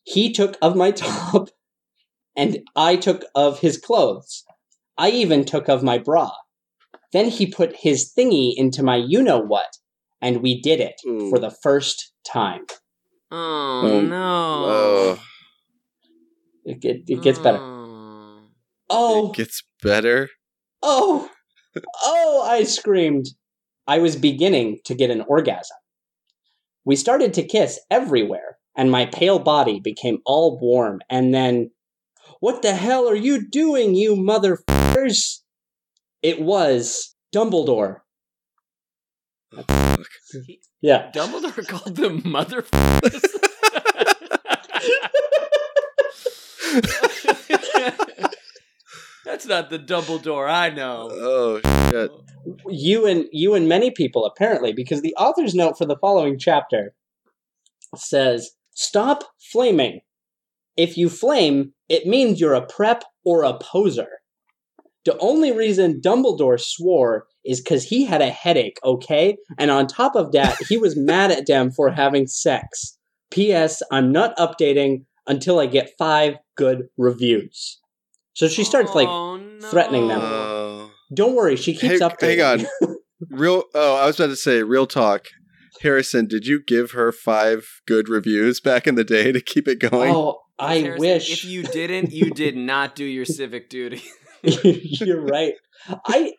He 0.05 0.33
took 0.33 0.57
of 0.63 0.77
my 0.77 0.91
top, 0.93 1.51
and 2.37 2.59
I 2.77 2.97
took 2.97 3.25
of 3.35 3.61
his 3.61 3.79
clothes. 3.79 4.45
I 4.97 5.11
even 5.11 5.45
took 5.45 5.69
of 5.69 5.83
my 5.83 5.99
bra. 5.99 6.31
Then 7.13 7.29
he 7.29 7.47
put 7.47 7.77
his 7.77 8.13
thingy 8.17 8.53
into 8.57 8.83
my 8.83 8.97
you 8.97 9.23
know 9.23 9.39
what, 9.39 9.79
and 10.23 10.41
we 10.43 10.61
did 10.63 10.81
it 10.81 10.95
Ooh. 11.07 11.29
for 11.29 11.39
the 11.39 11.51
first 11.51 12.13
time. 12.27 12.65
Oh 13.31 13.83
Oh, 13.85 14.01
no! 14.01 14.65
Oh, 14.67 15.23
It, 16.65 16.85
it, 16.85 17.03
it 17.09 17.23
gets 17.23 17.39
better. 17.39 17.59
Oh. 17.61 18.49
Oh, 18.89 19.31
it 19.31 19.37
gets 19.37 19.63
better. 19.83 20.29
oh, 20.83 21.29
oh, 22.03 22.43
I 22.47 22.63
screamed. 22.65 23.27
I 23.87 23.99
was 23.99 24.17
beginning 24.17 24.79
to 24.85 24.95
get 24.95 25.11
an 25.11 25.23
orgasm. 25.27 25.77
We 26.85 26.95
started 26.97 27.35
to 27.35 27.43
kiss 27.43 27.81
everywhere, 27.91 28.59
and 28.77 28.91
my 28.91 29.07
pale 29.07 29.39
body 29.39 29.81
became 29.81 30.19
all 30.25 30.59
warm, 30.61 31.01
and 31.09 31.35
then, 31.35 31.71
What 32.41 32.63
the 32.63 32.75
hell 32.75 33.09
are 33.09 33.17
you 33.17 33.49
doing, 33.49 33.95
you 33.95 34.15
motherfuckers? 34.15 35.39
It 36.23 36.41
was 36.41 37.17
Dumbledore. 37.35 38.02
Yeah. 40.81 41.11
Dumbledore 41.13 41.67
called 41.67 41.97
them 41.97 42.23
motherfuckers. 42.23 42.71
That's 49.25 49.47
not 49.47 49.71
the 49.71 49.79
Dumbledore 49.79 50.51
I 50.51 50.71
know. 50.71 51.09
Oh 51.11 51.61
shit! 51.91 52.11
you 52.69 53.07
and 53.07 53.27
you 53.33 53.55
and 53.55 53.69
many 53.69 53.91
people 53.91 54.25
apparently 54.25 54.73
because 54.73 55.03
the 55.03 55.15
author's 55.15 55.55
note 55.55 55.79
for 55.79 55.87
the 55.87 55.97
following 55.97 56.39
chapter 56.39 56.95
says 57.97 58.53
stop 58.73 59.25
flaming 59.39 60.01
if 60.77 60.97
you 60.97 61.09
flame 61.09 61.73
it 61.89 62.07
means 62.07 62.41
you're 62.41 62.55
a 62.55 62.67
prep 62.67 63.05
or 63.25 63.45
a 63.45 63.59
poser 63.59 64.09
the 65.05 65.17
only 65.19 65.53
reason 65.53 66.01
dumbledore 66.01 66.61
swore 66.61 67.27
is 67.45 67.61
because 67.61 67.85
he 67.85 68.05
had 68.05 68.21
a 68.23 68.31
headache 68.31 68.79
okay 68.85 69.37
and 69.59 69.71
on 69.71 69.87
top 69.87 70.15
of 70.15 70.33
that 70.33 70.57
he 70.69 70.77
was 70.79 70.97
mad 71.13 71.31
at 71.31 71.47
them 71.47 71.71
for 71.71 71.91
having 71.91 72.27
sex 72.27 72.97
ps 73.31 73.83
i'm 73.91 74.13
not 74.13 74.37
updating 74.37 75.05
until 75.27 75.59
i 75.59 75.67
get 75.67 75.91
five 75.99 76.37
good 76.57 76.89
reviews 76.97 77.79
so 78.35 78.49
she 78.49 78.65
starts 78.65 78.95
like 78.95 79.09
Oh, 79.09 79.37
no. 79.37 79.69
threatening 79.69 80.09
them. 80.09 80.21
Oh. 80.23 80.91
don't 81.15 81.35
worry 81.35 81.57
she 81.57 81.73
keeps 81.75 81.95
Hey, 81.95 81.99
updating 81.99 82.39
hang 82.39 82.67
on. 82.83 82.97
Real. 83.31 83.63
Oh, 83.75 83.97
I 83.97 84.07
was 84.07 84.19
about 84.19 84.29
to 84.31 84.37
say 84.37 84.65
real 84.65 84.87
talk. 84.87 85.27
Harrison, 85.81 86.27
did 86.27 86.45
you 86.45 86.61
give 86.67 86.91
her 86.91 87.13
five 87.13 87.81
good 87.87 88.09
reviews 88.09 88.59
back 88.61 88.87
in 88.89 88.97
the 88.97 89.05
day 89.05 89.31
to 89.31 89.41
keep 89.41 89.69
it 89.69 89.79
going? 89.79 90.13
Oh, 90.13 90.41
I 90.59 90.79
Harrison, 90.79 90.99
wish. 91.01 91.31
If 91.33 91.45
you 91.45 91.63
didn't, 91.63 92.11
you 92.11 92.31
did 92.31 92.57
not 92.57 92.97
do 92.97 93.05
your 93.05 93.25
civic 93.25 93.71
duty. 93.71 94.03
You're 94.43 95.21
right. 95.25 95.55
I 96.07 96.33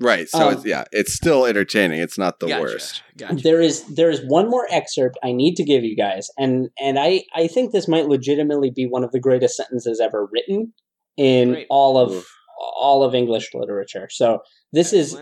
Right. 0.00 0.28
So 0.28 0.48
Um, 0.48 0.54
it's 0.54 0.66
yeah, 0.66 0.84
it's 0.90 1.14
still 1.14 1.46
entertaining. 1.46 2.00
It's 2.00 2.18
not 2.18 2.40
the 2.40 2.48
Gotcha, 2.48 2.60
worst. 2.62 3.02
Gotcha. 3.16 3.36
There 3.36 3.60
is 3.60 3.84
there 3.94 4.10
is 4.10 4.20
one 4.26 4.50
more 4.50 4.66
excerpt 4.70 5.16
I 5.22 5.32
need 5.32 5.54
to 5.56 5.64
give 5.64 5.84
you 5.84 5.96
guys, 5.96 6.30
and 6.36 6.68
and 6.80 6.98
I 6.98 7.22
I 7.34 7.46
think 7.46 7.72
this 7.72 7.86
might 7.86 8.06
legitimately 8.08 8.70
be 8.74 8.86
one 8.86 9.04
of 9.04 9.12
the 9.12 9.20
greatest 9.20 9.56
sentences 9.56 10.00
ever 10.00 10.28
written 10.32 10.72
in 11.16 11.50
Great. 11.52 11.66
all 11.70 11.96
of 11.96 12.10
Oof. 12.10 12.28
all 12.58 13.04
of 13.04 13.14
English 13.14 13.50
literature. 13.54 14.08
So 14.10 14.40
this 14.72 14.92
is 14.92 15.16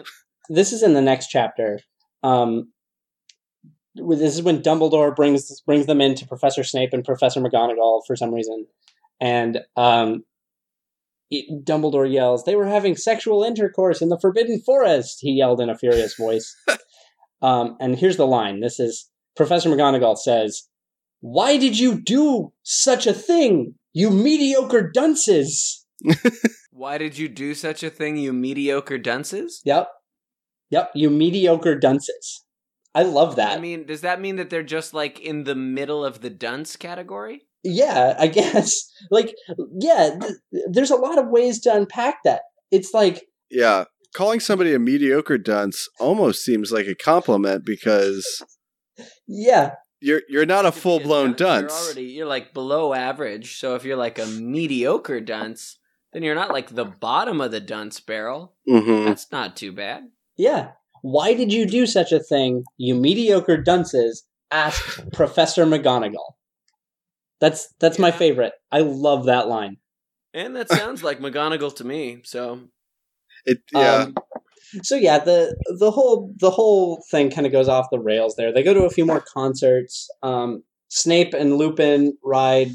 this 0.49 0.73
is 0.73 0.83
in 0.83 0.95
the 0.95 1.03
next 1.03 1.29
chapter. 1.29 1.79
Um, 2.23 2.73
this 3.95 4.35
is 4.35 4.43
when 4.43 4.63
Dumbledore 4.63 5.15
brings 5.15 5.61
brings 5.63 5.85
them 5.85 6.01
into 6.01 6.27
Professor 6.27 6.65
Snape 6.65 6.95
and 6.95 7.05
Professor 7.05 7.41
McGonagall 7.41 8.01
for 8.07 8.17
some 8.17 8.33
reason, 8.33 8.67
and 9.21 9.61
um, 9.77 10.25
it- 11.33 11.65
Dumbledore 11.65 12.11
yells, 12.11 12.45
"They 12.45 12.57
were 12.57 12.67
having 12.67 12.97
sexual 12.97 13.43
intercourse 13.43 14.01
in 14.03 14.09
the 14.09 14.19
Forbidden 14.21 14.61
Forest!" 14.61 15.19
He 15.21 15.33
yelled 15.33 15.61
in 15.61 15.71
a 15.71 15.79
furious 15.79 16.15
voice. 16.15 16.55
um, 17.43 17.77
and 17.81 17.99
here's 17.99 18.17
the 18.17 18.27
line: 18.27 18.61
"This 18.61 18.79
is 18.79 19.11
Professor 19.37 19.69
McGonagall 19.71 20.19
says." 20.19 20.69
Why 21.21 21.57
did 21.57 21.79
you 21.79 21.95
do 22.01 22.53
such 22.65 23.07
a 23.07 23.13
thing, 23.15 23.77
you 23.93 24.11
mediocre 24.11 24.91
dunces? 24.91 25.87
Why 26.73 26.99
did 26.99 27.17
you 27.17 27.29
do 27.29 27.55
such 27.55 27.85
a 27.85 27.91
thing, 27.91 28.17
you 28.17 28.33
mediocre 28.33 28.99
dunces? 28.99 29.63
Yep. 29.65 29.89
Yep, 30.71 30.91
you 30.97 31.11
mediocre 31.11 31.79
dunces. 31.79 32.45
I 32.93 33.05
love 33.05 33.37
that. 33.37 33.57
I 33.57 33.61
mean, 33.61 33.87
does 33.87 34.01
that 34.01 34.21
mean 34.21 34.35
that 34.37 34.51
they're 34.51 34.65
just 34.65 34.95
like 34.95 35.21
in 35.21 35.45
the 35.45 35.55
middle 35.55 36.05
of 36.05 36.23
the 36.23 36.31
dunce 36.31 36.77
category? 36.77 37.43
Yeah, 37.65 38.15
I 38.19 38.27
guess. 38.39 38.91
Like, 39.11 39.35
yeah, 39.79 40.17
th- 40.21 40.65
there's 40.71 40.91
a 40.91 40.97
lot 40.97 41.19
of 41.19 41.29
ways 41.29 41.61
to 41.61 41.75
unpack 41.75 42.23
that. 42.25 42.43
It's 42.71 42.93
like, 42.95 43.25
Yeah. 43.51 43.85
Calling 44.15 44.41
somebody 44.41 44.75
a 44.75 44.79
mediocre 44.79 45.39
dunce 45.39 45.89
almost 45.99 46.45
seems 46.45 46.71
like 46.71 46.87
a 46.87 46.95
compliment 46.95 47.65
because 47.65 48.43
yeah, 49.27 49.77
you're 50.03 50.21
you're 50.29 50.45
not 50.45 50.67
a 50.67 50.73
full 50.73 51.01
blown 51.01 51.33
dunce. 51.33 51.73
You're 51.73 51.85
already 51.87 52.03
you're 52.13 52.27
like 52.27 52.53
below 52.53 52.93
average. 52.93 53.59
So 53.59 53.75
if 53.75 53.85
you're 53.85 53.97
like 53.97 54.19
a 54.19 54.27
mediocre 54.27 55.21
dunce, 55.21 55.79
then 56.13 56.23
you're 56.23 56.35
not 56.35 56.53
like 56.53 56.69
the 56.75 56.85
bottom 56.85 57.41
of 57.41 57.53
the 57.53 57.61
dunce 57.61 58.01
barrel. 58.01 58.53
hmm 58.69 59.05
That's 59.07 59.33
not 59.33 59.57
too 59.57 59.73
bad. 59.73 60.05
yeah. 60.37 60.73
Why 61.01 61.35
did 61.35 61.53
you 61.53 61.67
do 61.67 61.85
such 61.87 62.13
a 62.13 62.21
thing, 62.21 62.65
you 62.77 62.95
mediocre 62.95 63.57
dunces? 63.57 64.25
asked 64.51 65.11
Professor 65.13 65.65
McGonagall. 65.65 66.35
That's 67.43 67.75
that's 67.81 67.99
my 67.99 68.13
favorite. 68.13 68.53
I 68.71 68.83
love 68.83 69.27
that 69.27 69.49
line. 69.49 69.79
And 70.33 70.55
that 70.55 70.69
sounds 70.69 71.03
like 71.03 71.19
McGonagall 71.19 71.75
to 71.75 71.85
me. 71.85 72.21
So 72.23 72.69
It 73.45 73.59
yeah. 73.73 74.05
Um, 74.05 74.15
so 74.85 74.95
yeah, 74.95 75.19
the 75.19 75.57
the 75.77 75.91
whole 75.91 76.33
the 76.39 76.53
whole 76.53 77.03
thing 77.11 77.33
kind 77.33 77.45
of 77.45 77.53
goes 77.53 77.67
off 77.67 77.91
the 77.91 77.99
rails 77.99 78.37
there. 78.37 78.53
They 78.53 78.63
go 78.63 78.73
to 78.73 78.85
a 78.85 78.91
few 78.91 79.05
more 79.05 79.21
concerts. 79.21 80.09
Um, 80.23 80.63
Snape 80.87 81.35
and 81.35 81.57
Lupin 81.57 82.17
ride 82.23 82.71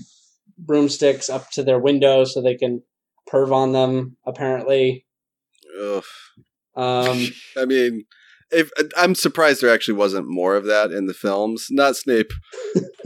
broomsticks 0.58 1.30
up 1.30 1.50
to 1.52 1.64
their 1.64 1.80
window 1.80 2.26
so 2.26 2.42
they 2.42 2.56
can 2.56 2.84
perv 3.32 3.54
on 3.54 3.72
them. 3.72 4.18
Apparently, 4.26 5.06
Ugh. 5.82 6.04
um, 6.76 7.28
I 7.58 7.64
mean, 7.64 8.04
if 8.52 8.72
I'm 8.96 9.16
surprised 9.16 9.62
there 9.62 9.74
actually 9.74 9.96
wasn't 9.96 10.28
more 10.28 10.56
of 10.56 10.66
that 10.66 10.92
in 10.92 11.06
the 11.06 11.14
films. 11.14 11.68
Not 11.70 11.96
Snape 11.96 12.32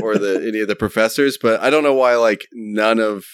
or 0.02 0.18
the 0.18 0.44
any 0.48 0.60
of 0.60 0.68
the 0.68 0.76
professors, 0.76 1.38
but 1.42 1.60
I 1.62 1.70
don't 1.70 1.84
know 1.84 1.94
why 1.94 2.16
like 2.16 2.48
none 2.54 3.00
of 3.00 3.26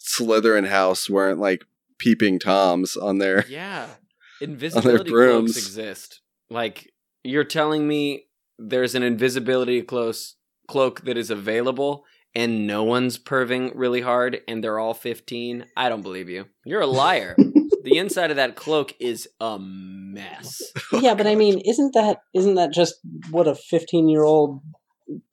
Slytherin 0.00 0.68
House 0.68 1.10
weren't 1.10 1.38
like 1.38 1.64
peeping 1.98 2.38
toms 2.38 2.96
on 2.96 3.18
there. 3.18 3.44
yeah, 3.48 3.86
invisibility 4.40 5.10
brooms. 5.10 5.52
cloaks 5.52 5.66
exist. 5.66 6.20
Like 6.50 6.92
you're 7.24 7.44
telling 7.44 7.86
me 7.86 8.26
there's 8.58 8.94
an 8.94 9.02
invisibility 9.02 9.82
close 9.82 10.36
cloak 10.68 11.02
that 11.02 11.16
is 11.16 11.30
available 11.30 12.04
and 12.34 12.66
no 12.66 12.84
one's 12.84 13.18
perving 13.18 13.72
really 13.74 14.00
hard 14.02 14.40
and 14.46 14.62
they're 14.62 14.78
all 14.78 14.94
15 14.94 15.64
i 15.76 15.88
don't 15.88 16.02
believe 16.02 16.28
you 16.28 16.46
you're 16.64 16.80
a 16.80 16.86
liar 16.86 17.36
the 17.82 17.98
inside 17.98 18.30
of 18.30 18.36
that 18.36 18.56
cloak 18.56 18.94
is 18.98 19.28
a 19.40 19.58
mess 19.58 20.60
yeah, 20.92 21.14
but 21.14 21.26
I 21.26 21.34
mean, 21.34 21.60
isn't 21.64 21.94
that 21.94 22.22
isn't 22.34 22.54
that 22.54 22.72
just 22.72 22.96
what 23.30 23.48
a 23.48 23.54
fifteen 23.54 24.08
year 24.08 24.24
old 24.24 24.60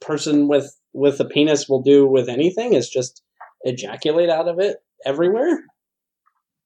person 0.02 0.48
with 0.48 0.76
with 0.94 1.20
a 1.20 1.26
penis 1.26 1.68
will 1.68 1.82
do 1.82 2.08
with 2.08 2.30
anything? 2.30 2.74
Is 2.74 2.90
just 2.90 3.22
ejaculate 3.64 4.30
out 4.30 4.48
of 4.48 4.60
it 4.60 4.78
everywhere? 5.06 5.64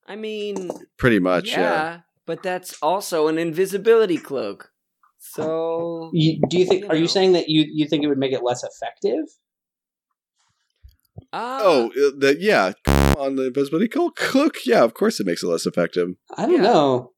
i 0.08 0.16
mean 0.16 0.72
Pretty 0.98 1.20
much, 1.20 1.52
yeah, 1.52 1.60
yeah. 1.60 2.00
but 2.26 2.42
that's 2.42 2.76
also 2.82 3.28
an 3.28 3.38
invisibility 3.38 4.18
cloak 4.18 4.72
so 5.20 6.10
You, 6.14 6.40
do 6.50 6.58
you 6.58 6.66
think? 6.66 6.84
You 6.84 6.90
Are 6.90 6.96
you 6.96 7.08
saying 7.08 7.34
that 7.34 7.50
you 7.50 7.66
you 7.72 7.88
think 7.88 8.04
it 8.04 8.08
would 8.08 8.18
make 8.18 8.32
it 8.32 8.42
less 8.44 8.64
effective? 8.64 9.26
Uh, 11.32 11.60
Oh, 11.62 11.86
uh, 11.88 12.12
the 12.18 12.38
yeah, 12.40 12.74
on 13.18 13.36
the 13.36 13.48
invisibility 13.48 13.88
cloak. 13.88 14.16
cloak, 14.16 14.58
Yeah, 14.66 14.84
of 14.84 14.94
course 14.94 15.20
it 15.20 15.26
makes 15.26 15.44
it 15.44 15.48
less 15.48 15.66
effective. 15.66 16.10
I 16.36 16.46
don't 16.46 16.56
Yeah. 16.56 16.62
know. 16.62 17.14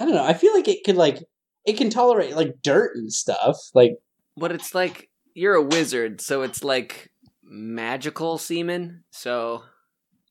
I 0.00 0.04
don't 0.04 0.14
know. 0.14 0.24
I 0.24 0.34
feel 0.34 0.52
like 0.54 0.68
it 0.68 0.84
could 0.84 0.96
like 0.96 1.18
it 1.64 1.76
can 1.76 1.90
tolerate 1.90 2.34
like 2.36 2.62
dirt 2.62 2.96
and 2.96 3.12
stuff. 3.12 3.56
Like 3.74 3.92
but 4.36 4.52
it's 4.52 4.74
like 4.74 5.10
you're 5.34 5.54
a 5.54 5.62
wizard 5.62 6.20
so 6.20 6.42
it's 6.42 6.62
like 6.64 7.10
magical 7.42 8.36
semen 8.38 9.04
so 9.10 9.62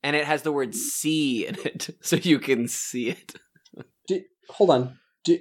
and 0.03 0.16
it 0.16 0.26
has 0.26 0.41
the 0.43 0.51
word 0.51 0.74
see 0.76 1.45
in 1.47 1.55
it 1.66 1.89
so 2.01 2.16
you 2.16 2.38
can 2.39 2.68
see 2.68 3.09
it 3.09 3.34
do, 4.07 4.22
hold 4.49 4.70
on. 4.72 4.97
Do, 5.24 5.38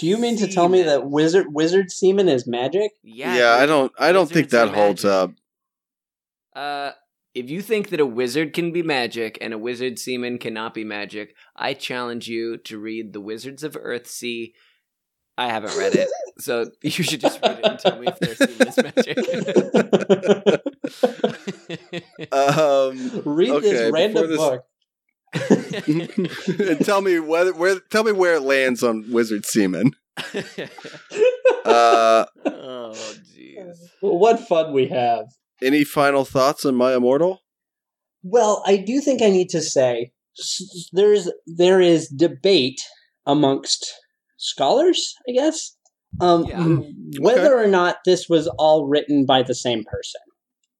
do 0.00 0.06
you 0.06 0.16
mean 0.16 0.38
to 0.38 0.46
tell 0.48 0.68
me 0.70 0.82
that 0.82 1.08
wizard 1.10 1.46
wizard 1.52 1.90
semen 1.90 2.28
is 2.30 2.46
magic? 2.46 2.92
yeah 3.02 3.36
Yeah, 3.36 3.50
I 3.62 3.66
don't. 3.66 3.92
I 3.98 4.12
don't 4.12 4.28
think 4.30 4.48
that 4.50 4.74
holds 4.74 5.04
magic. 5.04 5.14
up. 5.14 5.30
Uh, 6.56 6.92
if 7.38 7.50
you 7.50 7.62
think 7.62 7.90
that 7.90 8.00
a 8.00 8.06
wizard 8.06 8.52
can 8.52 8.72
be 8.72 8.82
magic 8.82 9.38
and 9.40 9.52
a 9.54 9.58
wizard 9.58 9.98
semen 9.98 10.38
cannot 10.38 10.74
be 10.74 10.84
magic, 10.84 11.34
I 11.56 11.74
challenge 11.74 12.28
you 12.28 12.56
to 12.64 12.78
read 12.78 13.12
The 13.12 13.20
Wizards 13.20 13.62
of 13.62 13.74
Earthsea. 13.74 14.52
I 15.36 15.48
haven't 15.48 15.76
read 15.76 15.94
it, 15.94 16.08
so 16.40 16.70
you 16.82 16.90
should 16.90 17.20
just 17.20 17.40
read 17.42 17.60
it 17.60 17.64
and 17.64 17.78
tell 17.78 17.98
me 17.98 18.08
if 18.08 18.18
their 18.18 18.34
semen 18.34 18.68
is 18.68 18.76
magic. 18.76 19.18
Um, 22.32 23.22
Read 23.24 23.50
Okay, 23.50 23.70
this 23.72 23.92
random 23.92 24.28
this- 24.28 24.36
book. 24.38 24.64
and 26.68 26.80
tell 26.84 27.00
me 27.02 27.18
whether 27.20 27.52
where. 27.54 27.78
Tell 27.90 28.02
me 28.02 28.12
where 28.12 28.34
it 28.36 28.42
lands 28.42 28.82
on 28.82 29.04
wizard 29.12 29.44
semen. 29.46 29.92
Uh, 31.64 32.24
oh, 32.46 32.92
jeez. 33.36 33.76
What 34.00 34.40
fun 34.48 34.72
we 34.72 34.88
have. 34.88 35.26
Any 35.62 35.84
final 35.84 36.24
thoughts 36.24 36.64
on 36.64 36.74
my 36.74 36.94
immortal? 36.94 37.40
Well, 38.22 38.62
I 38.66 38.76
do 38.76 39.00
think 39.00 39.22
I 39.22 39.30
need 39.30 39.48
to 39.50 39.60
say 39.60 40.12
there's 40.92 41.30
there 41.46 41.80
is 41.80 42.08
debate 42.08 42.80
amongst 43.26 43.92
scholars, 44.36 45.14
I 45.28 45.32
guess, 45.32 45.76
um, 46.20 46.44
Yeah. 46.46 47.20
whether 47.20 47.56
or 47.58 47.66
not 47.66 47.98
this 48.04 48.28
was 48.28 48.46
all 48.58 48.86
written 48.86 49.26
by 49.26 49.42
the 49.42 49.54
same 49.54 49.84
person. 49.84 50.20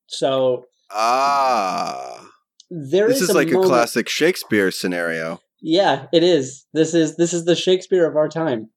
So 0.06 0.64
Ah, 0.90 2.26
there 2.70 3.08
this 3.08 3.20
is 3.20 3.30
a 3.30 3.34
like 3.34 3.50
a 3.50 3.60
classic 3.60 4.08
Shakespeare 4.08 4.70
scenario. 4.70 5.40
Yeah, 5.60 6.06
it 6.12 6.22
is. 6.22 6.66
This 6.72 6.94
is 6.94 7.16
this 7.16 7.32
is 7.32 7.44
the 7.44 7.56
Shakespeare 7.56 8.06
of 8.08 8.16
our 8.16 8.28
time. 8.28 8.70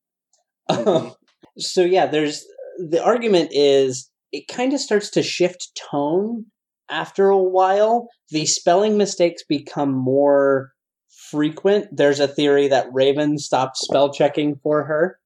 Mhm. 0.70 1.16
so 1.58 1.84
yeah, 1.84 2.06
there's 2.08 2.44
the 2.90 3.04
argument 3.04 3.52
is 3.54 4.10
it 4.32 4.48
kind 4.48 4.74
of 4.74 4.80
starts 4.80 5.10
to 5.12 5.24
shift 5.24 5.80
tone 5.92 6.46
after 6.90 7.30
a 7.30 7.42
while. 7.42 8.08
The 8.30 8.46
spelling 8.46 8.98
mistakes 8.98 9.44
become 9.48 9.92
more 9.92 10.72
frequent. 11.30 11.88
There's 11.92 12.20
a 12.20 12.28
theory 12.28 12.68
that 12.68 12.88
Raven 12.92 13.38
stopped 13.38 13.78
spell 13.78 14.14
checking 14.14 14.56
for 14.62 14.84
her. 14.86 15.18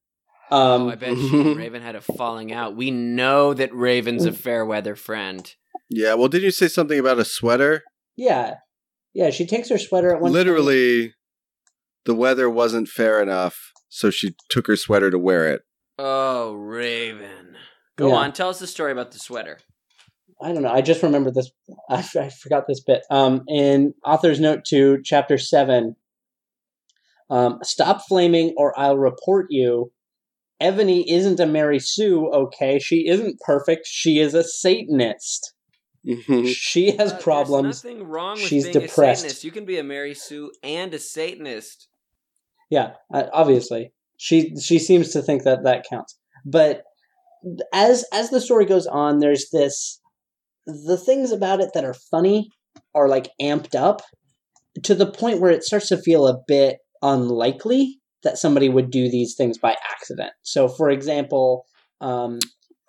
Um, 0.51 0.83
oh, 0.83 0.89
I 0.91 0.95
bet 0.95 1.17
she 1.17 1.41
and 1.41 1.57
Raven 1.57 1.81
had 1.81 1.95
a 1.95 2.01
falling 2.01 2.53
out. 2.53 2.75
We 2.75 2.91
know 2.91 3.53
that 3.55 3.73
Raven's 3.73 4.25
a 4.25 4.31
fair 4.31 4.63
weather 4.65 4.95
friend. 4.95 5.51
Yeah, 5.89 6.13
well, 6.13 6.27
did 6.27 6.43
you 6.43 6.51
say 6.51 6.67
something 6.67 6.99
about 6.99 7.19
a 7.19 7.25
sweater? 7.25 7.83
yeah, 8.15 8.55
yeah. 9.13 9.29
She 9.29 9.45
takes 9.45 9.69
her 9.69 9.77
sweater 9.77 10.09
at 10.09 10.21
one. 10.21 10.31
point. 10.31 10.33
Literally, 10.33 11.13
the 12.05 12.13
weather 12.15 12.49
wasn't 12.49 12.87
fair 12.87 13.21
enough, 13.21 13.71
so 13.89 14.09
she 14.09 14.35
took 14.49 14.67
her 14.67 14.75
sweater 14.75 15.09
to 15.09 15.17
wear 15.19 15.51
it. 15.51 15.61
Oh, 15.97 16.53
Raven. 16.53 17.44
Go 17.97 18.09
Yeah. 18.09 18.15
on, 18.15 18.33
tell 18.33 18.49
us 18.49 18.59
the 18.59 18.67
story 18.67 18.91
about 18.91 19.11
the 19.11 19.19
sweater. 19.19 19.59
I 20.41 20.51
don't 20.51 20.63
know. 20.63 20.71
I 20.71 20.81
just 20.81 21.01
remember 21.01 21.31
this. 21.31 21.49
I, 21.89 22.05
I 22.19 22.29
forgot 22.29 22.65
this 22.67 22.81
bit. 22.81 23.03
Um, 23.09 23.43
in 23.47 23.93
author's 24.03 24.39
note 24.39 24.65
to 24.65 25.01
chapter 25.03 25.37
seven, 25.37 25.95
um, 27.29 27.59
stop 27.63 28.01
flaming 28.07 28.53
or 28.57 28.77
I'll 28.77 28.97
report 28.97 29.47
you. 29.49 29.91
Ebony 30.59 31.09
isn't 31.09 31.39
a 31.39 31.45
Mary 31.45 31.79
Sue, 31.79 32.29
okay? 32.31 32.79
She 32.79 33.07
isn't 33.07 33.39
perfect. 33.41 33.87
She 33.87 34.19
is 34.19 34.33
a 34.33 34.43
Satanist. 34.43 35.53
Mhm. 36.05 36.47
She 36.47 36.91
has 36.91 37.11
Uh, 37.13 37.17
problems. 37.17 37.81
There's 37.81 37.93
nothing 37.95 38.07
wrong 38.07 38.35
with 38.35 38.45
She's 38.47 38.63
being 38.65 38.73
depressed. 38.73 39.25
a 39.25 39.29
Satanist. 39.29 39.43
You 39.43 39.51
can 39.51 39.65
be 39.65 39.79
a 39.79 39.83
Mary 39.83 40.13
Sue 40.13 40.51
and 40.63 40.93
a 40.93 40.99
Satanist. 40.99 41.87
Yeah, 42.69 42.93
uh, 43.13 43.23
obviously. 43.33 43.91
She 44.17 44.55
she 44.57 44.79
seems 44.79 45.11
to 45.11 45.21
think 45.21 45.43
that 45.43 45.63
that 45.63 45.85
counts. 45.89 46.17
But 46.45 46.83
as 47.73 48.05
as 48.13 48.29
the 48.29 48.41
story 48.41 48.65
goes 48.65 48.87
on, 48.87 49.19
there's 49.19 49.49
this 49.51 49.99
the 50.65 50.97
things 50.97 51.31
about 51.31 51.61
it 51.61 51.69
that 51.73 51.85
are 51.85 51.95
funny 52.11 52.49
are 52.93 53.07
like 53.07 53.29
amped 53.41 53.75
up 53.75 54.01
to 54.83 54.95
the 54.95 55.09
point 55.09 55.39
where 55.39 55.51
it 55.51 55.63
starts 55.63 55.89
to 55.89 55.97
feel 55.97 56.27
a 56.27 56.39
bit 56.47 56.77
unlikely 57.01 57.99
that 58.23 58.37
somebody 58.37 58.67
would 58.69 58.89
do 58.89 59.09
these 59.09 59.35
things 59.35 59.57
by 59.57 59.75
accident. 59.91 60.31
So, 60.41 60.67
for 60.67 60.89
example, 60.89 61.65
um, 62.01 62.39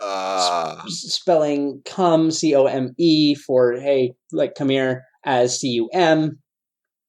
Ah, 0.01 0.83
s- 0.85 1.13
spelling 1.15 1.81
come 1.87 2.31
c 2.31 2.55
o 2.55 2.67
m 2.67 2.95
e 2.99 3.35
for 3.35 3.75
hey, 3.81 4.13
like 4.33 4.55
come 4.55 4.69
here 4.69 5.05
as 5.25 5.59
c 5.59 5.69
u 5.69 5.89
m. 5.93 6.39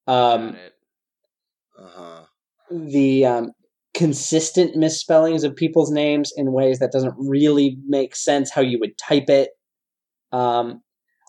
Um, 0.06 0.56
uh-huh. 1.78 2.24
the 2.70 3.26
um, 3.26 3.50
consistent 3.94 4.76
misspellings 4.76 5.44
of 5.44 5.56
people's 5.56 5.90
names 5.90 6.32
in 6.36 6.52
ways 6.52 6.78
that 6.78 6.92
doesn't 6.92 7.14
really 7.18 7.78
make 7.86 8.14
sense 8.14 8.50
how 8.50 8.60
you 8.60 8.78
would 8.78 8.96
type 8.98 9.28
it. 9.28 9.50
Um, 10.32 10.82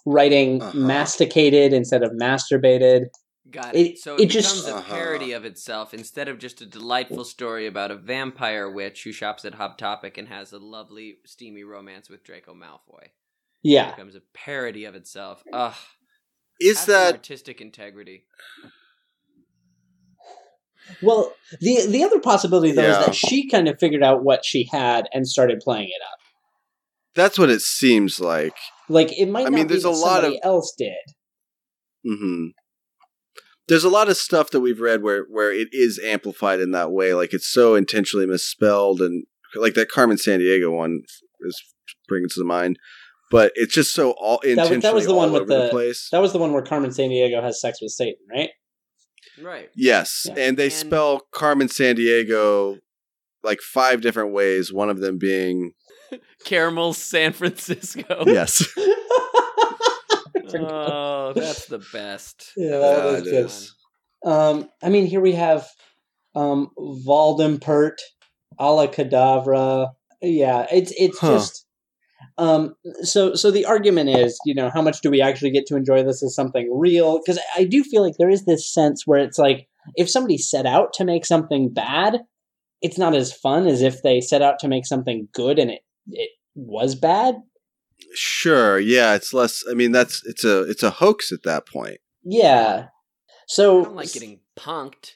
writing 0.05 0.62
Uh-huh. 0.62 0.78
masticated 0.78 1.74
instead 1.74 2.03
of 2.03 2.12
masturbated. 2.12 3.05
Got 3.49 3.76
It- 3.76 3.91
it. 3.93 3.97
So 3.97 4.16
it, 4.16 4.22
it 4.22 4.28
becomes 4.28 4.45
just- 4.45 4.68
a 4.68 4.76
Uh-huh. 4.76 4.93
parody 4.95 5.32
of 5.32 5.45
itself 5.45 5.93
instead 5.93 6.28
of 6.28 6.38
just 6.38 6.62
a 6.62 6.66
delightful 6.66 7.24
story 7.26 7.66
about 7.66 7.91
a 7.91 7.95
vampire 7.95 8.70
witch 8.70 9.03
who 9.03 9.12
shops 9.12 9.43
at 9.45 9.55
Hot 9.55 9.78
Topic 9.80 10.18
and 10.18 10.28
has 10.28 10.51
a 10.53 10.60
lovely, 10.60 11.18
steamy 11.26 11.64
romance 11.64 12.10
with 12.10 12.24
Draco 12.24 12.53
Malfoy. 12.53 13.05
It 13.05 13.12
Yeah, 13.64 13.91
becomes 13.91 14.16
a 14.16 14.22
parody 14.34 14.86
of 14.86 14.95
itself. 14.95 15.43
Ugh. 15.51 15.74
Is 16.62 16.78
have 16.80 16.86
some 16.86 16.93
that 16.93 17.14
artistic 17.16 17.62
integrity? 17.62 18.28
Well, 21.02 21.34
the 21.62 21.86
the 21.88 22.04
other 22.04 22.20
possibility 22.20 22.72
though 22.72 22.82
Yeah. 22.84 23.00
is 23.00 23.06
that 23.08 23.16
she 23.16 23.48
kind 23.50 23.68
of 23.68 23.80
figured 23.80 24.04
out 24.04 24.24
what 24.24 24.44
she 24.46 24.68
had 24.72 25.08
and 25.14 25.28
started 25.28 25.60
playing 25.60 25.90
it 25.90 26.02
up. 26.04 26.18
that's 27.16 27.38
what 27.40 27.50
it 27.50 27.62
seems 27.62 28.20
like? 28.20 28.54
Like 28.88 29.12
it 29.20 29.28
might 29.28 29.42
I 29.42 29.44
not 29.46 29.54
mean, 29.54 29.68
be 29.68 29.74
there's 29.74 29.84
that 29.84 29.90
a 29.90 29.92
lot 29.92 30.24
of- 30.24 30.34
else 30.44 30.74
did. 30.78 30.94
hmm 32.06 32.48
There's 33.68 33.84
a 33.84 33.90
lot 33.90 34.10
of 34.10 34.18
stuff 34.18 34.50
that 34.52 34.62
we've 34.62 34.80
read 34.80 35.04
where 35.04 35.26
where 35.30 35.52
it 35.52 35.68
is 35.72 36.00
amplified 36.04 36.60
in 36.60 36.72
that 36.72 36.92
way, 36.92 37.14
like 37.14 37.34
it's 37.34 37.48
so 37.52 37.76
intentionally 37.76 38.26
misspelled, 38.26 39.02
and 39.02 39.26
like 39.56 39.74
that 39.76 39.90
Carmen 39.90 40.18
Sandiego 40.18 40.72
one 40.76 41.02
is 41.42 41.62
bringing 42.08 42.30
to 42.30 42.44
mind. 42.44 42.78
But 43.32 43.52
it's 43.56 43.76
just 43.76 43.94
so 43.94 44.12
all 44.20 44.40
intentionally 44.40 44.80
that 44.82 44.94
was 44.96 45.06
the 45.06 45.12
all 45.12 45.18
one 45.20 45.32
with 45.34 45.48
the, 45.48 45.64
the- 45.66 45.70
place. 45.70 46.10
That 46.12 46.22
was 46.22 46.34
the 46.34 46.40
one 46.40 46.52
where 46.52 46.64
Carmen 46.64 46.90
Sandiego 46.90 47.44
has 47.44 47.62
sex 47.62 47.80
with 47.82 47.92
Satan, 47.92 48.16
right? 48.32 48.50
Right. 49.44 49.70
Yes, 49.76 50.26
Yeah. 50.28 50.34
and 50.38 50.58
they 50.58 50.66
And- 50.66 50.74
spell 50.74 51.22
Carmen 51.34 51.68
Sandiego 51.68 52.80
like 53.44 53.60
five 53.62 54.02
different 54.02 54.34
ways. 54.34 54.72
One 54.74 54.90
of 54.90 55.00
them 55.00 55.18
being 55.18 55.74
Caramel 56.46 56.94
San 56.94 57.34
Francisco. 57.34 58.24
yes, 58.26 58.64
Oh, 60.56 61.34
that's 61.36 61.66
the 61.68 61.80
best. 61.94 62.52
Yeah, 62.58 62.72
That 62.72 62.80
that 62.80 63.06
was 63.06 63.14
was 63.14 63.22
a 63.22 63.24
good 63.32 63.50
good. 64.24 64.32
Um, 64.32 64.70
I 64.84 64.90
mean, 64.90 65.06
here 65.06 65.22
we 65.22 65.34
have 65.34 65.68
um, 66.36 66.70
Voldempert, 66.78 67.98
Ala 68.60 68.88
Cadavra. 68.88 69.90
Yeah, 70.22 70.66
it's 70.72 70.92
it's 70.98 71.20
Huh. 71.20 71.34
just. 71.38 71.66
Um, 72.38 72.76
so 73.02 73.34
so 73.36 73.52
the 73.52 73.66
argument 73.66 74.10
is, 74.10 74.40
you 74.46 74.54
know, 74.54 74.70
how 74.74 74.82
much 74.82 75.02
do 75.02 75.10
we 75.10 75.22
actually 75.22 75.52
get 75.52 75.66
to 75.68 75.76
enjoy 75.76 76.04
this 76.04 76.24
as 76.24 76.36
something 76.36 76.70
real? 76.78 77.20
Because 77.20 77.40
I 77.56 77.64
do 77.64 77.84
feel 77.84 78.02
like 78.02 78.16
there 78.18 78.30
is 78.30 78.46
this 78.46 78.72
sense 78.72 79.06
where 79.06 79.20
it's 79.20 79.38
like 79.38 79.68
if 79.96 80.10
somebody 80.10 80.38
set 80.38 80.66
out 80.66 80.94
to 80.94 81.06
make 81.06 81.26
something 81.26 81.70
bad, 81.70 82.20
it's 82.82 82.98
not 82.98 83.16
as 83.16 83.34
fun 83.34 83.68
as 83.68 83.82
if 83.82 84.02
they 84.02 84.22
set 84.22 84.42
out 84.42 84.60
to 84.60 84.68
make 84.68 84.86
something 84.86 85.28
good 85.34 85.60
and 85.60 85.72
it 85.72 85.82
it 86.12 86.32
was 86.56 86.96
bad. 86.96 87.36
sure, 88.14 88.80
yeah. 88.80 89.16
It's 89.16 89.34
less. 89.34 89.64
I 89.70 89.74
mean, 89.74 89.92
that's 89.92 90.22
it's 90.26 90.44
a 90.44 90.64
it's 90.64 90.84
a 90.84 90.92
hoax 90.92 91.32
at 91.32 91.44
that 91.44 91.68
point. 91.68 92.00
Yeah. 92.24 92.88
I 92.88 92.90
So 93.48 93.84
don't 93.84 93.96
like 93.96 94.12
getting 94.12 94.40
punked. 94.58 95.14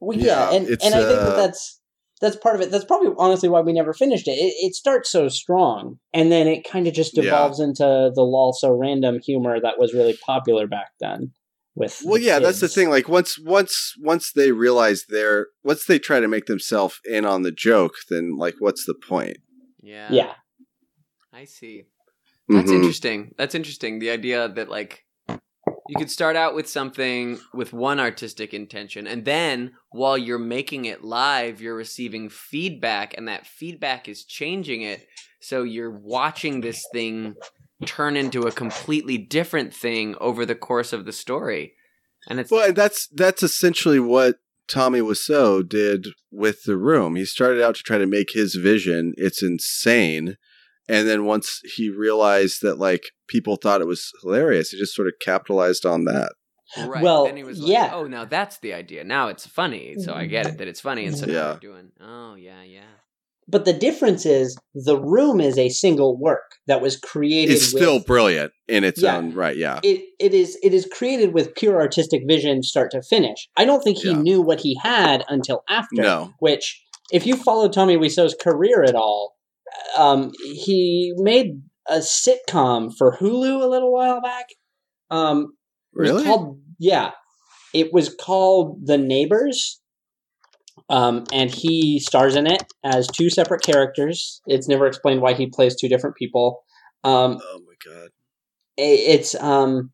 Well, 0.00 0.16
yeah, 0.16 0.50
Yeah, 0.50 0.56
and 0.56 0.66
and 0.66 0.94
I 0.94 1.00
think 1.00 1.20
that 1.20 1.32
uh, 1.32 1.36
that's 1.36 1.77
that's 2.20 2.36
part 2.36 2.54
of 2.56 2.60
it. 2.60 2.70
That's 2.70 2.84
probably 2.84 3.12
honestly 3.18 3.48
why 3.48 3.60
we 3.60 3.72
never 3.72 3.92
finished 3.92 4.28
it. 4.28 4.32
It, 4.32 4.54
it 4.66 4.74
starts 4.74 5.10
so 5.10 5.28
strong, 5.28 5.98
and 6.12 6.30
then 6.32 6.46
it 6.46 6.68
kind 6.68 6.86
of 6.86 6.94
just 6.94 7.16
Yeah. 7.16 7.22
devolves 7.22 7.60
into 7.60 8.10
the 8.14 8.22
lol 8.22 8.52
so 8.52 8.70
random 8.72 9.18
humor 9.24 9.60
that 9.60 9.78
was 9.78 9.94
really 9.94 10.18
popular 10.24 10.66
back 10.66 10.90
then. 11.00 11.32
With 11.74 12.02
Well, 12.04 12.18
yeah, 12.18 12.40
that's 12.40 12.58
the 12.60 12.68
thing. 12.68 12.90
Like 12.90 13.08
once 13.08 13.38
once 13.38 13.94
once 14.00 14.32
they 14.32 14.50
realize 14.50 15.04
they're 15.08 15.46
once 15.62 15.84
they 15.84 16.00
try 16.00 16.18
to 16.18 16.26
make 16.26 16.46
themselves 16.46 16.98
in 17.04 17.24
on 17.24 17.42
the 17.42 17.52
joke, 17.52 17.94
then 18.10 18.36
like 18.36 18.54
what's 18.58 18.84
the 18.84 18.94
point? 18.94 19.36
Yeah. 19.80 20.08
Yeah, 20.10 20.32
I 21.32 21.44
see. 21.44 21.84
That's 22.48 22.70
Mhm. 22.70 22.76
interesting. 22.76 23.34
That's 23.38 23.54
interesting. 23.54 23.98
The 24.00 24.10
idea 24.10 24.48
that 24.48 24.68
like 24.68 25.04
you 25.88 25.96
could 25.96 26.10
start 26.10 26.36
out 26.36 26.54
with 26.54 26.68
something 26.68 27.38
with 27.54 27.72
one 27.72 27.98
artistic 27.98 28.52
intention 28.52 29.06
and 29.06 29.24
then 29.24 29.72
while 29.90 30.18
you're 30.18 30.38
making 30.38 30.84
it 30.84 31.02
live, 31.02 31.60
you're 31.60 31.74
receiving 31.74 32.28
feedback 32.28 33.14
and 33.16 33.26
that 33.28 33.46
feedback 33.46 34.08
is 34.08 34.24
changing 34.24 34.82
it. 34.82 35.06
So 35.40 35.62
you're 35.62 35.90
watching 35.90 36.60
this 36.60 36.84
thing 36.92 37.34
turn 37.86 38.16
into 38.16 38.42
a 38.42 38.52
completely 38.52 39.18
different 39.18 39.72
thing 39.72 40.16
over 40.20 40.44
the 40.44 40.54
course 40.54 40.92
of 40.92 41.04
the 41.04 41.12
story. 41.12 41.74
And 42.28 42.40
it's 42.40 42.50
Well, 42.50 42.72
that's 42.72 43.08
that's 43.08 43.42
essentially 43.42 44.00
what 44.00 44.36
Tommy 44.68 45.00
Wiseau 45.00 45.66
did 45.66 46.08
with 46.30 46.64
the 46.64 46.76
room. 46.76 47.16
He 47.16 47.24
started 47.24 47.62
out 47.62 47.76
to 47.76 47.82
try 47.82 47.98
to 47.98 48.06
make 48.06 48.32
his 48.32 48.54
vision. 48.54 49.14
It's 49.16 49.42
insane. 49.42 50.36
And 50.88 51.06
then 51.08 51.24
once 51.26 51.60
he 51.76 51.90
realized 51.90 52.62
that 52.62 52.78
like 52.78 53.02
people 53.28 53.56
thought 53.56 53.80
it 53.80 53.86
was 53.86 54.10
hilarious, 54.22 54.70
he 54.70 54.78
just 54.78 54.94
sort 54.94 55.08
of 55.08 55.14
capitalized 55.22 55.84
on 55.84 56.04
that. 56.04 56.32
right. 56.78 57.02
well, 57.02 57.24
then 57.24 57.36
he 57.36 57.44
was 57.44 57.60
like, 57.60 57.70
yeah. 57.70 57.90
"Oh, 57.94 58.04
now 58.06 58.24
that's 58.24 58.58
the 58.60 58.74
idea. 58.74 59.04
Now 59.04 59.28
it's 59.28 59.46
funny." 59.46 59.94
So 59.98 60.12
I 60.14 60.26
get 60.26 60.46
it 60.46 60.58
that 60.58 60.68
it's 60.68 60.80
funny 60.80 61.06
and 61.06 61.16
so 61.16 61.26
Yeah. 61.26 61.52
we're 61.54 61.58
doing. 61.60 61.92
Oh, 62.00 62.34
yeah, 62.34 62.62
yeah. 62.62 62.80
but 63.50 63.64
the 63.64 63.72
difference 63.72 64.26
is 64.26 64.58
the 64.74 64.98
room 65.00 65.40
is 65.40 65.56
a 65.56 65.70
single 65.70 66.18
work 66.18 66.56
that 66.66 66.82
was 66.82 66.98
created. 66.98 67.54
It's 67.54 67.64
still 67.70 67.94
with, 67.96 68.06
brilliant 68.06 68.52
in 68.68 68.84
its 68.84 69.00
Yeah. 69.02 69.16
own 69.16 69.32
right. 69.34 69.56
Yeah. 69.56 69.80
it 69.82 70.04
it 70.20 70.34
is 70.34 70.58
it 70.62 70.74
is 70.74 70.86
created 70.92 71.32
with 71.32 71.54
pure 71.54 71.80
artistic 71.80 72.22
vision, 72.28 72.62
start 72.62 72.90
to 72.90 73.00
finish. 73.02 73.48
I 73.56 73.64
don't 73.64 73.82
think 73.82 73.96
he 73.98 74.10
Yeah. 74.10 74.18
knew 74.20 74.42
what 74.42 74.60
he 74.60 74.78
had 74.82 75.24
until 75.28 75.62
after. 75.68 76.02
No. 76.02 76.34
which 76.40 76.82
if 77.10 77.26
you 77.26 77.36
follow 77.36 77.68
Tommy 77.70 77.96
Wiseau's 77.96 78.34
career 78.34 78.84
at 78.84 78.94
all, 78.94 79.37
um, 79.96 80.32
he 80.42 81.12
made 81.16 81.62
a 81.88 81.98
sitcom 81.98 82.92
for 82.96 83.16
Hulu 83.16 83.62
a 83.62 83.66
little 83.66 83.92
while 83.92 84.20
back. 84.20 84.46
Um, 85.10 85.54
Really? 85.94 86.24
called 86.24 86.60
yeah, 86.78 87.12
it 87.74 87.92
was 87.92 88.14
called 88.14 88.86
The 88.86 88.98
Neighbors. 88.98 89.80
Um, 90.90 91.24
and 91.32 91.50
he 91.50 91.98
stars 91.98 92.34
in 92.34 92.46
it 92.46 92.62
as 92.84 93.06
two 93.08 93.28
separate 93.28 93.62
characters. 93.62 94.40
It's 94.46 94.68
never 94.68 94.86
explained 94.86 95.20
why 95.20 95.34
he 95.34 95.46
plays 95.48 95.76
two 95.76 95.88
different 95.88 96.16
people. 96.16 96.62
Um, 97.04 97.38
Oh 97.42 97.60
my 97.66 97.74
god. 97.84 98.10
it's 98.76 99.34
um, 99.34 99.90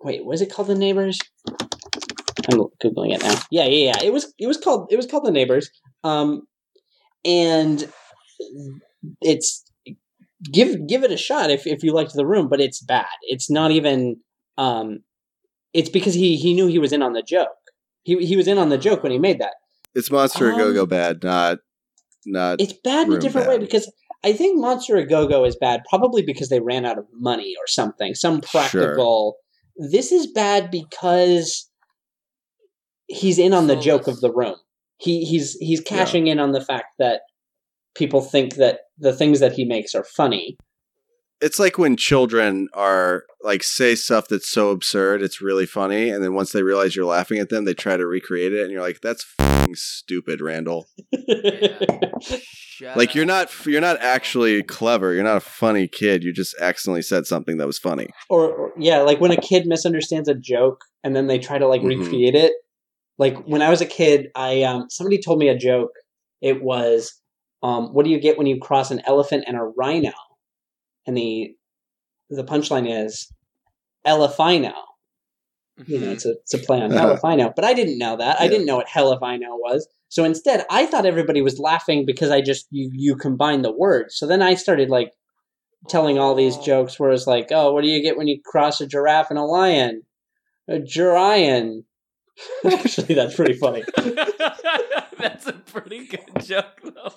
wait, 0.00 0.24
was 0.24 0.42
it 0.42 0.52
called 0.52 0.68
The 0.68 0.74
Neighbors? 0.74 1.18
I'm 2.48 2.58
googling 2.82 3.14
it 3.14 3.22
now. 3.22 3.40
Yeah, 3.50 3.64
yeah, 3.64 3.92
yeah. 3.92 4.02
It 4.04 4.12
was 4.12 4.32
it 4.38 4.46
was 4.46 4.58
called 4.58 4.88
it 4.90 4.96
was 4.96 5.06
called 5.06 5.24
The 5.24 5.32
Neighbors. 5.32 5.70
Um, 6.04 6.42
and 7.24 7.90
it's 9.20 9.64
give 10.52 10.86
give 10.86 11.02
it 11.04 11.10
a 11.10 11.16
shot 11.16 11.50
if 11.50 11.66
if 11.66 11.82
you 11.82 11.92
liked 11.92 12.14
the 12.14 12.26
room, 12.26 12.48
but 12.48 12.60
it's 12.60 12.80
bad. 12.80 13.06
It's 13.22 13.50
not 13.50 13.70
even 13.70 14.16
um, 14.58 15.00
it's 15.72 15.88
because 15.90 16.14
he 16.14 16.36
he 16.36 16.54
knew 16.54 16.66
he 16.66 16.78
was 16.78 16.92
in 16.92 17.02
on 17.02 17.12
the 17.12 17.22
joke. 17.22 17.48
He 18.02 18.16
he 18.24 18.36
was 18.36 18.46
in 18.48 18.58
on 18.58 18.68
the 18.68 18.78
joke 18.78 19.02
when 19.02 19.12
he 19.12 19.18
made 19.18 19.40
that. 19.40 19.54
It's 19.94 20.10
Monster 20.10 20.50
Um, 20.52 20.58
Go 20.58 20.72
Go 20.74 20.86
Bad, 20.86 21.22
not 21.22 21.58
not. 22.24 22.60
it's 22.60 22.74
bad 22.84 23.06
in 23.06 23.08
a 23.08 23.10
room 23.12 23.20
different 23.20 23.48
way 23.48 23.58
because 23.58 23.90
I 24.24 24.32
think 24.32 24.58
Monster 24.58 25.04
Go 25.06 25.26
Go 25.28 25.44
is 25.44 25.56
bad, 25.56 25.82
probably 25.88 26.22
because 26.22 26.48
they 26.48 26.60
ran 26.60 26.84
out 26.84 26.98
of 26.98 27.06
money 27.12 27.54
or 27.58 27.66
something, 27.66 28.14
some 28.14 28.40
Sure. 28.42 28.50
practical. 28.50 29.36
This 29.76 30.10
is 30.12 30.26
bad 30.26 30.70
because 30.70 31.70
he's 33.06 33.38
in 33.38 33.52
on 33.52 33.66
the 33.68 33.76
joke 33.76 34.06
of 34.08 34.20
the 34.20 34.32
room. 34.32 34.56
He 34.98 35.24
he's 35.24 35.52
he's 35.60 35.80
cashing 35.80 36.26
in 36.26 36.38
on 36.38 36.52
the 36.52 36.60
fact 36.64 36.94
that 36.98 37.20
people 37.96 38.20
think 38.20 38.54
that 38.56 38.80
the 38.98 39.12
things 39.12 39.40
that 39.40 39.52
he 39.52 39.64
makes 39.64 39.94
are 39.94 40.04
funny. 40.04 40.56
it's 41.40 41.58
like 41.58 41.76
when 41.78 41.96
children 41.96 42.68
are 42.72 43.24
like 43.42 43.62
say 43.62 43.94
stuff 43.94 44.26
that's 44.28 44.50
so 44.50 44.70
absurd 44.70 45.22
it's 45.22 45.42
really 45.42 45.66
funny 45.66 46.08
and 46.10 46.22
then 46.24 46.32
once 46.34 46.52
they 46.52 46.62
realize 46.62 46.96
you're 46.96 47.04
laughing 47.04 47.38
at 47.38 47.50
them 47.50 47.64
they 47.64 47.74
try 47.74 47.96
to 47.96 48.06
recreate 48.06 48.52
it 48.54 48.62
and 48.62 48.72
you're 48.72 48.80
like 48.80 49.00
that's 49.02 49.22
fing 49.38 49.74
stupid 49.74 50.40
randall 50.40 50.86
Shut 52.20 52.96
like 52.96 53.14
you're 53.14 53.24
not 53.26 53.50
you're 53.66 53.80
not 53.80 54.00
actually 54.00 54.62
clever 54.62 55.12
you're 55.14 55.24
not 55.24 55.36
a 55.36 55.40
funny 55.40 55.88
kid 55.88 56.22
you 56.22 56.32
just 56.32 56.54
accidentally 56.60 57.02
said 57.02 57.26
something 57.26 57.56
that 57.58 57.66
was 57.66 57.78
funny 57.78 58.08
or, 58.28 58.50
or 58.50 58.72
yeah, 58.78 58.98
like 59.00 59.20
when 59.20 59.30
a 59.30 59.40
kid 59.40 59.66
misunderstands 59.66 60.28
a 60.28 60.34
joke 60.34 60.84
and 61.04 61.14
then 61.16 61.26
they 61.26 61.38
try 61.38 61.58
to 61.58 61.66
like 61.66 61.80
Mhm. 61.82 62.00
recreate 62.00 62.34
it. 62.34 62.52
Like 63.18 63.36
when 63.46 63.62
I 63.62 63.70
was 63.70 63.80
a 63.80 63.86
kid, 63.86 64.28
I 64.34 64.62
um 64.64 64.86
somebody 64.90 65.18
told 65.20 65.38
me 65.38 65.48
a 65.48 65.56
joke. 65.56 65.92
It 66.42 66.62
was 66.62 67.14
um 67.62 67.92
what 67.94 68.04
do 68.04 68.10
you 68.10 68.20
get 68.20 68.38
when 68.38 68.46
you 68.46 68.60
cross 68.60 68.90
an 68.90 69.02
elephant 69.06 69.44
and 69.46 69.56
a 69.56 69.62
rhino? 69.62 70.12
And 71.06 71.16
the 71.16 71.54
the 72.30 72.44
punchline 72.44 72.88
is 73.04 73.32
Elefino. 74.06 74.72
You 75.86 76.00
know, 76.00 76.06
Mhm. 76.08 76.12
it's 76.12 76.26
a 76.26 76.30
it's 76.32 76.54
a 76.54 76.58
play 76.58 76.80
on 76.80 76.90
Helifino. 76.92 77.52
But 77.54 77.64
I 77.64 77.74
didn't 77.74 77.98
know 77.98 78.16
that. 78.16 78.40
I 78.40 78.48
didn't 78.48 78.66
know 78.66 78.76
what 78.76 78.88
Helifino 78.88 79.58
was. 79.58 79.86
So 80.08 80.24
instead, 80.24 80.64
I 80.70 80.86
thought 80.86 81.06
everybody 81.06 81.42
was 81.42 81.58
laughing 81.58 82.06
because 82.06 82.30
I 82.30 82.40
just 82.40 82.66
you 82.70 82.90
you 82.94 83.16
combine 83.16 83.62
the 83.62 83.72
words. 83.72 84.16
So 84.16 84.26
then 84.26 84.42
I 84.42 84.54
started 84.54 84.88
like 84.90 85.12
telling 85.88 86.18
all 86.18 86.34
these 86.34 86.56
jokes 86.58 86.98
where 86.98 87.10
it's 87.12 87.26
like, 87.26 87.48
oh, 87.50 87.72
what 87.72 87.82
do 87.82 87.88
you 87.88 88.02
get 88.02 88.16
when 88.16 88.26
you 88.26 88.40
cross 88.44 88.80
a 88.80 88.86
giraffe 88.86 89.30
and 89.30 89.38
a 89.38 89.44
lion? 89.44 90.02
A 90.68 90.78
girayan. 90.78 91.84
Actually, 92.64 93.14
that's 93.14 93.34
pretty 93.34 93.54
funny. 93.54 93.82
That's 95.18 95.46
a 95.46 95.54
pretty 95.54 96.06
good 96.06 96.20
joke, 96.44 96.80
though. 96.82 97.14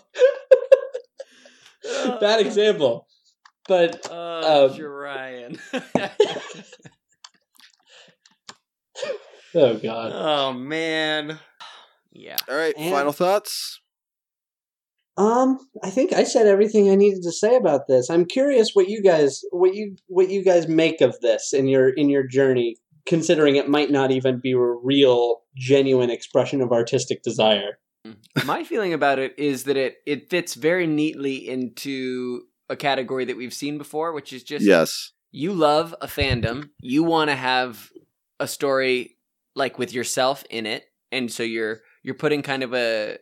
Bad 2.20 2.39
example. 2.39 3.05
But 3.67 4.07
Oh, 4.09 4.70
Um, 4.74 4.82
Ryan. 4.82 5.59
oh 9.55 9.76
god. 9.78 10.11
oh 10.13 10.53
man. 10.53 11.39
Yeah. 12.11 12.38
all 12.47 12.55
right 12.55 12.74
And- 12.78 12.91
final 12.93 13.11
thoughts 13.13 13.80
Um, 15.17 15.59
I 15.84 15.89
think 15.89 16.13
I 16.13 16.24
said 16.24 16.47
everything 16.47 16.89
I 16.89 16.95
needed 16.95 17.24
to 17.24 17.32
say 17.32 17.55
about 17.55 17.88
this. 17.88 18.09
I'm 18.09 18.26
curious 18.26 18.72
what 18.74 18.88
you 18.88 19.01
guys 19.03 19.41
what 19.51 19.74
you 19.76 19.95
what 20.07 20.30
you 20.30 20.43
guys 20.43 20.67
make 20.67 21.01
of 21.01 21.20
this 21.22 21.53
in 21.53 21.67
your 21.67 21.89
in 21.89 22.09
your 22.09 22.26
journey, 22.26 22.78
considering 23.10 23.57
it 23.57 23.68
might 23.68 23.91
not 23.91 24.12
even 24.12 24.39
be 24.39 24.53
a 24.53 24.60
real, 24.60 25.41
genuine 25.55 26.10
expression 26.10 26.62
of 26.62 26.72
artistic 26.72 27.24
desire. 27.24 27.80
My 28.45 28.64
feeling 28.64 28.93
about 28.93 29.20
it 29.20 29.38
is 29.38 29.66
that 29.66 29.76
it 29.76 29.97
it 30.05 30.30
fits 30.30 30.53
very 30.53 30.88
neatly 30.88 31.49
into 31.49 32.43
a 32.70 32.78
category 32.78 33.26
that 33.26 33.36
we've 33.36 33.53
seen 33.53 33.78
before, 33.78 34.14
which 34.14 34.32
is 34.32 34.43
just 34.43 34.66
yes 34.66 35.12
you 35.32 35.53
love 35.53 35.93
a 36.01 36.07
fandom, 36.07 36.70
you 36.82 37.03
want 37.03 37.30
to 37.30 37.36
have 37.36 37.89
a 38.39 38.47
story 38.47 39.18
like 39.55 39.78
with 39.78 39.93
yourself 39.93 40.43
in 40.49 40.66
it, 40.66 40.86
and 41.12 41.32
so 41.32 41.43
you're 41.43 41.82
you're 42.03 42.16
putting 42.16 42.41
kind 42.41 42.64
of 42.64 42.74
a 42.74 43.18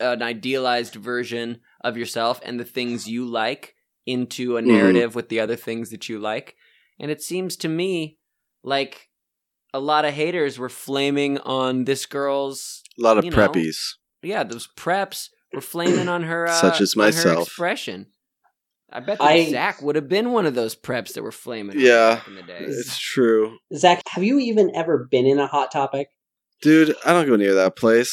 an 0.00 0.22
idealized 0.22 0.94
version 0.94 1.60
of 1.82 1.96
yourself 1.96 2.40
and 2.44 2.60
the 2.60 2.64
things 2.64 3.08
you 3.08 3.24
like 3.24 3.74
into 4.06 4.56
a 4.56 4.62
Mhm. 4.62 4.66
narrative 4.66 5.14
with 5.14 5.28
the 5.28 5.40
other 5.40 5.56
things 5.56 5.90
that 5.90 6.08
you 6.08 6.18
like. 6.20 6.54
And 7.00 7.10
it 7.10 7.20
seems 7.20 7.56
to 7.56 7.68
me 7.68 8.17
like 8.68 9.08
a 9.74 9.80
lot 9.80 10.04
of 10.04 10.14
haters 10.14 10.58
were 10.58 10.68
flaming 10.68 11.38
on 11.38 11.84
this 11.84 12.06
girl's 12.06 12.82
a 12.98 13.02
lot 13.02 13.18
of 13.18 13.24
You 13.24 13.30
know, 13.30 13.36
preppies 13.36 13.76
yeah, 14.22 14.42
those 14.44 14.68
preps 14.76 15.28
were 15.52 15.60
flaming 15.60 16.08
on 16.08 16.22
her 16.24 16.46
uh, 16.48 16.52
Such 16.52 16.80
as 16.80 16.94
on 16.96 17.00
her 17.02 17.06
myself. 17.06 17.46
expression. 17.48 18.06
I 18.90 19.00
bet 19.00 19.18
that 19.18 19.24
I- 19.24 19.50
Zach 19.50 19.82
would 19.82 19.96
have 19.96 20.08
been 20.08 20.32
one 20.32 20.46
of 20.46 20.54
those 20.54 20.74
preps 20.74 21.12
that 21.14 21.22
were 21.22 21.30
flaming. 21.32 21.76
on 21.76 21.82
Yeah. 21.82 22.14
back 22.16 22.28
in 22.28 22.34
the 22.36 22.42
day. 22.42 22.58
it's 22.60 22.98
true 22.98 23.58
Zach, 23.74 24.02
have 24.08 24.24
you 24.24 24.38
even 24.38 24.74
ever 24.74 25.06
been 25.10 25.26
in 25.26 25.38
a 25.38 25.46
hot 25.46 25.70
topic? 25.72 26.08
dude 26.62 26.92
i 27.04 27.12
don't 27.12 27.26
go 27.28 27.36
near 27.36 27.54
that 27.54 27.76
place 27.76 28.12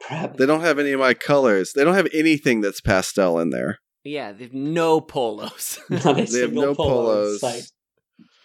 Prep. 0.00 0.36
they 0.38 0.46
don't 0.46 0.62
have 0.62 0.78
any 0.80 0.90
of 0.92 0.98
my 0.98 1.14
colors 1.14 1.72
they 1.74 1.84
don't 1.84 1.94
have 1.94 2.08
anything 2.12 2.60
that's 2.62 2.80
pastel 2.80 3.38
in 3.38 3.50
there 3.50 3.78
Yeah, 4.02 4.32
they 4.32 4.44
have 4.44 4.54
no 4.54 5.00
polos. 5.00 5.78
Not 5.90 6.18
a 6.18 6.24
They 6.24 6.40
have 6.40 6.52
no 6.54 6.74
polo 6.74 7.04
polos. 7.04 7.40
sight. 7.40 7.70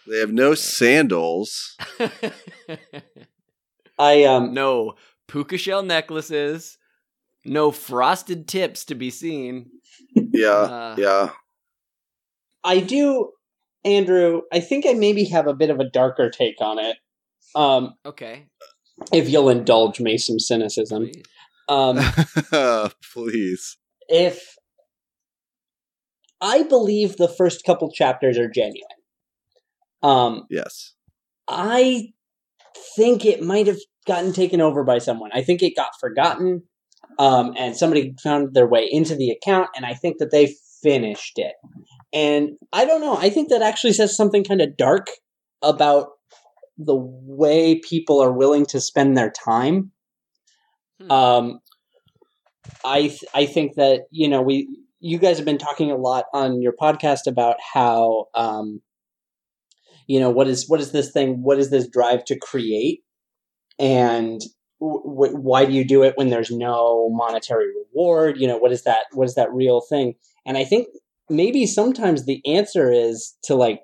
They 0.08 0.18
have 0.18 0.32
no 0.32 0.54
sandals 0.54 1.76
I 3.98 4.24
um 4.24 4.52
no 4.54 4.94
puka 5.28 5.56
shell 5.58 5.82
necklaces. 5.82 6.78
No 7.44 7.70
frosted 7.70 8.48
tips 8.48 8.84
to 8.86 8.94
be 8.94 9.10
seen. 9.10 9.70
yeah 10.14 10.48
Uh, 10.50 10.94
yeah 10.98 11.30
I 12.64 12.80
do 12.80 13.30
Andrew, 13.84 14.42
I 14.52 14.58
think 14.60 14.84
I 14.86 14.94
maybe 14.94 15.24
have 15.26 15.46
a 15.46 15.54
bit 15.54 15.70
of 15.70 15.78
a 15.78 15.88
darker 15.88 16.28
take 16.30 16.60
on 16.60 16.78
it. 16.78 16.96
Um 17.54 17.94
Okay. 18.04 18.46
if 19.12 19.28
you'll 19.28 19.48
indulge 19.48 20.00
me 20.00 20.18
some 20.18 20.38
cynicism. 20.38 21.08
please. 21.10 21.22
Um 21.68 21.98
please 23.12 23.76
if 24.08 24.56
I 26.40 26.64
believe 26.64 27.16
the 27.16 27.28
first 27.28 27.64
couple 27.64 27.90
chapters 27.90 28.36
are 28.38 28.48
genuine. 28.50 28.82
Um, 30.02 30.46
yes 30.50 30.94
I 31.48 32.12
think 32.96 33.24
it 33.24 33.42
might 33.42 33.66
have 33.66 33.78
gotten 34.06 34.32
taken 34.32 34.60
over 34.60 34.84
by 34.84 34.98
someone. 34.98 35.30
I 35.32 35.42
think 35.42 35.62
it 35.62 35.76
got 35.76 35.90
forgotten, 36.00 36.62
um, 37.18 37.54
and 37.56 37.76
somebody 37.76 38.14
found 38.22 38.54
their 38.54 38.66
way 38.66 38.88
into 38.90 39.14
the 39.14 39.30
account, 39.30 39.68
and 39.76 39.84
I 39.84 39.94
think 39.94 40.18
that 40.18 40.30
they 40.30 40.54
finished 40.82 41.38
it. 41.38 41.54
And 42.12 42.50
I 42.72 42.84
don't 42.84 43.00
know. 43.00 43.16
I 43.16 43.30
think 43.30 43.48
that 43.48 43.62
actually 43.62 43.92
says 43.92 44.16
something 44.16 44.44
kind 44.44 44.60
of 44.60 44.76
dark 44.76 45.08
about 45.62 46.08
the 46.78 46.96
way 46.96 47.80
people 47.80 48.20
are 48.20 48.32
willing 48.32 48.66
to 48.66 48.80
spend 48.80 49.16
their 49.16 49.30
time. 49.30 49.92
Hmm. 51.00 51.10
Um, 51.10 51.60
I 52.84 53.02
th- 53.02 53.24
I 53.34 53.46
think 53.46 53.74
that 53.76 54.02
you 54.10 54.28
know 54.28 54.42
we 54.42 54.68
you 55.00 55.18
guys 55.18 55.36
have 55.36 55.46
been 55.46 55.58
talking 55.58 55.90
a 55.90 55.96
lot 55.96 56.24
on 56.32 56.60
your 56.60 56.72
podcast 56.72 57.26
about 57.26 57.56
how 57.74 58.26
um, 58.34 58.80
you 60.06 60.20
know 60.20 60.30
what 60.30 60.48
is 60.48 60.68
what 60.68 60.80
is 60.80 60.92
this 60.92 61.10
thing? 61.10 61.42
What 61.42 61.58
is 61.58 61.70
this 61.70 61.88
drive 61.88 62.24
to 62.26 62.38
create? 62.38 63.02
And 63.78 64.40
w- 64.80 65.02
w- 65.04 65.36
why 65.36 65.64
do 65.66 65.72
you 65.72 65.84
do 65.84 66.02
it 66.02 66.16
when 66.16 66.30
there's 66.30 66.50
no 66.50 67.08
monetary 67.10 67.66
reward? 67.74 68.38
You 68.38 68.46
know 68.48 68.58
what 68.58 68.72
is 68.72 68.84
that? 68.84 69.04
What 69.12 69.24
is 69.28 69.34
that 69.34 69.52
real 69.52 69.80
thing? 69.80 70.14
And 70.46 70.56
I 70.56 70.64
think 70.64 70.88
maybe 71.28 71.66
sometimes 71.66 72.24
the 72.24 72.40
answer 72.46 72.90
is 72.90 73.36
to 73.44 73.54
like 73.54 73.80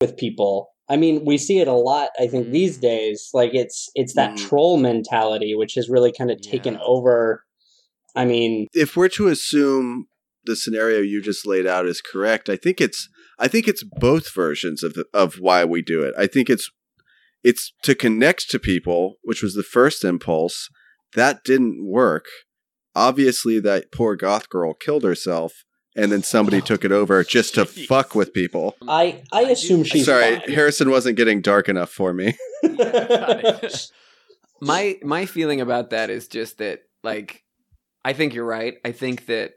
with 0.00 0.16
people. 0.16 0.68
I 0.88 0.96
mean, 0.96 1.24
we 1.24 1.38
see 1.38 1.60
it 1.60 1.68
a 1.68 1.72
lot. 1.72 2.10
I 2.18 2.26
think 2.26 2.48
Mm. 2.48 2.52
these 2.52 2.78
days, 2.78 3.30
like 3.32 3.54
it's 3.54 3.90
it's 3.94 4.14
that 4.14 4.32
Mm. 4.32 4.36
troll 4.48 4.76
mentality, 4.76 5.54
which 5.54 5.74
has 5.74 5.88
really 5.88 6.12
kind 6.12 6.30
of 6.30 6.40
taken 6.40 6.74
Yeah. 6.74 6.80
over. 6.84 7.44
I 8.16 8.24
mean, 8.24 8.66
if 8.74 8.96
we're 8.96 9.08
to 9.10 9.28
assume 9.28 10.08
the 10.44 10.56
scenario 10.56 11.00
you 11.00 11.22
just 11.22 11.46
laid 11.46 11.66
out 11.66 11.86
is 11.86 12.00
correct, 12.00 12.48
I 12.48 12.56
think 12.56 12.80
it's 12.80 13.08
I 13.40 13.48
think 13.48 13.66
it's 13.66 13.82
both 13.82 14.32
versions 14.32 14.82
of 14.82 14.94
the, 14.94 15.06
of 15.14 15.36
why 15.40 15.64
we 15.64 15.82
do 15.82 16.02
it. 16.02 16.14
I 16.18 16.26
think 16.26 16.50
it's 16.50 16.70
it's 17.42 17.72
to 17.84 17.94
connect 17.94 18.50
to 18.50 18.58
people, 18.58 19.14
which 19.22 19.42
was 19.42 19.54
the 19.54 19.62
first 19.62 20.04
impulse. 20.04 20.68
That 21.14 21.42
didn't 21.42 21.84
work. 21.84 22.26
Obviously, 22.94 23.58
that 23.60 23.90
poor 23.90 24.14
goth 24.14 24.50
girl 24.50 24.74
killed 24.74 25.04
herself, 25.04 25.64
and 25.96 26.12
then 26.12 26.22
somebody 26.22 26.60
took 26.62 26.84
it 26.84 26.92
over 26.92 27.24
just 27.24 27.54
to 27.54 27.64
Jeez. 27.64 27.86
fuck 27.86 28.14
with 28.14 28.34
people. 28.34 28.76
I 28.86 29.22
I 29.32 29.42
assume 29.42 29.84
she's 29.84 30.04
Sorry, 30.04 30.38
fine. 30.38 30.50
Harrison 30.50 30.90
wasn't 30.90 31.16
getting 31.16 31.40
dark 31.40 31.68
enough 31.68 31.90
for 31.90 32.12
me. 32.12 32.36
my 34.60 34.98
my 35.02 35.24
feeling 35.24 35.62
about 35.62 35.90
that 35.90 36.10
is 36.10 36.28
just 36.28 36.58
that 36.58 36.82
like 37.02 37.42
I 38.04 38.12
think 38.12 38.34
you're 38.34 38.44
right. 38.44 38.74
I 38.84 38.92
think 38.92 39.26
that 39.26 39.52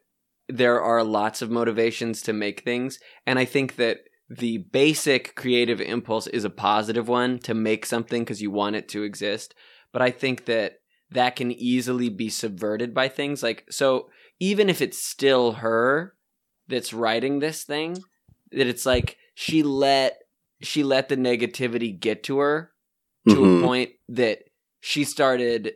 there 0.49 0.81
are 0.81 1.03
lots 1.03 1.41
of 1.41 1.49
motivations 1.49 2.21
to 2.23 2.33
make 2.33 2.61
things 2.61 2.99
and 3.25 3.39
I 3.39 3.45
think 3.45 3.75
that 3.77 3.99
the 4.29 4.57
basic 4.71 5.35
creative 5.35 5.79
impulse 5.79 6.27
is 6.27 6.43
a 6.43 6.49
positive 6.49 7.07
one 7.07 7.39
to 7.39 7.53
make 7.53 7.85
something 7.85 8.25
cuz 8.25 8.41
you 8.41 8.49
want 8.51 8.75
it 8.75 8.87
to 8.89 9.03
exist. 9.03 9.53
But 9.91 10.01
I 10.01 10.11
think 10.11 10.45
that 10.45 10.79
that 11.11 11.35
can 11.35 11.51
easily 11.51 12.09
be 12.09 12.29
subverted 12.29 12.93
by 12.93 13.07
things 13.09 13.43
like 13.43 13.65
so 13.69 14.09
even 14.39 14.69
if 14.69 14.81
it's 14.81 14.97
still 14.97 15.53
her 15.53 16.15
that's 16.67 16.93
writing 16.93 17.39
this 17.39 17.63
thing 17.63 17.97
that 18.51 18.65
it's 18.67 18.85
like 18.85 19.17
she 19.35 19.61
let 19.61 20.17
she 20.61 20.83
let 20.83 21.09
the 21.09 21.17
negativity 21.17 21.97
get 21.97 22.23
to 22.23 22.39
her 22.39 22.71
to 23.29 23.35
Mhm. 23.35 23.59
a 23.59 23.65
point 23.65 23.91
that 24.09 24.39
she 24.79 25.03
started 25.03 25.73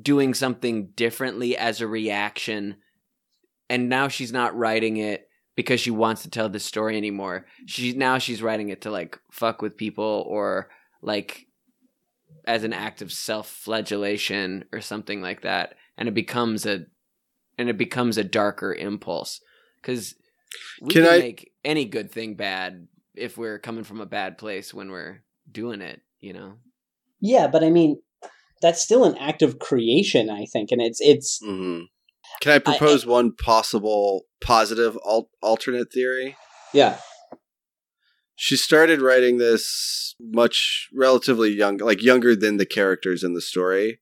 doing 0.00 0.32
something 0.32 0.86
differently 0.96 1.56
as 1.56 1.80
a 1.80 1.86
reaction 1.86 2.76
and 3.68 3.88
now 3.88 4.08
she's 4.08 4.32
not 4.32 4.56
writing 4.56 4.96
it 4.98 5.28
because 5.54 5.80
she 5.80 5.90
wants 5.90 6.22
to 6.22 6.30
tell 6.30 6.48
this 6.48 6.64
story 6.64 6.96
anymore. 6.96 7.46
She 7.66 7.92
now 7.92 8.18
she's 8.18 8.42
writing 8.42 8.68
it 8.70 8.82
to 8.82 8.90
like 8.90 9.18
fuck 9.30 9.62
with 9.62 9.76
people 9.76 10.24
or 10.28 10.70
like 11.02 11.46
as 12.46 12.64
an 12.64 12.72
act 12.72 13.02
of 13.02 13.12
self-flagellation 13.12 14.64
or 14.72 14.80
something 14.80 15.20
like 15.22 15.42
that 15.42 15.74
and 15.96 16.08
it 16.08 16.14
becomes 16.14 16.66
a 16.66 16.84
and 17.56 17.68
it 17.68 17.78
becomes 17.78 18.18
a 18.18 18.24
darker 18.24 18.74
impulse 18.74 19.40
cuz 19.82 20.14
we 20.80 20.92
Can 20.92 21.04
can, 21.04 21.12
I- 21.12 21.18
make 21.18 21.52
any 21.64 21.84
good 21.84 22.10
thing 22.10 22.34
bad 22.34 22.88
if 23.14 23.36
we're 23.38 23.58
coming 23.58 23.84
from 23.84 24.00
a 24.00 24.06
bad 24.06 24.38
place 24.38 24.72
when 24.74 24.90
we're 24.90 25.22
doing 25.50 25.80
it, 25.82 26.00
you 26.20 26.32
know. 26.32 26.54
Yeah, 27.20 27.46
but 27.46 27.62
I 27.62 27.70
mean, 27.70 28.00
that's 28.60 28.82
still 28.82 29.04
an 29.04 29.16
act 29.18 29.42
of 29.42 29.58
creation, 29.58 30.30
I 30.30 30.46
think, 30.46 30.70
and 30.72 30.80
it's 30.80 31.00
it's 31.00 31.38
hmm 31.44 31.82
Can 32.42 32.52
I 32.52 32.58
propose 32.58 33.06
one 33.06 33.36
possible 33.36 34.24
positive 34.40 34.98
al- 35.06 35.30
alternate 35.40 35.92
theory? 35.92 36.36
yeah. 36.72 36.98
She 38.34 38.56
started 38.56 39.00
writing 39.00 39.38
this 39.38 40.16
much 40.18 40.88
relatively 40.92 41.50
young, 41.50 41.76
like 41.76 42.02
younger 42.02 42.34
than 42.34 42.56
the 42.56 42.66
characters 42.66 43.22
in 43.22 43.34
the 43.34 43.40
story, 43.40 44.00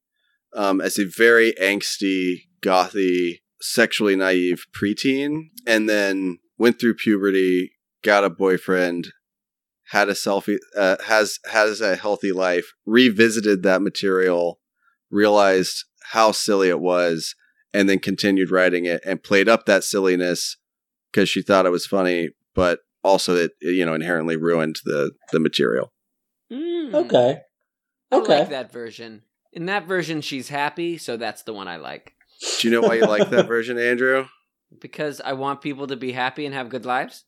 um, 0.55 0.81
as 0.81 0.99
a 0.99 1.05
very 1.05 1.53
angsty, 1.61 2.45
gothy, 2.63 3.41
sexually 3.61 4.17
naive 4.17 4.65
preteen, 4.75 5.51
and 5.67 5.91
then 5.91 6.39
went 6.57 6.81
through 6.81 6.95
puberty, 6.95 7.73
got 8.03 8.25
a 8.25 8.31
boyfriend, 8.31 9.09
had 9.91 10.09
a 10.09 10.15
selfie, 10.15 10.57
uh, 10.75 10.97
has 11.05 11.39
has 11.53 11.83
a 11.83 11.97
healthy 11.97 12.33
life, 12.33 12.73
revisited 12.87 13.63
that 13.63 13.83
material, 13.83 14.61
realized 15.11 15.85
how 16.13 16.33
silly 16.33 16.71
it 16.71 16.81
was, 16.81 17.35
and 17.73 17.89
then 17.89 17.99
continued 17.99 18.51
writing 18.51 18.85
it 18.85 19.01
and 19.05 19.23
played 19.23 19.49
up 19.49 19.67
that 19.67 19.85
silliness 19.85 20.57
because 21.13 21.29
she 21.29 21.43
thought 21.43 21.67
it 21.67 21.71
was 21.71 21.87
funny, 21.87 22.31
but 22.55 22.81
also 23.03 23.35
it, 23.37 23.53
it, 23.61 23.75
you 23.75 23.85
know 23.85 23.95
inherently 23.95 24.37
ruined 24.37 24.77
the 24.85 25.13
the 25.33 25.41
material. 25.41 25.93
Mm. 26.53 26.95
Okay. 26.95 27.41
I 28.13 28.17
like 28.17 28.51
that 28.51 28.73
version. 28.73 29.23
In 29.53 29.67
that 29.67 29.87
version, 29.87 30.21
she's 30.21 30.49
happy, 30.49 30.99
so 30.99 31.17
that's 31.17 31.43
the 31.43 31.53
one 31.53 31.69
I 31.69 31.77
like. 31.77 32.15
Do 32.61 32.69
you 32.69 32.75
know 32.75 32.87
why 32.87 32.95
you 32.95 33.07
like 33.07 33.31
that 33.31 33.47
version, 33.47 33.79
Andrew? 33.79 34.27
Because 34.81 35.21
I 35.21 35.33
want 35.33 35.63
people 35.63 35.89
to 35.89 35.97
be 35.97 36.13
happy 36.13 36.47
and 36.47 36.55
have 36.55 36.69
good 36.69 36.85
lives. 36.87 37.25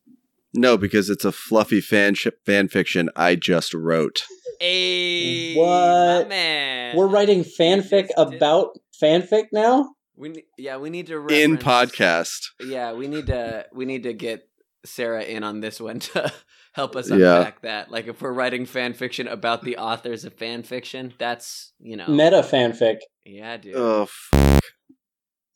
No, 0.54 0.76
because 0.76 1.10
it's 1.10 1.24
a 1.24 1.32
fluffy 1.32 1.80
fan 1.80 2.14
fan 2.46 2.68
fiction 2.68 3.10
I 3.16 3.34
just 3.34 3.74
wrote. 3.74 4.22
Hey, 4.60 5.56
What? 5.56 5.66
my 5.66 6.24
man. 6.28 6.96
We're 6.96 7.08
writing 7.08 7.42
fanfic 7.42 8.10
about 8.16 8.78
fanfic 9.02 9.46
now? 9.52 9.90
We 10.22 10.44
yeah, 10.56 10.76
we 10.76 10.88
need 10.88 11.08
to 11.08 11.26
in 11.26 11.58
podcast. 11.58 12.50
Yeah, 12.60 12.92
we 12.92 13.08
need 13.08 13.26
to 13.26 13.66
we 13.72 13.84
need 13.86 14.04
to 14.04 14.12
get 14.12 14.48
Sarah 14.84 15.24
in 15.24 15.42
on 15.42 15.58
this 15.58 15.80
one 15.80 15.98
to 16.14 16.32
help 16.74 16.94
us 16.94 17.10
Yeah. 17.10 17.38
unpack 17.38 17.62
that. 17.62 17.90
Like 17.90 18.06
if 18.06 18.22
we're 18.22 18.32
writing 18.32 18.64
fan 18.64 18.94
fiction 18.94 19.26
about 19.26 19.64
the 19.64 19.78
authors 19.78 20.24
of 20.24 20.34
fan 20.34 20.62
fiction, 20.62 21.12
that's 21.18 21.72
you 21.80 21.96
know, 21.96 22.06
Meta 22.06 22.42
fanfic. 22.48 22.98
yeah, 23.24 23.56
dude. 23.56 23.74
Oh, 23.74 24.06
fuck. 24.06 24.62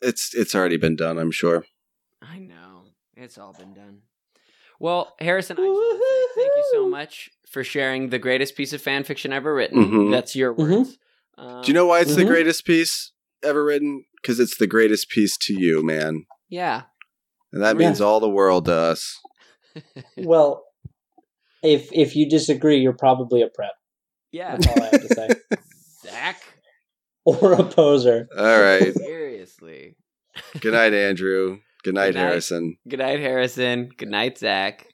it's 0.03 0.35
it's 0.35 0.55
already 0.57 0.79
been 0.79 0.97
done. 0.97 1.17
I'm 1.17 1.31
sure. 1.31 1.65
I 2.21 2.39
know. 2.41 2.87
It's 3.17 3.39
all 3.39 3.53
been 3.53 3.73
done. 3.73 4.01
Well, 4.81 5.15
Harrison, 5.21 5.59
I 5.59 5.63
just 5.63 5.69
want 5.69 6.01
to 6.01 6.07
say 6.35 6.41
thank 6.43 6.53
you 6.57 6.65
so 6.73 6.89
much 6.89 7.31
for 7.49 7.63
sharing 7.63 8.09
the 8.09 8.19
greatest 8.19 8.57
piece 8.57 8.73
of 8.73 8.83
fan 8.83 9.05
fiction 9.05 9.33
ever 9.33 9.55
written. 9.55 9.85
Mhm. 9.85 10.11
That's 10.11 10.35
your 10.35 10.55
Mhm. 10.55 10.59
words. 10.79 10.99
Um, 11.39 11.63
Do 11.63 11.69
you 11.69 11.73
know 11.75 11.87
why 11.87 12.01
it's 12.01 12.17
the 12.17 12.25
Mhm. 12.25 12.29
greatest 12.29 12.65
piece 12.67 13.13
ever 13.45 13.65
written? 13.65 14.05
Because 14.27 14.41
it's 14.41 14.57
the 14.59 14.67
greatest 14.67 15.09
piece 15.09 15.37
to 15.43 15.55
you, 15.55 15.85
man, 15.87 16.25
Yeah. 16.49 16.83
and 17.53 17.63
that 17.63 17.79
Yeah. 17.79 17.87
means 17.87 18.01
all 18.01 18.19
the 18.19 18.29
world 18.29 18.65
to 18.65 18.75
us. 18.75 19.17
Well, 20.17 20.65
if 21.63 21.89
if 21.93 22.17
you 22.17 22.29
disagree, 22.29 22.79
you're 22.79 22.93
probably 22.93 23.43
a 23.43 23.49
prep. 23.49 23.75
yeah. 24.33 24.57
That's 24.57 24.67
all 24.67 24.83
I 24.83 24.87
have 24.87 25.09
to 25.09 25.15
say. 25.15 25.29
Zach. 26.11 26.43
or 27.25 27.53
a 27.53 27.63
poser. 27.65 28.27
All 28.37 28.61
right. 28.61 28.93
Seriously. 28.95 29.97
Good 30.61 30.73
night, 30.75 30.93
Andrew. 30.95 31.59
Good 31.85 31.95
night, 31.95 32.07
Good 32.13 32.15
night. 32.17 32.21
Harrison. 32.29 32.77
Good 32.89 32.99
night, 33.01 33.21
Harrison. 33.21 33.91
Good 33.97 34.09
night, 34.11 34.39
Zach. 34.39 34.87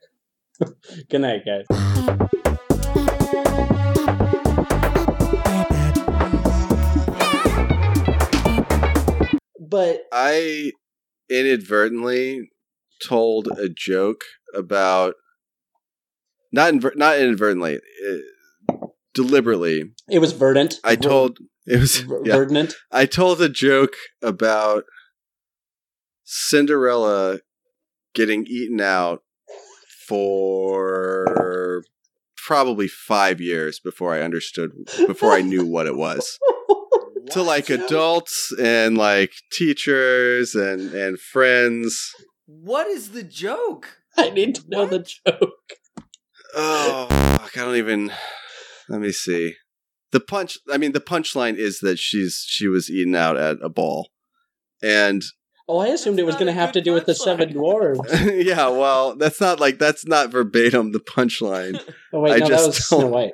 Good 1.09 1.21
night, 1.21 1.43
guys. 1.47 2.29
But 9.73 10.03
I 10.13 10.73
inadvertently 11.31 12.51
told 13.03 13.49
a 13.49 13.71
joke 13.71 14.21
about 14.55 15.15
not 16.53 16.75
inver- 16.75 16.95
not 16.95 17.19
inadvertently, 17.19 17.81
uh, 18.07 18.75
deliberately. 19.15 19.95
it 20.11 20.19
was 20.19 20.33
verdant. 20.33 20.79
I 20.85 20.95
told 20.97 21.39
it 21.65 21.81
was 21.81 22.05
yeah, 22.23 22.37
verdant. 22.37 22.75
I 22.91 23.07
told 23.07 23.41
a 23.41 23.49
joke 23.49 23.95
about 24.21 24.85
Cinderella 26.25 27.41
getting 28.15 28.45
eaten 28.47 28.83
out 28.83 29.23
for 30.07 31.83
probably 32.37 32.89
5 32.89 33.41
years 33.41 33.81
before 33.81 34.13
I 34.13 34.21
understood 34.21 34.73
before 35.07 35.33
I 35.33 35.41
knew 35.41 35.65
what 35.65 35.87
it 35.87 35.97
was. 35.97 36.39
to 37.31 37.43
like 37.43 37.71
adults 37.71 38.53
and 38.61 38.97
like 38.99 39.33
teachers 39.53 40.55
and 40.55 40.93
and 40.95 41.19
friends. 41.19 42.13
What 42.47 42.87
is 42.89 43.11
the 43.11 43.23
joke? 43.23 43.99
I 44.17 44.31
need 44.31 44.55
to 44.57 44.63
know 44.69 44.87
the 44.87 44.99
joke. 45.27 45.53
Oh, 46.55 47.07
fuck, 47.09 47.57
I 47.57 47.61
don't 47.65 47.77
even. 47.77 48.13
Let 48.89 49.01
me 49.01 49.13
see. 49.13 49.55
The 50.11 50.21
punch. 50.21 50.59
I 50.71 50.77
mean, 50.77 50.93
the 50.93 51.01
punchline 51.01 51.57
is 51.57 51.79
that 51.81 51.99
she's 51.99 52.45
she 52.47 52.69
was 52.69 52.91
eaten 52.91 53.15
out 53.15 53.37
at 53.39 53.57
a 53.63 53.69
ball, 53.71 54.11
and 54.83 55.23
Oh, 55.69 55.79
I 55.79 55.87
assumed 55.89 56.19
it 56.19 56.27
was 56.27 56.35
going 56.35 56.49
to 56.49 56.53
have 56.53 56.73
to 56.73 56.83
do 56.83 56.93
with 56.93 57.07
the 57.07 57.15
seven 57.15 57.49
dwarves. 57.55 58.45
yeah, 58.45 58.69
well, 58.69 59.17
that's 59.17 59.41
not 59.41 59.61
like 59.61 59.79
that's 59.79 60.07
not 60.07 60.31
verbatim 60.31 60.93
the 60.93 61.01
punchline. 61.01 61.81
Oh 62.13 62.21
wait, 62.21 62.33
I 62.33 62.37
no, 62.39 62.41
that 62.41 62.49
just 62.49 62.67
was 62.67 62.89
Snow 62.89 63.01
don't- 63.03 63.11
White. 63.13 63.33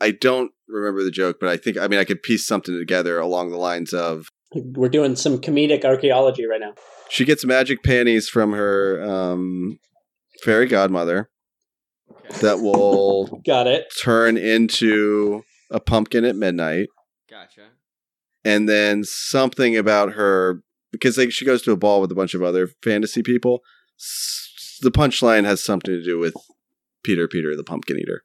I 0.00 0.10
don't 0.10 0.51
remember 0.72 1.02
the 1.04 1.10
joke, 1.10 1.36
but 1.40 1.48
I 1.48 1.56
think 1.56 1.76
I 1.78 1.86
mean 1.88 1.98
I 2.00 2.04
could 2.04 2.22
piece 2.22 2.46
something 2.46 2.76
together 2.78 3.18
along 3.18 3.50
the 3.50 3.58
lines 3.58 3.92
of 3.92 4.28
We're 4.54 4.88
doing 4.88 5.16
some 5.16 5.38
comedic 5.38 5.84
archaeology 5.84 6.46
right 6.46 6.60
now. 6.60 6.74
she 7.10 7.24
gets 7.24 7.44
magic 7.44 7.82
panties 7.82 8.28
from 8.28 8.52
her 8.52 9.02
um, 9.02 9.78
fairy 10.42 10.66
godmother 10.66 11.28
that 12.40 12.60
will 12.60 13.40
Got 13.46 13.66
it. 13.66 13.86
turn 14.02 14.36
into 14.36 15.42
a 15.70 15.80
pumpkin 15.80 16.24
at 16.24 16.36
midnight. 16.36 16.88
Gotcha. 17.30 17.68
and 18.44 18.68
then 18.68 19.04
something 19.04 19.76
about 19.76 20.12
her 20.12 20.62
because 20.90 21.16
like 21.16 21.32
she 21.32 21.46
goes 21.46 21.62
to 21.62 21.72
a 21.72 21.76
ball 21.76 22.00
with 22.02 22.12
a 22.12 22.14
bunch 22.14 22.34
of 22.34 22.42
other 22.42 22.68
fantasy 22.84 23.22
people. 23.22 23.60
S- 23.98 24.78
the 24.82 24.90
punchline 24.90 25.44
has 25.44 25.64
something 25.64 25.94
to 25.94 26.02
do 26.04 26.18
with 26.18 26.34
Peter, 27.02 27.26
Peter 27.28 27.54
the 27.56 27.64
Pumpkin 27.64 27.98
Eater. 27.98 28.22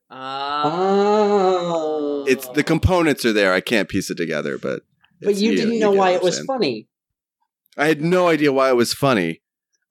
Oh. 0.99 2.25
It's 2.27 2.47
the 2.49 2.63
components 2.63 3.25
are 3.25 3.33
there. 3.33 3.53
I 3.53 3.61
can't 3.61 3.89
piece 3.89 4.09
it 4.09 4.15
together, 4.15 4.57
but 4.57 4.81
But 5.21 5.29
it's- 5.29 5.41
you 5.41 5.55
didn't 5.55 5.73
you 5.75 5.79
know 5.79 5.91
why 5.91 6.11
it 6.11 6.21
was 6.21 6.35
saying. 6.35 6.45
funny. 6.47 6.87
I 7.77 7.87
had 7.87 8.01
no 8.01 8.27
idea 8.27 8.51
why 8.51 8.69
it 8.69 8.75
was 8.75 8.93
funny. 8.93 9.41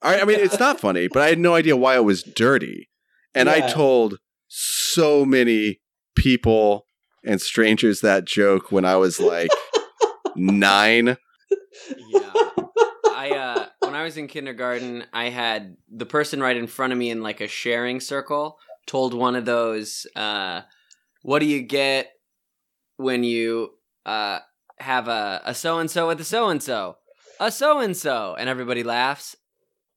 I, 0.01 0.21
I 0.21 0.25
mean, 0.25 0.39
it's 0.39 0.59
not 0.67 0.79
funny, 0.79 1.07
but 1.07 1.21
I 1.23 1.29
had 1.29 1.39
no 1.39 1.55
idea 1.55 1.75
why 1.75 1.95
it 1.95 2.03
was 2.03 2.21
dirty. 2.23 2.89
And 3.33 3.49
I 3.49 3.67
told 3.67 4.17
so 4.47 5.25
many 5.25 5.79
people 6.15 6.87
and 7.23 7.39
strangers 7.41 8.01
that 8.01 8.25
joke 8.25 8.71
when 8.71 8.85
I 8.85 8.95
was 8.95 9.19
like 9.19 9.49
nine. 10.35 11.17
Yeah. 12.09 12.31
I 13.13 13.31
uh 13.31 13.65
when 13.81 13.93
I 13.95 14.03
was 14.03 14.17
in 14.17 14.27
kindergarten, 14.27 15.03
I 15.13 15.29
had 15.29 15.77
the 15.89 16.05
person 16.05 16.39
right 16.41 16.55
in 16.57 16.67
front 16.67 16.93
of 16.93 16.99
me 16.99 17.09
in 17.09 17.21
like 17.21 17.41
a 17.41 17.47
sharing 17.47 17.99
circle 17.99 18.57
told 18.87 19.13
one 19.13 19.35
of 19.35 19.45
those 19.45 20.07
uh 20.15 20.61
what 21.21 21.39
do 21.39 21.45
you 21.45 21.61
get 21.61 22.11
when 22.97 23.23
you 23.23 23.71
uh 24.05 24.39
have 24.79 25.07
a 25.07 25.41
a 25.45 25.53
so 25.53 25.79
and 25.79 25.89
so 25.91 26.07
with 26.07 26.19
a 26.21 26.23
so 26.23 26.49
and 26.49 26.61
so? 26.63 26.97
A 27.39 27.51
so 27.51 27.79
and 27.79 27.95
so 27.95 28.35
and 28.39 28.49
everybody 28.49 28.83
laughs. 28.83 29.35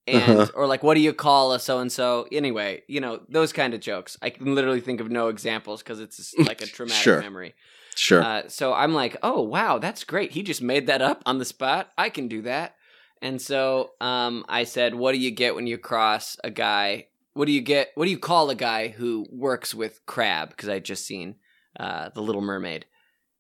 And 0.07 0.41
Uh-huh. 0.41 0.51
or 0.55 0.67
like 0.67 0.83
what 0.83 0.95
do 0.95 1.01
you 1.01 1.13
call 1.13 1.53
a 1.53 1.61
so 1.61 1.79
and 1.79 1.93
so? 1.93 2.27
Anyway, 2.33 2.83
you 2.89 3.01
know, 3.01 3.21
those 3.29 3.53
kind 3.53 3.75
of 3.75 3.81
jokes. 3.81 4.17
I 4.23 4.31
can 4.31 4.55
literally 4.55 4.81
think 4.81 5.01
of 5.01 5.11
no 5.11 5.29
examples 5.29 5.83
cuz 5.83 6.01
it's 6.01 6.35
like 6.39 6.61
a 6.63 6.67
traumatic 6.77 7.03
Sure. 7.05 7.21
memory. 7.21 7.55
Sure. 7.95 8.23
Uh, 8.23 8.43
so 8.49 8.73
I'm 8.73 8.95
like, 8.95 9.17
oh 9.23 9.43
wow, 9.43 9.79
that's 9.79 10.05
great. 10.05 10.33
He 10.33 10.43
just 10.43 10.63
made 10.63 10.87
that 10.87 11.03
up 11.03 11.23
on 11.27 11.39
the 11.39 11.45
spot. 11.45 11.91
I 11.99 12.09
can 12.09 12.29
do 12.29 12.43
that. 12.43 12.77
And 13.23 13.41
so 13.41 13.91
um, 14.01 14.45
I 14.49 14.65
said, 14.65 14.95
what 14.95 15.13
do 15.13 15.19
you 15.19 15.31
get 15.31 15.55
when 15.55 15.67
you 15.67 15.77
cross 15.77 16.39
a 16.43 16.51
guy? 16.51 17.09
What 17.35 17.47
do 17.47 17.53
you 17.53 17.61
get? 17.61 17.91
What 17.95 18.05
do 18.07 18.11
you 18.11 18.19
call 18.19 18.51
a 18.51 18.55
guy 18.55 18.89
who 18.89 19.27
works 19.31 19.75
with 19.75 20.01
crab? 20.07 20.51
Because 20.51 20.69
I 20.69 20.79
just 20.81 21.07
seen 21.07 21.37
uh, 21.79 22.11
the 22.15 22.23
Little 22.23 22.43
Mermaid. 22.43 22.87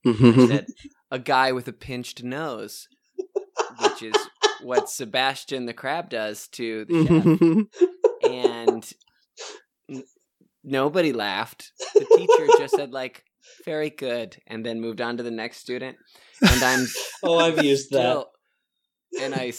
I 0.06 0.46
said, 0.48 0.66
a 1.10 1.18
guy 1.18 1.52
with 1.52 1.68
a 1.68 1.72
pinched 1.72 2.22
nose, 2.22 2.86
which 3.82 4.02
is 4.02 4.14
what 4.62 4.88
Sebastian 4.88 5.66
the 5.66 5.74
crab 5.74 6.08
does 6.08 6.48
to 6.48 6.84
the 6.86 7.04
chef. 7.06 8.30
and 8.30 8.92
n- 9.90 10.04
nobody 10.62 11.12
laughed. 11.12 11.72
The 11.94 12.06
teacher 12.16 12.46
just 12.58 12.76
said 12.76 12.92
like, 12.92 13.24
"Very 13.64 13.90
good," 13.90 14.36
and 14.46 14.64
then 14.64 14.80
moved 14.80 15.00
on 15.00 15.16
to 15.16 15.22
the 15.22 15.30
next 15.30 15.58
student. 15.58 15.96
And 16.40 16.62
I'm 16.62 16.86
Oh, 17.22 17.38
I've 17.38 17.62
used 17.64 17.90
that. 17.90 17.96
still, 17.98 18.30
and 19.20 19.34
I 19.34 19.50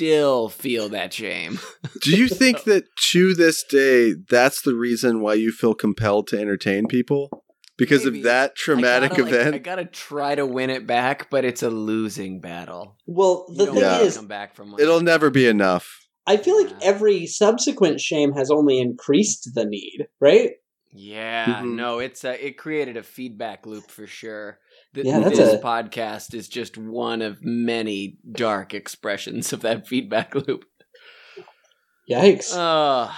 still 0.00 0.48
feel 0.48 0.88
that 0.88 1.12
shame. 1.12 1.58
Do 2.02 2.16
you 2.16 2.26
think 2.28 2.64
that 2.64 2.84
to 3.12 3.34
this 3.34 3.62
day, 3.62 4.14
that's 4.30 4.62
the 4.62 4.74
reason 4.74 5.20
why 5.20 5.34
you 5.34 5.52
feel 5.52 5.74
compelled 5.74 6.26
to 6.28 6.40
entertain 6.40 6.86
people? 6.86 7.44
Because 7.76 8.04
Maybe. 8.06 8.18
of 8.20 8.24
that 8.24 8.56
traumatic 8.56 9.12
I 9.12 9.16
gotta, 9.16 9.22
like, 9.24 9.32
event? 9.34 9.54
I 9.54 9.58
gotta 9.58 9.84
try 9.84 10.34
to 10.34 10.46
win 10.46 10.70
it 10.70 10.86
back, 10.86 11.28
but 11.28 11.44
it's 11.44 11.62
a 11.62 11.68
losing 11.70 12.40
battle. 12.40 12.96
Well, 13.06 13.44
the 13.54 13.66
don't 13.66 13.74
thing 13.74 13.82
Yeah. 13.84 14.00
is, 14.00 14.16
come 14.16 14.26
back 14.26 14.54
from 14.54 14.72
one. 14.72 14.80
It'll 14.80 15.00
never 15.02 15.28
be 15.28 15.46
enough. 15.46 16.06
I 16.26 16.38
feel 16.38 16.58
like 16.62 16.70
Yeah. 16.70 16.78
every 16.82 17.26
subsequent 17.26 18.00
shame 18.00 18.32
has 18.32 18.50
only 18.50 18.78
increased 18.78 19.50
the 19.54 19.66
need, 19.66 20.06
right? 20.18 20.52
Yeah, 20.92 21.60
Mhm. 21.62 21.74
no, 21.74 21.98
it's 21.98 22.24
a, 22.24 22.42
it 22.46 22.56
created 22.58 22.96
a 22.96 23.02
feedback 23.02 23.66
loop 23.66 23.90
for 23.90 24.06
sure. 24.06 24.58
Th- 24.94 25.06
Yeah, 25.06 25.20
this 25.20 25.38
a- 25.38 25.58
podcast 25.58 26.34
is 26.34 26.48
just 26.48 26.76
one 26.76 27.22
of 27.22 27.44
many 27.44 28.16
dark 28.32 28.74
expressions 28.74 29.52
of 29.52 29.60
that 29.60 29.86
feedback 29.86 30.34
loop. 30.34 30.64
Yikes. 32.10 32.52
Uh, 32.52 33.12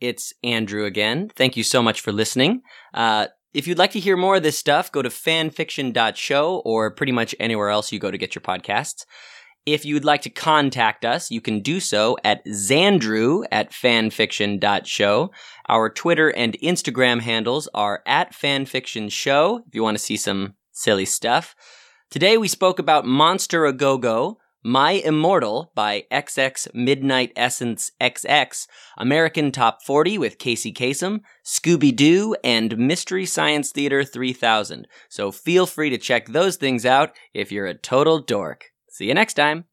it's 0.00 0.32
Andrew 0.42 0.84
again. 0.84 1.30
Thank 1.36 1.56
you 1.56 1.62
so 1.62 1.82
much 1.82 2.00
for 2.00 2.12
listening. 2.12 2.62
Uh, 2.94 3.26
if 3.52 3.66
you'd 3.66 3.78
like 3.78 3.90
to 3.92 4.00
hear 4.00 4.16
more 4.16 4.36
of 4.36 4.42
this 4.42 4.58
stuff, 4.58 4.92
go 4.92 5.02
to 5.02 5.08
fanfiction.show 5.08 6.62
or 6.64 6.90
pretty 6.94 7.12
much 7.12 7.34
anywhere 7.40 7.68
else 7.68 7.90
you 7.90 7.98
go 7.98 8.10
to 8.10 8.18
get 8.18 8.34
your 8.34 8.42
podcasts. 8.42 9.04
If 9.66 9.84
you'd 9.84 10.04
like 10.04 10.22
to 10.22 10.30
contact 10.30 11.04
us, 11.04 11.30
you 11.30 11.40
can 11.40 11.60
do 11.60 11.80
so 11.80 12.16
at 12.24 12.44
Xandrew 12.46 13.44
at 13.52 13.72
fanfiction.show. 13.72 15.30
Our 15.68 15.90
Twitter 15.90 16.30
and 16.30 16.56
Instagram 16.62 17.20
handles 17.20 17.68
are 17.74 18.02
at 18.06 18.32
fanfictionshow 18.32 19.60
if 19.66 19.74
you 19.74 19.82
want 19.82 19.98
to 19.98 20.02
see 20.02 20.16
some 20.16 20.54
silly 20.72 21.04
stuff. 21.04 21.54
Today 22.10 22.38
we 22.38 22.48
spoke 22.48 22.78
about 22.78 23.04
Monster 23.04 23.66
A 23.66 23.72
Go 23.72 23.98
Go, 23.98 24.38
My 24.62 24.92
Immortal 24.92 25.72
by 25.74 26.04
XX 26.12 26.74
Midnight 26.74 27.32
Essence 27.34 27.92
XX, 27.98 28.66
American 28.98 29.52
Top 29.52 29.82
40 29.82 30.18
with 30.18 30.38
Casey 30.38 30.70
Kasem, 30.70 31.20
Scooby 31.42 31.96
Doo, 31.96 32.36
and 32.44 32.76
Mystery 32.76 33.24
Science 33.24 33.72
Theater 33.72 34.04
3000. 34.04 34.86
So 35.08 35.32
feel 35.32 35.64
free 35.64 35.88
to 35.88 35.96
check 35.96 36.26
those 36.26 36.56
things 36.56 36.84
out 36.84 37.16
if 37.32 37.50
you're 37.50 37.66
a 37.66 37.74
total 37.74 38.20
dork. 38.20 38.66
See 38.90 39.06
you 39.06 39.14
next 39.14 39.34
time. 39.34 39.64